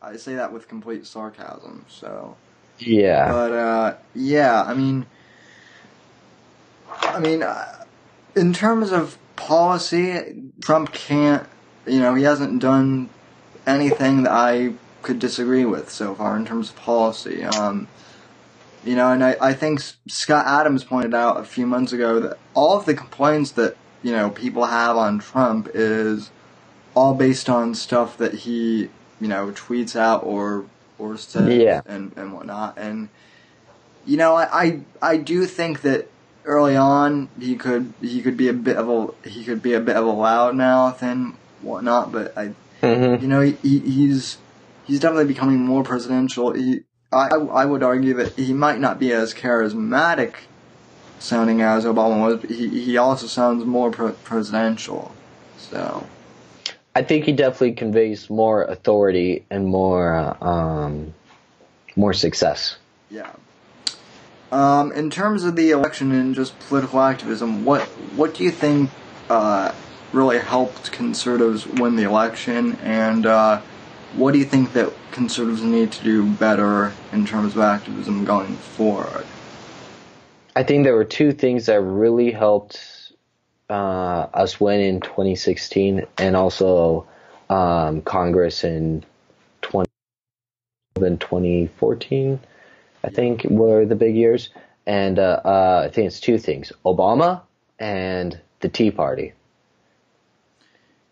I 0.00 0.16
say 0.16 0.34
that 0.34 0.52
with 0.52 0.66
complete 0.68 1.06
sarcasm. 1.06 1.84
So, 1.88 2.36
yeah. 2.78 3.30
but 3.30 3.52
uh, 3.52 3.94
yeah, 4.14 4.62
I 4.62 4.74
mean, 4.74 5.06
I 6.90 7.20
mean, 7.20 7.42
uh, 7.42 7.84
in 8.34 8.52
terms 8.54 8.90
of 8.90 9.18
policy, 9.36 10.42
Trump 10.60 10.92
can't. 10.92 11.46
You 11.86 12.00
know, 12.00 12.14
he 12.14 12.24
hasn't 12.24 12.60
done 12.60 13.08
anything 13.66 14.24
that 14.24 14.32
I 14.32 14.74
could 15.02 15.18
disagree 15.18 15.64
with 15.64 15.90
so 15.90 16.14
far 16.14 16.36
in 16.36 16.44
terms 16.44 16.70
of 16.70 16.76
policy. 16.76 17.44
Um, 17.44 17.88
you 18.84 18.94
know, 18.96 19.12
and 19.12 19.24
I, 19.24 19.36
I 19.40 19.52
think 19.54 19.80
Scott 20.08 20.46
Adams 20.46 20.84
pointed 20.84 21.14
out 21.14 21.40
a 21.40 21.44
few 21.44 21.66
months 21.66 21.92
ago 21.92 22.20
that 22.20 22.38
all 22.54 22.78
of 22.78 22.86
the 22.86 22.94
complaints 22.94 23.52
that, 23.52 23.76
you 24.02 24.12
know, 24.12 24.30
people 24.30 24.66
have 24.66 24.96
on 24.96 25.18
Trump 25.18 25.68
is 25.74 26.30
all 26.94 27.14
based 27.14 27.48
on 27.48 27.74
stuff 27.74 28.16
that 28.18 28.34
he, 28.34 28.90
you 29.20 29.28
know, 29.28 29.50
tweets 29.52 29.96
out 29.96 30.24
or, 30.24 30.70
or 30.98 31.16
says 31.16 31.48
Yeah. 31.48 31.80
and, 31.86 32.12
and 32.16 32.32
whatnot. 32.32 32.78
And, 32.78 33.08
you 34.04 34.16
know, 34.16 34.34
I, 34.34 34.64
I, 34.64 34.80
I 35.02 35.16
do 35.16 35.44
think 35.46 35.82
that 35.82 36.12
early 36.44 36.76
on 36.76 37.28
he 37.38 37.56
could, 37.56 37.92
he 38.00 38.22
could 38.22 38.36
be 38.36 38.48
a 38.48 38.52
bit 38.54 38.76
of 38.76 38.88
a, 38.88 39.28
he 39.28 39.44
could 39.44 39.60
be 39.62 39.74
a 39.74 39.80
bit 39.80 39.96
of 39.96 40.06
a 40.06 40.12
loudmouth 40.12 41.02
and 41.02 41.34
whatnot, 41.60 42.12
but 42.12 42.32
I, 42.36 42.54
hmm 42.82 43.16
you 43.20 43.26
know, 43.28 43.40
he, 43.40 43.58
he, 43.62 43.80
he's 43.80 44.38
he's 44.82 45.00
definitely 45.00 45.26
becoming 45.26 45.58
more 45.58 45.82
presidential. 45.82 46.52
He, 46.52 46.80
I, 47.10 47.28
I 47.28 47.64
would 47.64 47.82
argue 47.82 48.14
that 48.14 48.34
he 48.34 48.52
might 48.52 48.80
not 48.80 48.98
be 48.98 49.12
as 49.12 49.32
charismatic 49.32 50.34
sounding 51.18 51.62
as 51.62 51.84
Obama 51.84 52.20
was, 52.20 52.40
but 52.40 52.50
he, 52.50 52.68
he 52.68 52.96
also 52.96 53.26
sounds 53.26 53.64
more 53.64 53.90
pre- 53.90 54.12
presidential. 54.12 55.12
So, 55.56 56.06
I 56.94 57.02
think 57.02 57.24
he 57.24 57.32
definitely 57.32 57.72
conveys 57.72 58.28
more 58.28 58.62
authority 58.62 59.44
and 59.50 59.66
more 59.66 60.14
uh, 60.14 60.44
um, 60.44 61.14
more 61.96 62.12
success. 62.12 62.76
yeah. 63.10 63.32
Um, 64.50 64.92
in 64.92 65.10
terms 65.10 65.44
of 65.44 65.56
the 65.56 65.72
election 65.72 66.10
and 66.10 66.34
just 66.34 66.58
political 66.60 67.00
activism, 67.00 67.66
what 67.66 67.82
what 68.16 68.34
do 68.34 68.44
you 68.44 68.50
think 68.50 68.90
uh, 69.28 69.72
really 70.12 70.38
helped 70.38 70.90
conservatives 70.90 71.66
win 71.66 71.96
the 71.96 72.04
election, 72.04 72.76
and 72.82 73.26
uh, 73.26 73.60
what 74.14 74.32
do 74.32 74.38
you 74.38 74.44
think 74.44 74.72
that 74.72 74.92
conservatives 75.12 75.62
need 75.62 75.92
to 75.92 76.04
do 76.04 76.24
better 76.24 76.92
in 77.12 77.26
terms 77.26 77.54
of 77.54 77.60
activism 77.60 78.24
going 78.24 78.56
forward? 78.56 79.26
I 80.56 80.62
think 80.62 80.84
there 80.84 80.94
were 80.94 81.04
two 81.04 81.32
things 81.32 81.66
that 81.66 81.80
really 81.80 82.32
helped 82.32 83.12
uh, 83.70 84.26
us 84.34 84.58
win 84.58 84.80
in 84.80 85.00
2016 85.00 86.06
and 86.16 86.36
also 86.36 87.06
um, 87.50 88.02
Congress 88.02 88.64
in 88.64 89.04
20 89.62 89.88
and 90.96 91.20
2014, 91.20 92.40
I 93.04 93.10
think 93.10 93.44
were 93.44 93.84
the 93.86 93.94
big 93.94 94.16
years. 94.16 94.50
And 94.86 95.18
uh, 95.18 95.40
uh, 95.44 95.82
I 95.84 95.90
think 95.90 96.06
it's 96.06 96.20
two 96.20 96.38
things: 96.38 96.72
Obama 96.84 97.42
and 97.78 98.40
the 98.60 98.68
Tea 98.68 98.90
Party. 98.90 99.34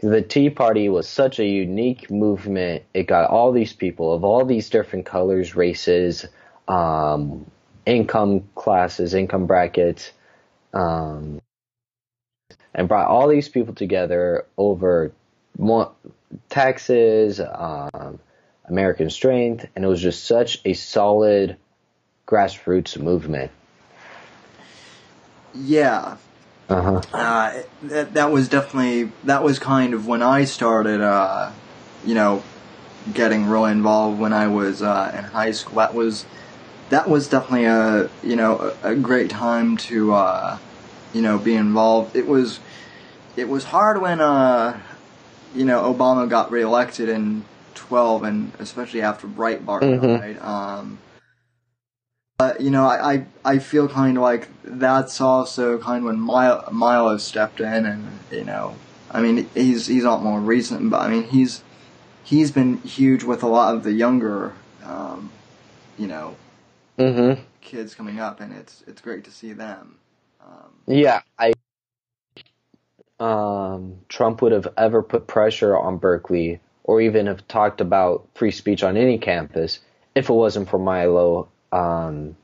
The 0.00 0.20
Tea 0.20 0.50
Party 0.50 0.88
was 0.88 1.08
such 1.08 1.38
a 1.38 1.44
unique 1.46 2.10
movement. 2.10 2.82
It 2.92 3.04
got 3.04 3.30
all 3.30 3.52
these 3.52 3.72
people 3.72 4.12
of 4.12 4.24
all 4.24 4.44
these 4.44 4.68
different 4.68 5.06
colors, 5.06 5.56
races, 5.56 6.26
um, 6.68 7.50
income 7.86 8.48
classes, 8.54 9.14
income 9.14 9.46
brackets, 9.46 10.12
um, 10.74 11.40
and 12.74 12.88
brought 12.88 13.08
all 13.08 13.28
these 13.28 13.48
people 13.48 13.74
together 13.74 14.44
over 14.58 15.12
more 15.56 15.92
taxes, 16.50 17.40
um, 17.40 18.18
American 18.66 19.08
strength, 19.08 19.66
and 19.74 19.84
it 19.84 19.88
was 19.88 20.02
just 20.02 20.24
such 20.24 20.60
a 20.64 20.74
solid 20.74 21.56
grassroots 22.26 22.98
movement. 22.98 23.50
Yeah. 25.54 26.16
Uh-huh. 26.68 27.00
Uh, 27.12 27.62
that, 27.82 28.14
that 28.14 28.32
was 28.32 28.48
definitely, 28.48 29.12
that 29.24 29.42
was 29.42 29.58
kind 29.58 29.94
of 29.94 30.06
when 30.06 30.22
I 30.22 30.44
started, 30.44 31.00
uh, 31.00 31.52
you 32.04 32.14
know, 32.14 32.42
getting 33.12 33.46
really 33.46 33.70
involved 33.72 34.18
when 34.18 34.32
I 34.32 34.48
was, 34.48 34.82
uh, 34.82 35.12
in 35.16 35.24
high 35.24 35.52
school. 35.52 35.76
That 35.76 35.94
was, 35.94 36.26
that 36.90 37.08
was 37.08 37.28
definitely 37.28 37.66
a, 37.66 38.10
you 38.22 38.36
know, 38.36 38.74
a, 38.82 38.92
a 38.92 38.96
great 38.96 39.30
time 39.30 39.76
to, 39.76 40.14
uh, 40.14 40.58
you 41.12 41.22
know, 41.22 41.38
be 41.38 41.54
involved. 41.54 42.16
It 42.16 42.26
was, 42.26 42.58
it 43.36 43.48
was 43.48 43.64
hard 43.64 44.00
when, 44.00 44.20
uh, 44.20 44.80
you 45.54 45.64
know, 45.64 45.92
Obama 45.92 46.28
got 46.28 46.50
reelected 46.50 47.08
in 47.08 47.44
12 47.74 48.24
and 48.24 48.52
especially 48.58 49.02
after 49.02 49.26
Breitbart 49.28 49.82
Mhm. 49.82 50.18
died. 50.18 50.38
Um, 50.42 50.98
but, 52.38 52.60
you 52.60 52.70
know, 52.70 52.86
I, 52.86 53.14
I, 53.14 53.26
I 53.44 53.58
feel 53.58 53.88
kind 53.88 54.16
of 54.16 54.22
like 54.22 54.48
that's 54.62 55.20
also 55.20 55.78
kind 55.78 55.98
of 55.98 56.04
when 56.04 56.20
Milo, 56.20 56.68
Milo 56.70 57.16
stepped 57.16 57.60
in 57.60 57.86
and, 57.86 58.18
you 58.30 58.44
know, 58.44 58.76
I 59.10 59.20
mean, 59.22 59.48
he's, 59.54 59.86
he's 59.86 60.04
not 60.04 60.22
more 60.22 60.40
recent, 60.40 60.90
but 60.90 61.00
I 61.00 61.08
mean, 61.08 61.24
he's, 61.24 61.62
he's 62.24 62.50
been 62.50 62.78
huge 62.78 63.24
with 63.24 63.42
a 63.42 63.46
lot 63.46 63.74
of 63.74 63.84
the 63.84 63.92
younger, 63.92 64.52
um, 64.84 65.30
you 65.98 66.06
know, 66.06 66.36
Mm-hmm. 66.98 67.42
kids 67.60 67.94
coming 67.94 68.18
up 68.20 68.40
and 68.40 68.52
it's, 68.52 68.82
it's 68.86 69.00
great 69.00 69.24
to 69.24 69.30
see 69.30 69.52
them. 69.52 69.96
Um, 70.40 70.72
Yeah, 70.86 71.22
I. 71.38 71.52
Um, 73.18 73.98
Trump 74.08 74.42
would 74.42 74.52
have 74.52 74.68
ever 74.76 75.02
put 75.02 75.26
pressure 75.26 75.76
on 75.76 75.96
Berkeley, 75.98 76.60
or 76.84 77.00
even 77.00 77.26
have 77.26 77.48
talked 77.48 77.80
about 77.80 78.28
free 78.34 78.50
speech 78.50 78.82
on 78.82 78.96
any 78.96 79.18
campus, 79.18 79.80
if 80.14 80.28
it 80.28 80.34
wasn't 80.34 80.68
for 80.68 80.78
Milo 80.78 81.48
um, 81.72 82.36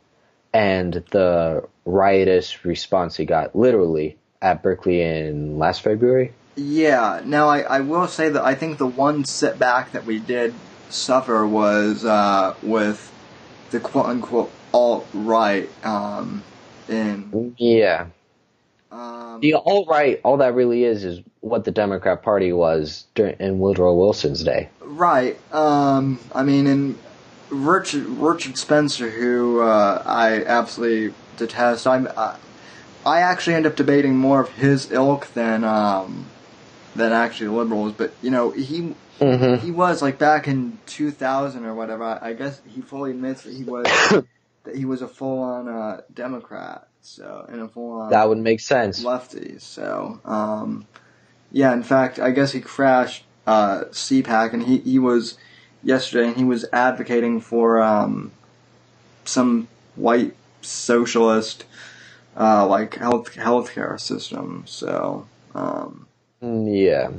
and 0.52 1.02
the 1.10 1.66
riotous 1.84 2.64
response 2.64 3.16
he 3.16 3.24
got, 3.24 3.56
literally 3.56 4.16
at 4.40 4.62
Berkeley 4.62 5.00
in 5.00 5.58
last 5.58 5.82
February. 5.82 6.32
Yeah. 6.56 7.22
Now, 7.24 7.48
I, 7.48 7.60
I 7.60 7.80
will 7.80 8.08
say 8.08 8.28
that 8.28 8.42
I 8.42 8.54
think 8.54 8.78
the 8.78 8.86
one 8.86 9.24
setback 9.24 9.92
that 9.92 10.04
we 10.04 10.18
did 10.18 10.54
suffer 10.90 11.46
was 11.46 12.04
uh, 12.04 12.54
with 12.62 13.10
the 13.70 13.80
quote 13.80 14.06
unquote 14.06 14.50
alt 14.74 15.06
right 15.14 15.68
um, 15.84 16.42
in. 16.88 17.54
Yeah, 17.56 18.06
Um, 18.90 19.40
the 19.40 19.54
alt 19.54 19.88
right, 19.88 20.20
all 20.22 20.36
that 20.38 20.54
really 20.54 20.84
is, 20.84 21.04
is 21.04 21.20
what 21.40 21.64
the 21.64 21.70
Democrat 21.70 22.22
Party 22.22 22.52
was 22.52 23.06
during 23.14 23.36
in 23.40 23.58
Woodrow 23.58 23.94
Wilson's 23.94 24.44
day. 24.44 24.68
Right. 24.80 25.38
Um, 25.52 26.18
I 26.34 26.42
mean, 26.42 26.66
and 26.66 26.98
Richard, 27.52 28.04
Richard 28.06 28.56
Spencer, 28.56 29.10
who 29.10 29.60
uh, 29.60 30.02
I 30.04 30.44
absolutely 30.44 31.14
detest. 31.36 31.86
I'm. 31.86 32.08
Uh, 32.16 32.36
I 33.04 33.20
actually 33.20 33.54
end 33.54 33.66
up 33.66 33.74
debating 33.76 34.16
more 34.16 34.40
of 34.40 34.50
his 34.50 34.90
ilk 34.92 35.32
than 35.34 35.64
um, 35.64 36.26
than 36.94 37.12
actually 37.12 37.48
liberals. 37.48 37.92
But 37.92 38.12
you 38.22 38.30
know, 38.30 38.50
he 38.50 38.94
Mm-hmm. 39.20 39.64
he 39.64 39.70
was 39.70 40.02
like 40.02 40.18
back 40.18 40.48
in 40.48 40.78
2000 40.86 41.64
or 41.64 41.74
whatever. 41.74 42.02
I, 42.02 42.30
I 42.30 42.32
guess 42.32 42.60
he 42.66 42.80
fully 42.80 43.12
admits 43.12 43.42
that 43.42 43.54
he 43.54 43.62
was 43.62 43.86
that 44.64 44.74
he 44.74 44.84
was 44.84 45.00
a 45.00 45.06
full 45.06 45.38
on 45.40 45.68
uh, 45.68 46.00
Democrat. 46.12 46.88
So 47.02 47.46
and 47.48 47.60
a 47.60 47.68
full 47.68 48.00
on 48.00 48.10
That 48.10 48.28
would 48.28 48.38
make 48.38 48.58
sense. 48.60 49.04
lefty. 49.04 49.58
So, 49.58 50.20
um, 50.24 50.86
yeah, 51.52 51.72
in 51.72 51.82
fact, 51.84 52.18
I 52.18 52.30
guess 52.30 52.52
he 52.52 52.60
crashed 52.60 53.24
uh, 53.46 53.84
CPAC, 53.90 54.52
and 54.54 54.62
he, 54.64 54.78
he 54.78 54.98
was 54.98 55.36
yesterday, 55.82 56.28
and 56.28 56.36
he 56.36 56.44
was 56.44 56.64
advocating 56.72 57.40
for 57.40 57.80
um, 57.80 58.32
some 59.24 59.68
white 59.96 60.34
socialist 60.62 61.64
uh, 62.36 62.66
like 62.66 62.94
health 62.96 63.32
healthcare 63.34 64.00
system. 64.00 64.64
So, 64.66 65.26
um, 65.54 66.06
Mm, 66.42 66.68
Yeah. 66.74 67.10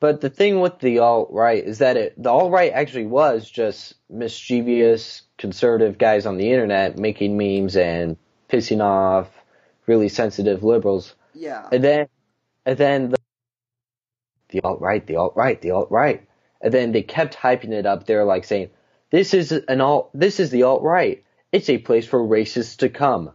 But 0.00 0.20
the 0.20 0.30
thing 0.30 0.60
with 0.60 0.80
the 0.80 0.98
alt 0.98 1.28
right 1.30 1.62
is 1.64 1.78
that 1.78 1.96
it 1.96 2.20
the 2.20 2.30
alt 2.30 2.50
right 2.50 2.72
actually 2.72 3.06
was 3.06 3.48
just 3.48 3.94
mischievous 4.10 5.22
conservative 5.38 5.98
guys 5.98 6.26
on 6.26 6.38
the 6.38 6.50
internet 6.50 6.98
making 6.98 7.36
memes 7.36 7.76
and 7.76 8.16
pissing 8.48 8.80
off 8.82 9.28
really 9.86 10.08
sensitive 10.08 10.64
liberals. 10.64 11.14
yeah, 11.34 11.68
And 11.70 11.84
then 11.84 12.08
and 12.66 12.78
then 12.78 13.10
the 13.10 13.18
the 14.48 14.60
alt 14.62 14.80
right, 14.80 15.06
the 15.06 15.16
alt 15.16 15.34
right, 15.36 15.60
the 15.60 15.70
alt 15.70 15.90
right. 15.90 16.26
And 16.62 16.72
then 16.72 16.92
they 16.92 17.02
kept 17.02 17.36
hyping 17.36 17.72
it 17.72 17.86
up. 17.86 18.06
They're 18.06 18.24
like 18.24 18.44
saying, 18.44 18.70
This 19.10 19.34
is 19.34 19.52
an 19.52 19.80
alt 19.80 20.10
this 20.14 20.40
is 20.40 20.50
the 20.50 20.62
alt 20.62 20.82
right. 20.82 21.22
It's 21.50 21.68
a 21.68 21.78
place 21.78 22.06
for 22.06 22.20
racists 22.20 22.78
to 22.78 22.88
come. 22.88 23.32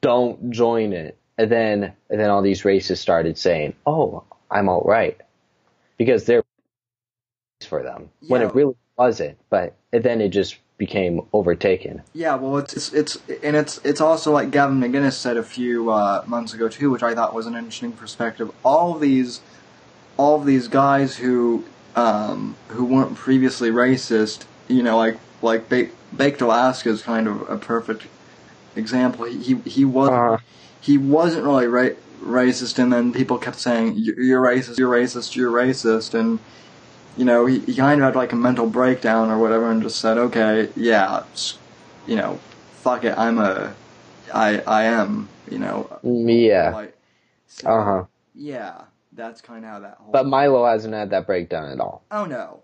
Don't 0.00 0.50
join 0.50 0.92
it. 0.92 1.18
And 1.36 1.50
then 1.50 1.92
and 2.10 2.20
then 2.20 2.30
all 2.30 2.42
these 2.42 2.62
racists 2.62 2.98
started 2.98 3.38
saying, 3.38 3.74
Oh, 3.86 4.24
I'm 4.50 4.68
alt 4.68 4.86
right. 4.86 5.20
Because 5.96 6.24
they're 6.24 6.42
for 7.68 7.82
them. 7.82 8.10
When 8.26 8.42
it 8.42 8.54
really 8.54 8.76
wasn't. 8.96 9.38
But 9.50 9.76
then 9.92 10.20
it 10.20 10.30
just 10.30 10.56
became 10.76 11.22
overtaken. 11.32 12.02
Yeah, 12.12 12.34
well, 12.34 12.58
it's, 12.58 12.74
it's 12.74 12.92
it's 12.92 13.42
and 13.42 13.56
it's 13.56 13.78
it's 13.84 14.00
also 14.00 14.32
like 14.32 14.50
Gavin 14.50 14.80
McInnes 14.80 15.12
said 15.12 15.36
a 15.36 15.42
few 15.42 15.90
uh, 15.90 16.24
months 16.26 16.52
ago 16.52 16.68
too, 16.68 16.90
which 16.90 17.02
I 17.02 17.14
thought 17.14 17.34
was 17.34 17.46
an 17.46 17.54
interesting 17.54 17.92
perspective. 17.92 18.50
All 18.64 18.94
of 18.94 19.00
these, 19.00 19.40
all 20.16 20.36
of 20.36 20.46
these 20.46 20.68
guys 20.68 21.16
who 21.16 21.64
um, 21.96 22.56
who 22.68 22.84
weren't 22.84 23.16
previously 23.16 23.70
racist, 23.70 24.46
you 24.68 24.82
know, 24.82 24.96
like 24.96 25.18
like 25.42 25.68
ba- 25.68 25.90
Baked 26.16 26.40
Alaska 26.40 26.90
is 26.90 27.02
kind 27.02 27.28
of 27.28 27.48
a 27.50 27.58
perfect 27.58 28.06
example. 28.76 29.24
He 29.26 29.38
he, 29.42 29.54
he 29.70 29.84
was 29.84 30.10
Uh, 30.10 30.38
he 30.80 30.98
wasn't 30.98 31.44
really 31.44 31.66
ra- 31.66 31.96
racist, 32.22 32.78
and 32.78 32.92
then 32.92 33.12
people 33.12 33.38
kept 33.38 33.58
saying 33.58 33.94
"You- 33.96 34.14
you're 34.18 34.42
racist, 34.42 34.78
you're 34.78 34.90
racist, 34.90 35.36
you're 35.36 35.52
racist, 35.52 36.14
and 36.18 36.38
you 37.16 37.24
know 37.24 37.46
he, 37.46 37.60
he 37.60 37.74
kind 37.76 38.00
of 38.00 38.04
had 38.06 38.16
like 38.16 38.32
a 38.32 38.36
mental 38.36 38.66
breakdown 38.68 39.30
or 39.30 39.38
whatever, 39.38 39.70
and 39.70 39.82
just 39.82 40.00
said, 40.00 40.18
okay, 40.18 40.68
yeah, 40.76 41.24
you 42.06 42.16
know, 42.16 42.38
fuck 42.72 43.04
it, 43.04 43.16
I'm 43.18 43.38
a, 43.38 43.74
I 44.32 44.60
I 44.66 44.84
am, 44.84 45.28
you 45.50 45.58
know, 45.58 46.00
yeah. 46.02 46.76
so, 47.46 47.68
Uh 47.68 47.84
huh. 47.84 48.04
yeah, 48.34 48.82
that's 49.14 49.40
kind 49.40 49.64
of 49.64 49.70
how 49.70 49.80
that 49.80 49.96
whole. 50.00 50.12
But 50.12 50.26
Milo 50.26 50.66
hasn't 50.66 50.94
had 50.94 51.10
that 51.10 51.26
breakdown 51.26 51.70
at 51.70 51.80
all. 51.80 52.04
oh 52.10 52.24
no, 52.24 52.62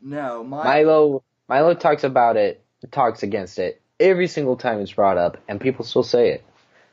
no, 0.00 0.44
my 0.44 0.64
Milo 0.64 1.22
Milo 1.48 1.74
talks 1.74 2.04
about 2.04 2.36
it, 2.36 2.64
talks 2.90 3.22
against 3.22 3.58
it 3.58 3.82
every 4.02 4.26
single 4.26 4.56
time 4.56 4.80
it's 4.80 4.92
brought 4.92 5.16
up, 5.16 5.38
and 5.48 5.60
people 5.60 5.84
still 5.84 6.02
say 6.02 6.30
it. 6.30 6.44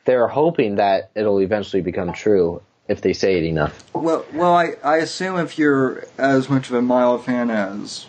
They're 0.05 0.27
hoping 0.27 0.75
that 0.75 1.11
it'll 1.15 1.41
eventually 1.41 1.81
become 1.81 2.13
true 2.13 2.61
if 2.87 3.01
they 3.01 3.13
say 3.13 3.37
it 3.37 3.43
enough. 3.43 3.83
Well, 3.93 4.25
well, 4.33 4.55
I, 4.55 4.75
I 4.83 4.97
assume 4.97 5.37
if 5.39 5.57
you're 5.57 6.05
as 6.17 6.49
much 6.49 6.69
of 6.69 6.75
a 6.75 6.81
Milo 6.81 7.17
fan 7.17 7.51
as, 7.51 8.07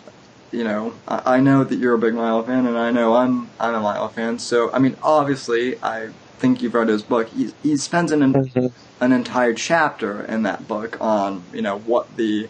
you 0.51 0.63
know, 0.63 0.93
I, 1.07 1.37
I 1.37 1.39
know 1.39 1.63
that 1.63 1.77
you're 1.77 1.93
a 1.93 1.99
big 1.99 2.13
Milo 2.13 2.43
fan, 2.43 2.65
and 2.65 2.77
I 2.77 2.91
know 2.91 3.15
I'm 3.15 3.49
I'm 3.59 3.75
a 3.75 3.81
Milo 3.81 4.07
fan. 4.07 4.39
So 4.39 4.71
I 4.71 4.79
mean, 4.79 4.95
obviously, 5.03 5.81
I 5.83 6.09
think 6.37 6.61
you've 6.61 6.73
read 6.73 6.87
his 6.87 7.03
book. 7.03 7.29
He 7.29 7.51
he 7.61 7.77
spends 7.77 8.11
an 8.11 8.21
mm-hmm. 8.21 8.67
An 9.01 9.11
entire 9.11 9.53
chapter 9.53 10.21
in 10.23 10.43
that 10.43 10.67
book 10.67 10.97
on 11.01 11.43
you 11.53 11.61
know 11.61 11.79
what 11.79 12.15
the 12.15 12.47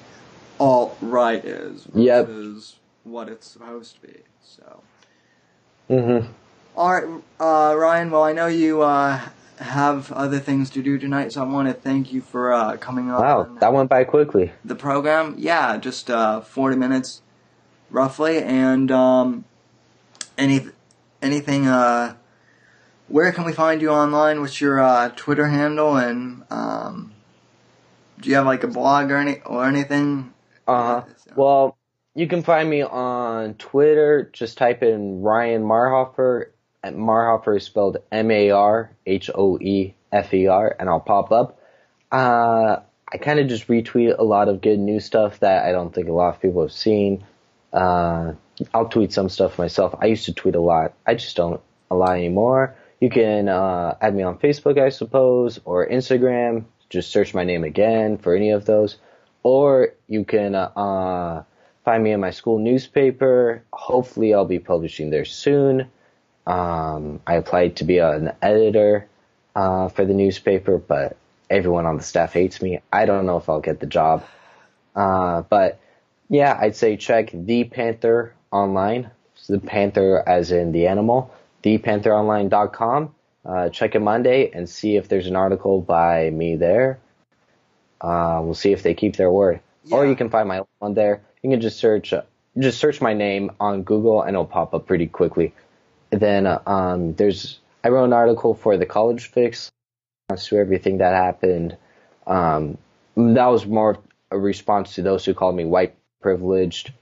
alt 0.59 0.95
right 1.01 1.43
is 1.43 1.87
Yep. 1.95 2.27
versus 2.27 2.75
what 3.03 3.27
it's 3.29 3.47
supposed 3.47 3.95
to 3.95 4.01
be. 4.07 4.17
So. 4.43 4.83
Mm-hmm. 5.89 6.31
All 6.75 6.91
right, 6.93 7.03
uh, 7.39 7.75
Ryan. 7.75 8.11
Well, 8.11 8.23
I 8.23 8.31
know 8.33 8.45
you 8.47 8.81
uh, 8.81 9.19
have 9.59 10.11
other 10.11 10.39
things 10.39 10.69
to 10.71 10.83
do 10.83 10.97
tonight, 10.99 11.33
so 11.33 11.41
I 11.41 11.45
want 11.45 11.67
to 11.67 11.73
thank 11.73 12.13
you 12.13 12.21
for 12.21 12.53
uh, 12.53 12.77
coming 12.77 13.09
on. 13.09 13.21
Wow, 13.21 13.57
that 13.59 13.73
went 13.73 13.89
by 13.89 14.03
quickly. 14.03 14.51
the 14.63 14.75
program. 14.75 15.35
Yeah, 15.37 15.77
just 15.77 16.09
uh, 16.11 16.41
forty 16.41 16.75
minutes, 16.77 17.21
roughly. 17.89 18.37
And 18.41 18.89
um, 18.91 19.45
any 20.37 20.67
anything 21.21 21.67
uh, 21.67 22.15
where 23.11 23.31
can 23.31 23.45
we 23.45 23.53
find 23.53 23.81
you 23.81 23.89
online? 23.89 24.41
What's 24.41 24.61
your 24.61 24.79
uh, 24.79 25.09
Twitter 25.15 25.47
handle 25.47 25.97
and 25.97 26.43
um, 26.49 27.13
do 28.19 28.29
you 28.29 28.35
have 28.35 28.45
like 28.45 28.63
a 28.63 28.67
blog 28.67 29.11
or 29.11 29.17
any 29.17 29.41
or 29.41 29.65
anything? 29.65 30.33
Uh 30.67 31.01
huh. 31.01 31.05
Well, 31.35 31.77
you 32.15 32.27
can 32.27 32.43
find 32.43 32.69
me 32.69 32.83
on 32.83 33.55
Twitter. 33.55 34.29
Just 34.33 34.57
type 34.57 34.83
in 34.83 35.21
Ryan 35.21 35.63
Marhoefer. 35.63 36.47
Marhoefer 36.83 37.57
is 37.57 37.63
spelled 37.63 37.97
M 38.11 38.31
A 38.31 38.51
R 38.51 38.91
H 39.05 39.29
O 39.33 39.57
E 39.59 39.93
F 40.11 40.33
E 40.33 40.47
R, 40.47 40.75
and 40.79 40.89
I'll 40.89 40.99
pop 40.99 41.31
up. 41.31 41.59
Uh, 42.11 42.77
I 43.11 43.17
kind 43.17 43.39
of 43.39 43.47
just 43.47 43.67
retweet 43.67 44.17
a 44.17 44.23
lot 44.23 44.47
of 44.47 44.61
good 44.61 44.79
new 44.79 44.99
stuff 44.99 45.39
that 45.39 45.65
I 45.65 45.71
don't 45.71 45.93
think 45.93 46.07
a 46.07 46.13
lot 46.13 46.35
of 46.35 46.41
people 46.41 46.61
have 46.61 46.71
seen. 46.71 47.25
Uh, 47.73 48.33
I'll 48.73 48.89
tweet 48.89 49.13
some 49.13 49.29
stuff 49.29 49.57
myself. 49.57 49.95
I 49.99 50.07
used 50.07 50.25
to 50.25 50.33
tweet 50.33 50.55
a 50.55 50.61
lot. 50.61 50.93
I 51.05 51.15
just 51.15 51.35
don't 51.35 51.61
a 51.89 51.95
lot 51.95 52.17
anymore. 52.17 52.75
You 53.01 53.09
can 53.09 53.49
uh, 53.49 53.97
add 53.99 54.15
me 54.15 54.21
on 54.21 54.37
Facebook, 54.37 54.79
I 54.79 54.89
suppose, 54.89 55.59
or 55.65 55.87
Instagram. 55.87 56.65
Just 56.89 57.11
search 57.11 57.33
my 57.33 57.43
name 57.43 57.63
again 57.63 58.19
for 58.19 58.35
any 58.35 58.51
of 58.51 58.65
those. 58.65 58.97
Or 59.41 59.95
you 60.07 60.23
can 60.23 60.53
uh, 60.53 61.43
find 61.83 62.03
me 62.03 62.11
in 62.11 62.19
my 62.19 62.29
school 62.29 62.59
newspaper. 62.59 63.63
Hopefully, 63.73 64.35
I'll 64.35 64.45
be 64.45 64.59
publishing 64.59 65.09
there 65.09 65.25
soon. 65.25 65.89
Um, 66.45 67.19
I 67.25 67.35
applied 67.35 67.77
to 67.77 67.85
be 67.85 67.97
an 67.97 68.33
editor 68.39 69.07
uh, 69.55 69.89
for 69.89 70.05
the 70.05 70.13
newspaper, 70.13 70.77
but 70.77 71.17
everyone 71.49 71.87
on 71.87 71.97
the 71.97 72.03
staff 72.03 72.33
hates 72.33 72.61
me. 72.61 72.81
I 72.93 73.07
don't 73.07 73.25
know 73.25 73.37
if 73.37 73.49
I'll 73.49 73.61
get 73.61 73.79
the 73.79 73.87
job. 73.87 74.23
Uh, 74.95 75.41
but 75.41 75.79
yeah, 76.29 76.55
I'd 76.61 76.75
say 76.75 76.97
check 76.97 77.31
the 77.33 77.63
Panther 77.63 78.35
online. 78.51 79.09
The 79.49 79.59
Panther 79.59 80.23
as 80.27 80.51
in 80.51 80.71
the 80.71 80.85
animal 80.85 81.33
thepantheronline.com. 81.63 83.15
Uh, 83.43 83.69
check 83.69 83.95
it 83.95 83.99
Monday 83.99 84.51
and 84.53 84.69
see 84.69 84.97
if 84.97 85.07
there's 85.07 85.27
an 85.27 85.35
article 85.35 85.81
by 85.81 86.29
me 86.29 86.55
there. 86.55 86.99
Uh, 87.99 88.39
we'll 88.43 88.53
see 88.53 88.71
if 88.71 88.83
they 88.83 88.93
keep 88.93 89.15
their 89.15 89.31
word. 89.31 89.59
Yeah. 89.85 89.97
Or 89.97 90.05
you 90.05 90.15
can 90.15 90.29
find 90.29 90.47
my 90.47 90.61
one 90.79 90.93
there. 90.93 91.21
You 91.41 91.49
can 91.49 91.61
just 91.61 91.79
search, 91.79 92.13
uh, 92.13 92.23
just 92.57 92.79
search 92.79 93.01
my 93.01 93.13
name 93.13 93.51
on 93.59 93.83
Google 93.83 94.21
and 94.21 94.31
it'll 94.31 94.45
pop 94.45 94.73
up 94.73 94.85
pretty 94.85 95.07
quickly. 95.07 95.53
Then, 96.11 96.45
uh, 96.45 96.61
um, 96.65 97.13
there's, 97.13 97.59
I 97.83 97.89
wrote 97.89 98.05
an 98.05 98.13
article 98.13 98.53
for 98.53 98.77
the 98.77 98.85
college 98.85 99.31
fix 99.31 99.71
to 100.35 100.57
everything 100.57 100.99
that 100.99 101.15
happened. 101.15 101.77
Um, 102.27 102.77
that 103.15 103.47
was 103.47 103.65
more 103.65 103.97
a 104.29 104.37
response 104.37 104.95
to 104.95 105.01
those 105.01 105.25
who 105.25 105.33
called 105.33 105.55
me 105.55 105.65
white 105.65 105.95
privileged. 106.21 106.93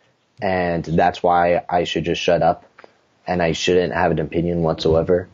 And 0.41 0.83
that's 0.85 1.21
why 1.21 1.63
I 1.69 1.83
should 1.83 2.05
just 2.05 2.21
shut 2.21 2.41
up 2.41 2.68
and 3.29 3.43
I 3.43 3.51
shouldn't 3.51 3.93
have 3.93 4.11
an 4.11 4.19
opinion 4.19 4.63
whatsoever. 4.63 5.29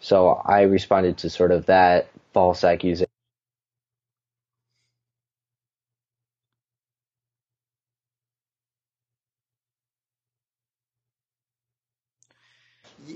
So 0.00 0.30
I 0.44 0.62
responded 0.62 1.18
to 1.18 1.30
sort 1.30 1.50
of 1.50 1.66
that 1.66 2.08
false 2.32 2.62
accusation. 2.62 3.08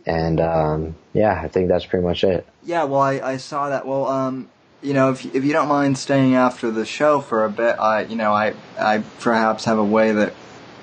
And 0.05 0.41
um, 0.41 0.97
yeah, 1.13 1.41
I 1.41 1.47
think 1.49 1.69
that's 1.69 1.87
pretty 1.87 2.05
much 2.05 2.25
it. 2.25 2.45
Yeah, 2.65 2.85
well, 2.85 3.01
I, 3.01 3.21
I 3.21 3.37
saw 3.37 3.71
that. 3.71 3.87
Well, 3.87 4.09
um, 4.09 4.51
you 4.83 4.93
know, 4.93 5.11
if 5.13 5.25
if 5.35 5.45
you 5.45 5.53
don't 5.53 5.69
mind 5.69 5.97
staying 5.97 6.35
after 6.35 6.73
the 6.73 6.85
show 6.85 7.21
for 7.21 7.45
a 7.45 7.51
bit, 7.51 7.79
I 7.79 8.03
you 8.03 8.17
know 8.17 8.33
I 8.33 8.55
I 8.79 8.99
perhaps 9.21 9.65
have 9.67 9.79
a 9.79 9.85
way 9.85 10.11
that 10.13 10.35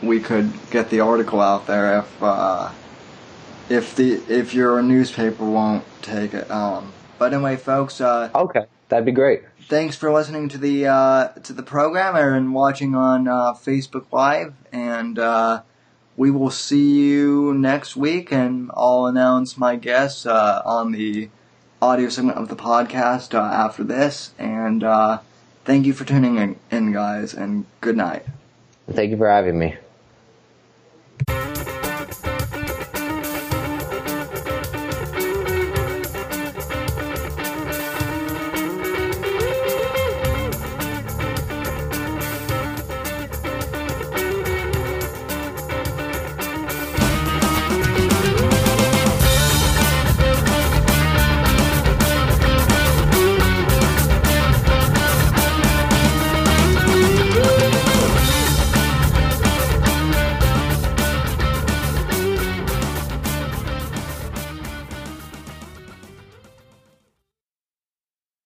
we 0.01 0.21
could 0.21 0.51
get 0.71 0.89
the 0.89 1.01
article 1.01 1.41
out 1.41 1.67
there 1.67 1.99
if 1.99 2.23
uh, 2.23 2.71
if 3.71 3.95
the 3.95 4.21
if 4.27 4.53
your 4.53 4.81
newspaper 4.81 5.45
won't 5.45 5.85
take 6.01 6.33
it. 6.33 6.51
Um, 6.51 6.91
but 7.17 7.33
anyway, 7.33 7.55
folks. 7.55 8.01
Uh, 8.01 8.29
okay, 8.35 8.65
that'd 8.89 9.05
be 9.05 9.11
great. 9.11 9.43
Thanks 9.67 9.95
for 9.95 10.11
listening 10.11 10.49
to 10.49 10.57
the 10.57 10.87
uh, 10.87 11.27
to 11.43 11.53
the 11.53 11.63
program 11.63 12.15
and 12.15 12.53
watching 12.53 12.95
on 12.95 13.27
uh, 13.27 13.53
Facebook 13.53 14.05
Live, 14.11 14.53
and 14.73 15.17
uh, 15.17 15.61
we 16.17 16.29
will 16.29 16.51
see 16.51 16.99
you 16.99 17.53
next 17.53 17.95
week. 17.95 18.31
And 18.31 18.69
I'll 18.75 19.05
announce 19.05 19.57
my 19.57 19.77
guests 19.77 20.25
uh, 20.25 20.61
on 20.65 20.91
the 20.91 21.29
audio 21.81 22.09
segment 22.09 22.37
of 22.37 22.49
the 22.49 22.57
podcast 22.57 23.33
uh, 23.33 23.41
after 23.41 23.83
this. 23.83 24.31
And 24.37 24.83
thank 25.63 25.85
you 25.85 25.93
for 25.93 26.03
tuning 26.03 26.37
in, 26.37 26.57
in, 26.69 26.91
guys, 26.91 27.33
and 27.33 27.65
good 27.79 27.95
night. 27.95 28.25
Thank 28.91 29.11
you 29.11 29.17
for 29.17 29.29
having 29.29 29.57
me. 29.57 29.77